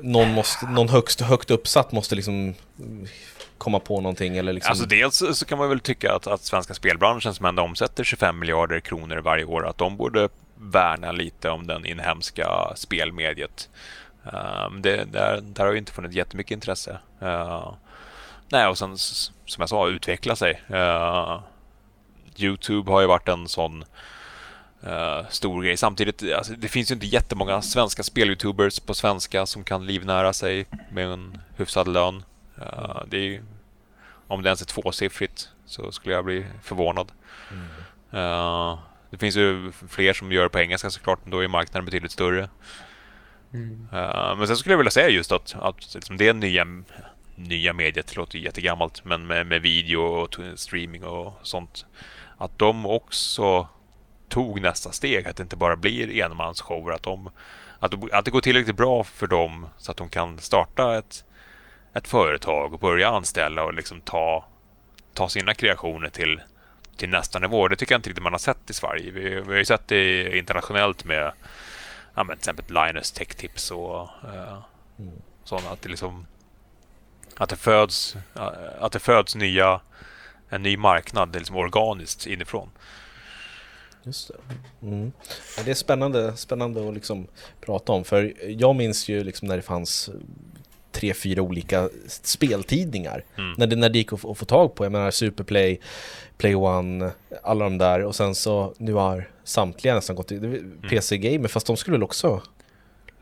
någon, 0.00 0.32
måste, 0.32 0.66
någon 0.66 0.88
högst, 0.88 1.20
högt 1.20 1.50
uppsatt 1.50 1.92
måste 1.92 2.14
liksom 2.14 2.54
komma 3.58 3.80
på 3.80 4.00
någonting? 4.00 4.36
Eller 4.36 4.52
liksom... 4.52 4.70
Alltså 4.70 4.86
dels 4.86 5.22
så 5.38 5.44
kan 5.44 5.58
man 5.58 5.68
väl 5.68 5.80
tycka 5.80 6.14
att, 6.14 6.26
att 6.26 6.42
svenska 6.42 6.74
spelbranschen 6.74 7.34
som 7.34 7.46
ändå 7.46 7.62
omsätter 7.62 8.04
25 8.04 8.38
miljarder 8.38 8.80
kronor 8.80 9.16
varje 9.16 9.44
år, 9.44 9.66
att 9.66 9.78
de 9.78 9.96
borde 9.96 10.28
värna 10.60 11.12
lite 11.12 11.50
om 11.50 11.66
den 11.66 11.86
inhemska 11.86 12.72
spelmediet. 12.76 13.68
Um, 14.22 14.82
det, 14.82 15.04
där, 15.04 15.40
där 15.40 15.64
har 15.64 15.72
ju 15.72 15.78
inte 15.78 15.92
funnits 15.92 16.16
jättemycket 16.16 16.50
intresse. 16.50 16.98
Uh, 17.22 17.72
nej, 18.48 18.66
och 18.66 18.78
sen 18.78 18.98
som 18.98 19.32
jag 19.58 19.68
sa, 19.68 19.88
utveckla 19.88 20.36
sig. 20.36 20.62
Uh, 20.70 21.40
Youtube 22.36 22.90
har 22.90 23.00
ju 23.00 23.06
varit 23.06 23.28
en 23.28 23.48
sån 23.48 23.84
uh, 24.86 25.28
stor 25.28 25.62
grej. 25.62 25.76
Samtidigt, 25.76 26.32
alltså, 26.36 26.52
det 26.52 26.68
finns 26.68 26.90
ju 26.90 26.94
inte 26.94 27.06
jättemånga 27.06 27.62
svenska 27.62 28.02
spel-youtubers 28.02 28.80
på 28.80 28.94
svenska 28.94 29.46
som 29.46 29.64
kan 29.64 29.86
livnära 29.86 30.32
sig 30.32 30.66
med 30.90 31.06
en 31.06 31.38
hyfsad 31.56 31.88
lön. 31.88 32.22
Uh, 32.58 33.02
det 33.06 33.16
är, 33.16 33.42
om 34.26 34.42
det 34.42 34.48
ens 34.48 34.62
är 34.62 34.66
tvåsiffrigt 34.66 35.48
så 35.66 35.92
skulle 35.92 36.14
jag 36.14 36.24
bli 36.24 36.46
förvånad. 36.62 37.12
Mm. 37.50 38.24
Uh, 38.24 38.78
det 39.10 39.18
finns 39.18 39.36
ju 39.36 39.72
fler 39.88 40.12
som 40.12 40.32
gör 40.32 40.42
det 40.42 40.48
på 40.48 40.58
engelska 40.58 40.90
såklart, 40.90 41.18
men 41.22 41.30
då 41.30 41.44
är 41.44 41.48
marknaden 41.48 41.84
betydligt 41.84 42.12
större. 42.12 42.48
Mm. 43.54 43.88
Uh, 43.92 44.36
men 44.36 44.46
sen 44.46 44.56
skulle 44.56 44.72
jag 44.72 44.78
vilja 44.78 44.90
säga 44.90 45.08
just 45.08 45.32
att, 45.32 45.54
att 45.60 45.94
liksom 45.94 46.16
det 46.16 46.32
nya, 46.32 46.66
nya 47.34 47.72
mediet, 47.72 48.16
låter 48.16 48.38
jättegammalt, 48.38 49.04
men 49.04 49.26
med, 49.26 49.46
med 49.46 49.62
video 49.62 50.00
och 50.00 50.36
streaming 50.56 51.04
och 51.04 51.38
sånt, 51.42 51.86
att 52.38 52.58
de 52.58 52.86
också 52.86 53.68
tog 54.28 54.60
nästa 54.60 54.92
steg, 54.92 55.28
att 55.28 55.36
det 55.36 55.42
inte 55.42 55.56
bara 55.56 55.76
blir 55.76 56.22
enmansshower, 56.22 56.94
att, 56.94 57.02
de, 57.02 57.30
att, 57.78 58.12
att 58.12 58.24
det 58.24 58.30
går 58.30 58.40
tillräckligt 58.40 58.76
bra 58.76 59.04
för 59.04 59.26
dem 59.26 59.66
så 59.78 59.90
att 59.90 59.96
de 59.96 60.08
kan 60.08 60.38
starta 60.38 60.98
ett, 60.98 61.24
ett 61.94 62.08
företag 62.08 62.72
och 62.72 62.80
börja 62.80 63.08
anställa 63.08 63.64
och 63.64 63.74
liksom 63.74 64.00
ta, 64.00 64.44
ta 65.14 65.28
sina 65.28 65.54
kreationer 65.54 66.08
till 66.08 66.40
till 66.98 67.08
nästa 67.08 67.38
nivå. 67.38 67.68
Det 67.68 67.76
tycker 67.76 67.92
jag 67.94 67.98
inte 67.98 68.08
riktigt 68.08 68.22
man 68.22 68.32
har 68.32 68.38
sett 68.38 68.70
i 68.70 68.74
Sverige. 68.74 69.10
Vi, 69.10 69.20
vi 69.30 69.50
har 69.50 69.58
ju 69.58 69.64
sett 69.64 69.88
det 69.88 70.38
internationellt 70.38 71.04
med 71.04 71.32
ja, 72.14 72.24
men 72.24 72.26
till 72.26 72.50
exempel 72.50 72.64
Linus 72.74 73.12
Tech 73.12 73.28
Tips 73.28 73.70
och 73.70 74.08
uh, 74.24 74.62
mm. 74.98 75.12
sådana. 75.44 75.70
Att 75.70 75.82
det, 75.82 75.88
liksom, 75.88 76.26
att 77.36 77.48
det 77.48 77.56
föds, 77.56 78.16
att 78.78 78.92
det 78.92 78.98
föds 78.98 79.34
nya, 79.34 79.80
en 80.48 80.62
ny 80.62 80.76
marknad 80.76 81.34
liksom 81.34 81.56
organiskt 81.56 82.26
inifrån. 82.26 82.70
Just 84.02 84.28
det. 84.28 84.34
Mm. 84.86 85.12
Ja, 85.56 85.62
det 85.64 85.70
är 85.70 85.74
spännande, 85.74 86.36
spännande 86.36 86.88
att 86.88 86.94
liksom 86.94 87.26
prata 87.60 87.92
om. 87.92 88.04
För 88.04 88.34
jag 88.46 88.76
minns 88.76 89.08
ju 89.08 89.24
liksom 89.24 89.48
när 89.48 89.56
det 89.56 89.62
fanns 89.62 90.10
tre, 90.92 91.14
fyra 91.14 91.42
olika 91.42 91.88
speltidningar. 92.06 93.24
Mm. 93.38 93.54
När, 93.58 93.66
det, 93.66 93.76
när 93.76 93.88
det 93.88 93.98
gick 93.98 94.12
att, 94.12 94.24
att 94.24 94.38
få 94.38 94.44
tag 94.44 94.74
på, 94.74 94.84
jag 94.84 94.92
menar 94.92 95.10
Superplay, 95.10 95.80
Play 96.38 96.54
One, 96.54 97.10
alla 97.42 97.64
de 97.64 97.78
där 97.78 98.04
och 98.04 98.14
sen 98.14 98.34
så 98.34 98.74
nu 98.78 98.92
har 98.92 99.28
samtliga 99.44 99.94
nästan 99.94 100.16
gått 100.16 100.28
till 100.28 100.44
mm. 100.44 100.82
PC 100.88 101.18
Gamer, 101.18 101.48
fast 101.48 101.66
de 101.66 101.76
skulle 101.76 101.94
väl 101.94 102.02
också 102.02 102.42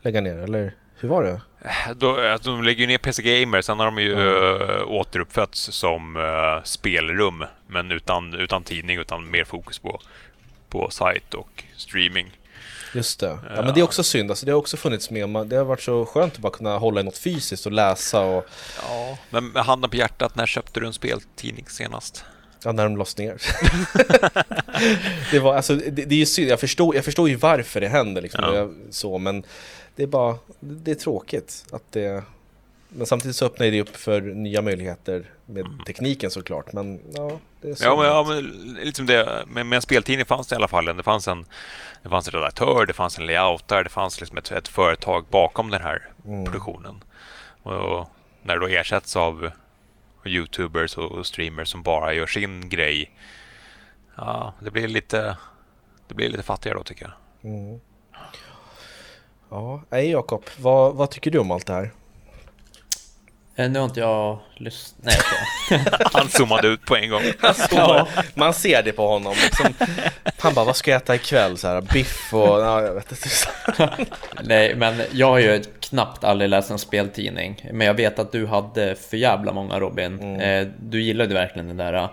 lägga 0.01 0.21
ner, 0.21 0.37
eller 0.37 0.73
hur 0.99 1.09
var 1.09 1.23
det? 1.23 1.41
Då, 1.95 2.37
de 2.43 2.63
lägger 2.63 2.81
ju 2.81 2.87
ner 2.87 2.97
PC 2.97 3.21
Gamer, 3.23 3.61
sen 3.61 3.79
har 3.79 3.85
de 3.85 3.97
ju 3.97 4.13
mm. 4.13 4.87
återuppfötts 4.87 5.59
som 5.73 6.15
uh, 6.15 6.63
spelrum, 6.63 7.43
men 7.67 7.91
utan, 7.91 8.33
utan 8.33 8.63
tidning, 8.63 8.97
utan 8.97 9.31
mer 9.31 9.43
fokus 9.43 9.79
på, 9.79 9.99
på 10.69 10.89
sajt 10.89 11.33
och 11.33 11.63
streaming. 11.75 12.37
Just 12.97 13.19
det. 13.19 13.39
Ja, 13.55 13.61
men 13.61 13.73
det 13.73 13.79
är 13.79 13.83
också 13.83 14.03
synd. 14.03 14.31
Alltså, 14.31 14.45
det 14.45 14.51
har 14.51 14.59
också 14.59 14.77
funnits 14.77 15.09
med. 15.09 15.47
Det 15.47 15.55
har 15.55 15.63
varit 15.63 15.81
så 15.81 16.05
skönt 16.05 16.33
att 16.33 16.39
bara 16.39 16.51
kunna 16.51 16.77
hålla 16.77 17.01
i 17.01 17.03
något 17.03 17.17
fysiskt 17.17 17.65
och 17.65 17.71
läsa. 17.71 18.21
Och... 18.21 18.45
Ja, 18.81 19.17
men 19.29 19.47
med 19.47 19.63
handen 19.63 19.89
på 19.89 19.95
hjärtat, 19.95 20.35
när 20.35 20.45
köpte 20.45 20.79
du 20.79 20.87
en 20.87 20.93
speltidning 20.93 21.65
senast? 21.69 22.23
Ja, 22.63 22.71
när 22.71 22.83
de 22.83 22.97
lades 22.97 23.17
ner. 23.17 23.41
det, 25.31 25.39
var, 25.39 25.55
alltså, 25.55 25.75
det, 25.75 26.05
det, 26.05 26.21
är 26.21 26.25
synd. 26.25 26.49
Jag 26.49 26.59
förstår, 26.59 26.95
jag 26.95 27.05
förstår 27.05 27.29
ju 27.29 27.35
varför 27.35 27.81
det 27.81 27.87
händer. 27.87 28.21
Liksom, 28.21 28.43
ja. 28.43 28.69
så, 28.91 29.17
men 29.17 29.43
det 29.95 30.03
är 30.03 30.07
bara 30.07 30.35
det 30.59 30.91
är 30.91 30.95
tråkigt 30.95 31.65
att 31.71 31.91
det 31.91 32.23
men 32.97 33.07
samtidigt 33.07 33.35
så 33.35 33.45
öppnar 33.45 33.67
det 33.67 33.81
upp 33.81 33.95
för 33.95 34.21
nya 34.21 34.61
möjligheter 34.61 35.25
med 35.45 35.65
mm. 35.65 35.79
tekniken 35.79 36.31
såklart. 36.31 36.73
Men 36.73 37.01
ja, 37.13 37.39
det 37.61 37.69
är 37.69 37.75
så. 37.75 37.83
Ja, 37.83 37.95
men, 37.95 38.05
ja, 38.05 38.25
men 38.27 38.73
liksom 38.83 39.05
det, 39.05 39.45
med, 39.47 39.65
med 39.65 39.75
en 39.75 39.81
speltidning 39.81 40.25
fanns 40.25 40.47
det 40.47 40.53
i 40.53 40.57
alla 40.57 40.67
fall. 40.67 40.85
Det 40.85 41.03
fanns 41.03 41.27
en, 41.27 41.45
det 42.03 42.09
fanns 42.09 42.27
en 42.27 42.33
redaktör, 42.33 42.85
det 42.85 42.93
fanns 42.93 43.17
en 43.17 43.25
layoutare, 43.25 43.83
det 43.83 43.89
fanns 43.89 44.19
liksom 44.19 44.37
ett, 44.37 44.51
ett 44.51 44.67
företag 44.67 45.25
bakom 45.29 45.69
den 45.69 45.81
här 45.81 46.09
mm. 46.25 46.45
produktionen. 46.45 47.03
Och, 47.63 47.73
och, 47.73 48.07
när 48.43 48.55
det 48.55 48.61
då 48.61 48.67
ersätts 48.67 49.15
av 49.15 49.51
Youtubers 50.25 50.97
och 50.97 51.25
streamers 51.25 51.67
som 51.69 51.83
bara 51.83 52.13
gör 52.13 52.27
sin 52.27 52.69
grej. 52.69 53.11
Ja, 54.15 54.53
det 54.59 54.71
blir 54.71 54.87
lite, 54.87 55.37
det 56.07 56.13
blir 56.13 56.29
lite 56.29 56.43
fattigare 56.43 56.77
då 56.77 56.83
tycker 56.83 57.05
jag. 57.05 57.51
Mm. 57.51 57.79
Ja, 59.49 59.81
nej 59.89 60.11
Jakob, 60.11 60.43
vad, 60.59 60.95
vad 60.95 61.11
tycker 61.11 61.31
du 61.31 61.39
om 61.39 61.51
allt 61.51 61.65
det 61.65 61.73
här? 61.73 61.91
Eh, 63.59 63.69
nu 63.69 63.79
har 63.79 63.85
inte 63.85 63.99
jag 63.99 64.39
lyssnat. 64.55 65.17
Nej, 65.69 65.81
Han 66.13 66.29
zoomade 66.29 66.67
ut 66.67 66.85
på 66.85 66.95
en 66.95 67.09
gång. 67.09 67.21
ja. 67.71 68.07
Man 68.33 68.53
ser 68.53 68.83
det 68.83 68.91
på 68.91 69.07
honom. 69.07 69.33
Liksom. 69.43 69.73
Han 70.39 70.53
bara, 70.53 70.65
vad 70.65 70.75
ska 70.75 70.91
jag 70.91 71.01
äta 71.01 71.15
ikväll? 71.15 71.57
Så 71.57 71.67
här, 71.67 71.81
biff 71.81 72.33
och... 72.33 72.47
Ja, 72.47 72.81
jag 72.81 72.93
vet 72.93 73.11
inte. 73.11 74.05
Nej, 74.43 74.75
men 74.75 75.01
jag 75.11 75.27
har 75.27 75.39
ju 75.39 75.63
knappt 75.79 76.23
aldrig 76.23 76.49
läst 76.49 76.71
en 76.71 76.79
speltidning. 76.79 77.69
Men 77.71 77.87
jag 77.87 77.93
vet 77.93 78.19
att 78.19 78.31
du 78.31 78.45
hade 78.45 78.95
för 78.95 79.17
jävla 79.17 79.53
många 79.53 79.79
Robin. 79.79 80.19
Mm. 80.19 80.39
Eh, 80.39 80.73
du 80.79 81.01
gillade 81.01 81.33
verkligen 81.33 81.77
det 81.77 81.83
där. 81.83 82.03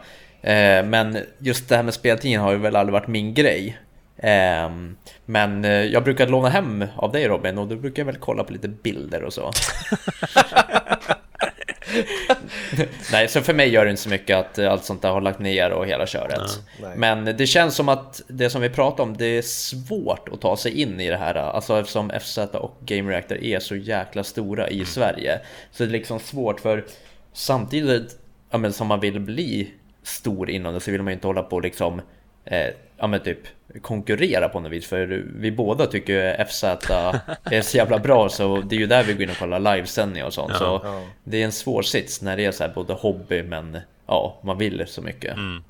Eh, 0.42 0.84
men 0.84 1.18
just 1.38 1.68
det 1.68 1.76
här 1.76 1.82
med 1.82 1.94
speltidningen 1.94 2.40
har 2.40 2.52
ju 2.52 2.58
väl 2.58 2.76
aldrig 2.76 2.92
varit 2.92 3.08
min 3.08 3.34
grej. 3.34 3.78
Ehm, 4.16 4.96
men 5.24 5.64
jag 5.64 6.04
brukar 6.04 6.26
låna 6.26 6.48
hem 6.48 6.84
av 6.96 7.12
dig 7.12 7.28
Robin 7.28 7.58
och 7.58 7.68
då 7.68 7.76
brukar 7.76 8.00
jag 8.00 8.06
väl 8.06 8.16
kolla 8.16 8.44
på 8.44 8.52
lite 8.52 8.68
bilder 8.68 9.22
och 9.22 9.32
så. 9.32 9.52
Nej, 13.12 13.28
så 13.28 13.40
för 13.40 13.54
mig 13.54 13.68
gör 13.68 13.84
det 13.84 13.90
inte 13.90 14.02
så 14.02 14.08
mycket 14.08 14.36
att 14.36 14.58
allt 14.58 14.84
sånt 14.84 15.02
där 15.02 15.10
har 15.10 15.20
lagt 15.20 15.38
ner 15.38 15.70
och 15.70 15.86
hela 15.86 16.06
köret. 16.06 16.60
Ja, 16.82 16.88
Men 16.96 17.24
det 17.24 17.46
känns 17.46 17.74
som 17.74 17.88
att 17.88 18.22
det 18.26 18.50
som 18.50 18.62
vi 18.62 18.70
pratar 18.70 19.04
om, 19.04 19.16
det 19.16 19.26
är 19.26 19.42
svårt 19.42 20.28
att 20.28 20.40
ta 20.40 20.56
sig 20.56 20.80
in 20.80 21.00
i 21.00 21.10
det 21.10 21.16
här. 21.16 21.34
Alltså 21.34 21.80
eftersom 21.80 22.12
FZ 22.20 22.38
och 22.38 22.76
Game 22.80 23.12
Reactor 23.12 23.44
är 23.44 23.60
så 23.60 23.76
jäkla 23.76 24.24
stora 24.24 24.68
i 24.68 24.84
Sverige. 24.84 25.40
Så 25.70 25.82
det 25.82 25.90
är 25.90 25.92
liksom 25.92 26.20
svårt 26.20 26.60
för 26.60 26.84
samtidigt 27.32 28.18
ja, 28.50 28.58
men 28.58 28.72
som 28.72 28.86
man 28.86 29.00
vill 29.00 29.20
bli 29.20 29.70
stor 30.02 30.50
inom 30.50 30.74
det 30.74 30.80
så 30.80 30.90
vill 30.90 31.02
man 31.02 31.10
ju 31.10 31.14
inte 31.14 31.26
hålla 31.26 31.42
på 31.42 31.60
liksom 31.60 32.00
eh, 32.44 32.68
ja 32.96 33.06
men 33.06 33.20
typ 33.20 33.38
konkurrera 33.82 34.48
på 34.48 34.60
något 34.60 34.72
vis 34.72 34.86
för 34.86 35.24
vi 35.36 35.50
båda 35.50 35.86
tycker 35.86 36.44
FZ 36.44 36.64
är 37.44 37.62
så 37.62 37.76
jävla 37.76 37.98
bra 37.98 38.28
så 38.28 38.60
det 38.60 38.76
är 38.76 38.80
ju 38.80 38.86
där 38.86 39.04
vi 39.04 39.12
går 39.12 39.22
in 39.22 39.30
och 39.30 39.36
kollar 39.36 39.58
livesändningar 39.58 40.26
och 40.26 40.34
sånt 40.34 40.50
Ja, 40.52 40.58
så 40.58 40.80
ja. 40.84 41.02
det 41.24 41.40
är 41.40 41.44
en 41.44 41.52
svår 41.52 41.82
sits 41.82 42.22
när 42.22 42.36
det 42.36 42.44
är 42.44 42.52
så 42.52 42.64
här 42.64 42.72
både 42.74 42.92
hobby 42.92 43.42
men 43.42 43.78
ja, 44.06 44.40
man 44.42 44.58
vill 44.58 44.84
så 44.86 45.02
mycket. 45.02 45.36
Mm. 45.36 45.64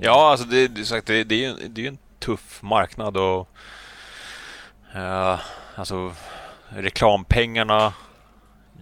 Ja, 0.00 0.30
alltså 0.30 0.46
det, 0.46 0.68
det, 0.68 0.84
sagt, 0.84 1.06
det, 1.06 1.24
det 1.24 1.34
är 1.34 1.48
ju 1.48 1.68
det 1.68 1.80
är 1.80 1.82
ju 1.82 1.88
en 1.88 1.98
tuff 2.18 2.62
marknad 2.62 3.16
och 3.16 3.48
eh, 4.94 5.40
alltså 5.74 6.14
reklampengarna 6.68 7.92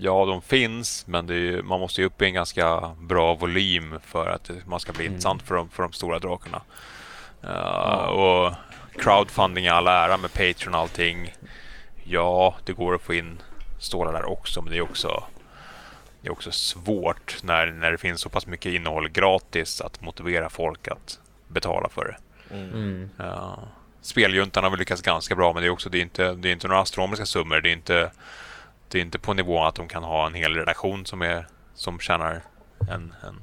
Ja, 0.03 0.25
de 0.27 0.43
finns, 0.43 1.07
men 1.07 1.27
det 1.27 1.35
är, 1.35 1.39
ju- 1.39 1.63
man 1.63 1.81
måste 1.81 2.01
ju 2.01 2.07
upp 2.07 2.23
i 2.23 2.25
en 2.25 2.35
ganska 2.35 2.95
bra 3.01 3.35
volym 3.35 3.99
för 4.07 4.29
att 4.31 4.51
man 4.67 4.81
ska 4.81 4.93
bli 4.93 5.05
intressant 5.05 5.43
för 5.43 5.55
de, 5.55 5.69
för 5.69 5.83
de 5.83 5.93
stora 5.93 6.19
drakarna. 6.19 6.63
Eh, 7.43 8.09
Och 8.09 8.53
crowdfunding 8.99 9.65
i 9.65 9.69
all 9.69 9.87
ära 9.87 10.17
med 10.17 10.33
Patreon 10.33 10.75
och 10.75 10.81
allting. 10.81 11.35
Ja, 12.05 12.55
det 12.65 12.73
går 12.73 12.95
att 12.95 13.03
få 13.03 13.15
in 13.15 13.43
stålar 13.79 14.13
där 14.13 14.25
också, 14.29 14.63
men 14.63 14.71
det 14.73 14.77
är 14.79 14.83
också 14.83 15.25
det 16.23 16.29
är 16.29 16.33
också 16.33 16.53
svårt 16.53 17.37
när, 17.43 17.67
när 17.67 17.91
det 17.93 17.99
finns 17.99 18.21
så 18.21 18.29
pass 18.29 18.47
mycket 18.47 18.73
innehåll 18.73 19.09
gratis 19.09 19.81
att 19.81 20.01
motivera 20.01 20.51
folk 20.51 20.89
att 20.89 21.19
betala 21.49 21.89
för 21.89 22.05
det. 22.05 22.55
Mm. 22.55 23.11
Ja. 23.17 23.59
Speljuntan 24.01 24.65
har 24.65 24.71
väl 24.71 24.79
lyckats 24.79 25.03
ganska 25.03 25.35
bra, 25.35 25.53
men 25.53 25.63
det 25.63 25.67
är 25.69 25.71
också 25.71 25.89
det 25.89 25.99
är 25.99 26.03
inte, 26.03 26.33
det 26.33 26.49
är 26.49 26.53
inte 26.53 26.69
några 26.69 26.81
astronomiska 26.81 27.27
summor. 27.27 27.61
Det 27.61 27.69
är 27.69 27.73
inte, 27.73 28.11
det 28.91 28.99
är 28.99 29.03
inte 29.03 29.19
på 29.19 29.35
nivån 29.35 29.67
att 29.67 29.75
de 29.75 29.89
kan 29.89 30.03
ha 30.03 30.27
en 30.27 30.35
hel 30.35 30.55
redaktion 30.55 31.07
som, 31.07 31.23
är, 31.23 31.47
som 31.75 31.99
tjänar 31.99 32.43
en, 32.91 33.15
en 33.29 33.41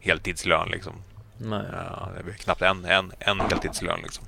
heltidslön. 0.00 0.68
Liksom. 0.68 0.92
Nej. 1.38 1.62
Ja, 1.72 2.08
det 2.24 2.30
är 2.30 2.34
knappt 2.36 2.62
en, 2.62 2.84
en, 2.84 3.12
en 3.18 3.40
heltidslön. 3.40 4.00
Liksom. 4.02 4.24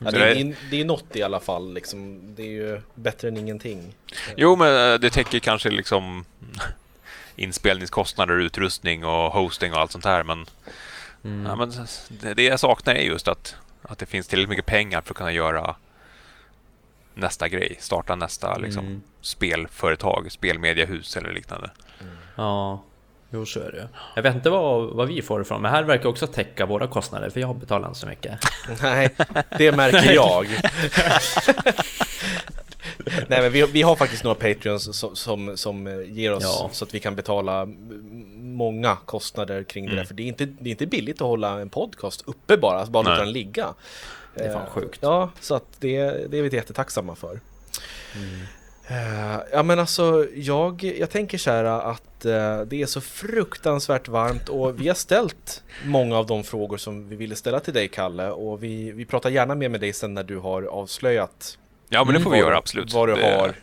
Ja, 0.00 0.10
det, 0.10 0.16
är, 0.16 0.34
det- 0.34 0.34
det, 0.34 0.40
är, 0.40 0.56
det 0.70 0.80
är 0.80 0.84
något 0.84 1.16
i 1.16 1.22
alla 1.22 1.40
fall 1.40 1.74
liksom. 1.74 2.20
Det 2.34 2.42
är 2.42 2.50
ju 2.50 2.80
bättre 2.94 3.28
än 3.28 3.36
ingenting. 3.36 3.94
Jo, 4.36 4.56
men 4.56 4.92
eh, 4.92 4.98
det 5.00 5.10
täcker 5.10 5.38
kanske 5.38 5.70
liksom 5.70 6.24
inspelningskostnader, 7.36 8.34
utrustning 8.40 9.04
och 9.04 9.32
hosting 9.32 9.72
och 9.72 9.78
allt 9.80 9.92
sånt 9.92 10.04
här. 10.04 10.22
Men, 10.22 10.46
Mm. 11.24 11.46
ja, 11.46 11.56
men 11.56 11.72
det, 12.08 12.34
det 12.34 12.42
jag 12.42 12.60
saknar 12.60 12.94
är 12.94 13.02
just 13.02 13.28
att, 13.28 13.56
att 13.82 13.98
det 13.98 14.06
finns 14.06 14.26
tillräckligt 14.26 14.48
mycket 14.48 14.66
pengar 14.66 15.00
för 15.00 15.10
att 15.12 15.16
kunna 15.16 15.32
göra 15.32 15.74
nästa 17.18 17.48
grej. 17.48 17.76
Starta 17.80 18.14
nästa 18.14 18.58
liksom, 18.58 18.86
Mm. 18.86 19.02
spelföretag, 19.20 20.32
spelmediahus 20.32 21.16
eller 21.16 21.32
liknande. 21.32 21.70
Ja, 22.36 22.82
jo 23.30 23.46
så 23.46 23.60
är 23.60 23.72
det. 23.72 23.88
Jag 24.16 24.22
vet 24.22 24.34
inte 24.34 24.50
vad, 24.50 24.90
vad 24.96 25.08
vi 25.08 25.22
får 25.22 25.42
ifrån, 25.42 25.62
men 25.62 25.70
här 25.70 25.82
verkar 25.82 26.08
också 26.08 26.26
täcka 26.26 26.66
våra 26.66 26.86
kostnader 26.86 27.30
för 27.30 27.40
jag 27.40 27.56
betalar 27.56 27.88
inte 27.88 28.00
så 28.00 28.06
mycket. 28.06 28.38
Nej, 28.82 29.14
det 29.58 29.72
märker 29.76 30.12
jag. 30.12 30.46
Nej 33.28 33.42
men 33.42 33.52
vi, 33.52 33.62
vi 33.66 33.82
har 33.82 33.96
faktiskt 33.96 34.24
några 34.24 34.34
Patreons 34.34 34.96
som, 34.98 35.16
som, 35.16 35.56
som 35.56 35.86
eh, 35.86 36.00
ger 36.12 36.32
oss 36.34 36.42
Ja. 36.44 36.70
så 36.72 36.84
att 36.84 36.94
vi 36.94 37.00
kan 37.00 37.16
betala 37.16 37.66
många 38.36 38.96
kostnader 39.04 39.62
kring 39.64 39.84
det 39.84 39.90
där. 39.90 39.96
Mm. 39.96 40.06
För 40.06 40.14
det 40.14 40.22
är, 40.22 40.26
inte, 40.26 40.46
det 40.46 40.68
är 40.68 40.70
inte 40.70 40.86
billigt 40.86 41.20
att 41.20 41.26
hålla 41.26 41.60
en 41.60 41.68
podcast 41.70 42.22
uppe 42.26 42.56
bara, 42.56 42.86
bara 42.86 43.02
låta 43.02 43.16
den 43.24 43.32
ligga. 43.32 43.74
Det 44.38 44.44
är 44.44 44.52
fan 44.52 44.62
Eh, 44.62 44.70
sjukt. 44.70 44.98
Ja, 45.02 45.30
så 45.40 45.54
att 45.54 45.66
det, 45.78 45.96
det 46.30 46.38
är 46.38 46.42
vi 46.42 46.56
jättetacksamma 46.56 47.14
för. 47.14 47.40
Mm. 48.16 48.40
Eh, 48.90 49.40
ja 49.52 49.62
men 49.62 49.78
alltså 49.78 50.26
jag, 50.34 50.82
jag 50.98 51.10
tänker 51.10 51.38
så 51.38 51.50
här 51.50 51.64
att 51.64 52.24
eh, 52.24 52.60
det 52.60 52.82
är 52.82 52.86
så 52.86 53.00
fruktansvärt 53.00 54.08
varmt 54.08 54.48
och 54.48 54.80
vi 54.80 54.88
har 54.88 54.94
ställt 54.94 55.62
många 55.84 56.18
av 56.18 56.26
de 56.26 56.44
frågor 56.44 56.76
som 56.76 57.08
vi 57.08 57.16
ville 57.16 57.36
ställa 57.36 57.60
till 57.60 57.74
dig 57.74 57.88
Kalle 57.88 58.30
och 58.30 58.62
vi, 58.62 58.92
vi 58.92 59.04
pratar 59.04 59.30
gärna 59.30 59.54
mer 59.54 59.68
med 59.68 59.80
dig 59.80 59.92
sen 59.92 60.14
när 60.14 60.24
du 60.24 60.38
har 60.38 60.62
avslöjat 60.62 61.58
Ja, 61.88 62.04
men 62.04 62.14
det 62.14 62.18
Mm, 62.18 62.22
får 62.22 62.30
vi 62.30 62.38
göra 62.38 62.56
absolut. 62.56 62.92
vad 62.92 63.08
du 63.08 63.14
det, 63.14 63.36
har. 63.38 63.54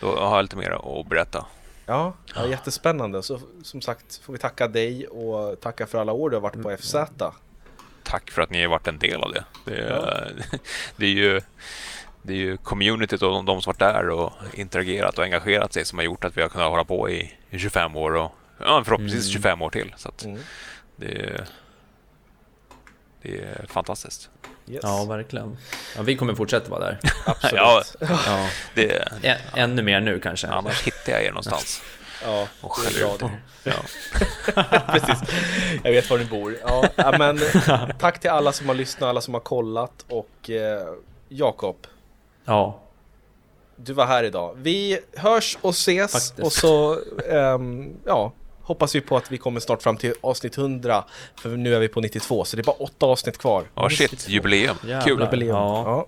Då 0.00 0.16
har 0.16 0.36
jag 0.36 0.42
lite 0.42 0.56
mer 0.56 1.00
att 1.00 1.08
berätta. 1.08 1.46
Ja, 1.86 2.12
ja, 2.34 2.46
jättespännande. 2.46 3.22
Så 3.22 3.40
som 3.62 3.80
sagt 3.80 4.20
får 4.24 4.32
vi 4.32 4.38
tacka 4.38 4.68
dig 4.68 5.06
och 5.06 5.60
tacka 5.60 5.86
för 5.86 5.98
alla 5.98 6.12
år 6.12 6.30
du 6.30 6.36
har 6.36 6.40
varit 6.40 6.62
på 6.62 6.76
FZ. 6.76 6.94
Tack 8.12 8.30
för 8.30 8.42
att 8.42 8.50
ni 8.50 8.62
har 8.62 8.68
varit 8.68 8.88
en 8.88 8.98
del 8.98 9.20
av 9.22 9.32
det. 9.32 9.44
Det 9.64 9.74
är, 9.76 9.90
Ja. 9.90 10.58
det 10.96 11.06
är 11.06 11.10
ju 11.10 11.40
det 12.22 12.32
är 12.32 12.36
ju 12.36 12.56
communityt 12.56 13.22
och 13.22 13.44
de, 13.44 13.62
som 13.62 13.70
varit 13.70 13.78
där 13.78 14.08
och 14.10 14.32
interagerat 14.54 15.18
och 15.18 15.24
engagerat 15.24 15.72
sig 15.72 15.84
som 15.84 15.98
har 15.98 16.04
gjort 16.04 16.24
att 16.24 16.36
vi 16.36 16.42
har 16.42 16.48
kunnat 16.48 16.70
hålla 16.70 16.84
på 16.84 17.10
i, 17.10 17.34
i 17.50 17.58
25 17.58 17.96
år 17.96 18.14
och 18.14 18.32
ja, 18.58 18.82
förhoppningsvis 18.84 19.24
Mm. 19.24 19.32
25 19.32 19.62
år 19.62 19.70
till. 19.70 19.94
Så 19.96 20.08
att 20.08 20.24
Mm. 20.24 20.40
det, 20.96 21.06
är, 21.06 21.44
det 23.22 23.38
är 23.40 23.66
fantastiskt. 23.68 24.30
Yes. 24.68 24.80
Ja, 24.82 25.04
verkligen. 25.04 25.56
Ja, 25.96 26.02
vi 26.02 26.16
kommer 26.16 26.34
fortsätta 26.34 26.70
vara 26.70 26.80
där. 26.80 26.98
absolut. 27.26 27.54
Ja. 27.56 27.82
Ja. 28.26 28.48
Det, 28.74 29.08
Ä- 29.22 29.38
ännu 29.56 29.82
mer 29.82 30.00
nu 30.00 30.20
kanske. 30.20 30.46
annars 30.48 30.82
hittar 30.82 31.12
jag 31.12 31.22
er 31.24 31.28
någonstans 31.30 31.82
Ja, 32.24 32.48
och 32.60 32.72
skäller 32.72 33.14
ut 33.14 33.22
er. 33.22 33.42
Ja. 33.64 33.72
Precis. 34.92 35.30
Jag 35.84 35.92
vet 35.92 36.10
var 36.10 36.18
ni 36.18 36.24
bor. 36.24 36.56
Ja, 36.66 37.14
men 37.18 37.40
tack 37.98 38.20
till 38.20 38.30
alla 38.30 38.52
som 38.52 38.68
har 38.68 38.74
lyssnat, 38.74 39.08
alla 39.08 39.20
som 39.20 39.34
har 39.34 39.40
kollat 39.40 40.04
och 40.08 40.50
eh, 40.50 40.82
Jakob, 41.28 41.76
Ja, 42.44 42.78
du 43.76 43.92
var 43.92 44.06
här 44.06 44.24
idag. 44.24 44.54
Vi 44.56 44.98
hörs 45.16 45.58
och 45.60 45.70
ses 45.70 46.12
Faktiskt. 46.12 46.38
och 46.38 46.52
så 46.52 46.98
ehm, 47.30 47.92
ja, 48.06 48.32
hoppas 48.62 48.94
vi 48.94 49.00
på 49.00 49.16
att 49.16 49.32
vi 49.32 49.38
kommer 49.38 49.60
snart 49.60 49.82
fram 49.82 49.96
till 49.96 50.14
avsnitt 50.20 50.58
100 50.58 51.04
för 51.36 51.48
nu 51.48 51.74
är 51.74 51.80
vi 51.80 51.88
på 51.88 52.00
92 52.00 52.44
så 52.44 52.56
det 52.56 52.60
är 52.62 52.64
bara 52.64 52.76
åtta 52.76 53.06
avsnitt 53.06 53.38
kvar. 53.38 53.64
Ja, 53.74 53.90
shit, 53.90 54.28
jubileum. 54.28 54.76
Jävlar. 54.82 55.00
Kul. 55.00 55.20
Jubileum. 55.20 55.56
Ja. 55.56 56.06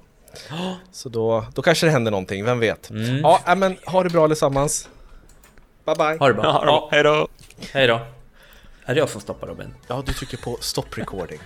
Ja. 0.51 0.77
Så 0.93 1.09
då, 1.09 1.45
då 1.55 1.63
kanske 1.63 1.87
det 1.87 1.91
händer 1.93 2.11
någonting, 2.11 2.45
vem 2.45 2.59
vet? 2.59 2.91
Mm. 2.91 3.17
Ja, 3.21 3.55
men 3.57 3.77
ha 3.87 4.03
det 4.03 4.11
bra 4.11 4.25
allesammans. 4.25 4.89
Bye 5.87 5.95
bye. 5.95 6.19
ha 6.19 6.29
det 6.29 6.35
bra. 6.35 6.45
Ja, 6.45 6.89
hej 6.91 7.03
då! 7.03 7.29
hej 7.73 7.87
då. 7.87 8.01
Är 8.85 8.95
det 8.95 9.01
jag 9.01 9.09
som 9.09 9.21
stoppar 9.21 9.47
Robin? 9.47 9.75
Ja, 9.89 10.03
du 10.07 10.13
trycker 10.13 10.37
på 10.37 10.57
stop 10.61 10.85
recording. 10.95 11.41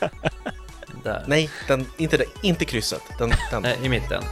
Där. 1.04 1.24
Nej, 1.26 1.50
den, 1.68 1.86
inte, 1.96 2.16
det, 2.16 2.24
inte 2.42 2.64
krysset. 2.64 3.02
Den, 3.18 3.32
den. 3.50 3.62
Nej, 3.62 3.78
i 3.82 3.88
mitten. 3.88 4.22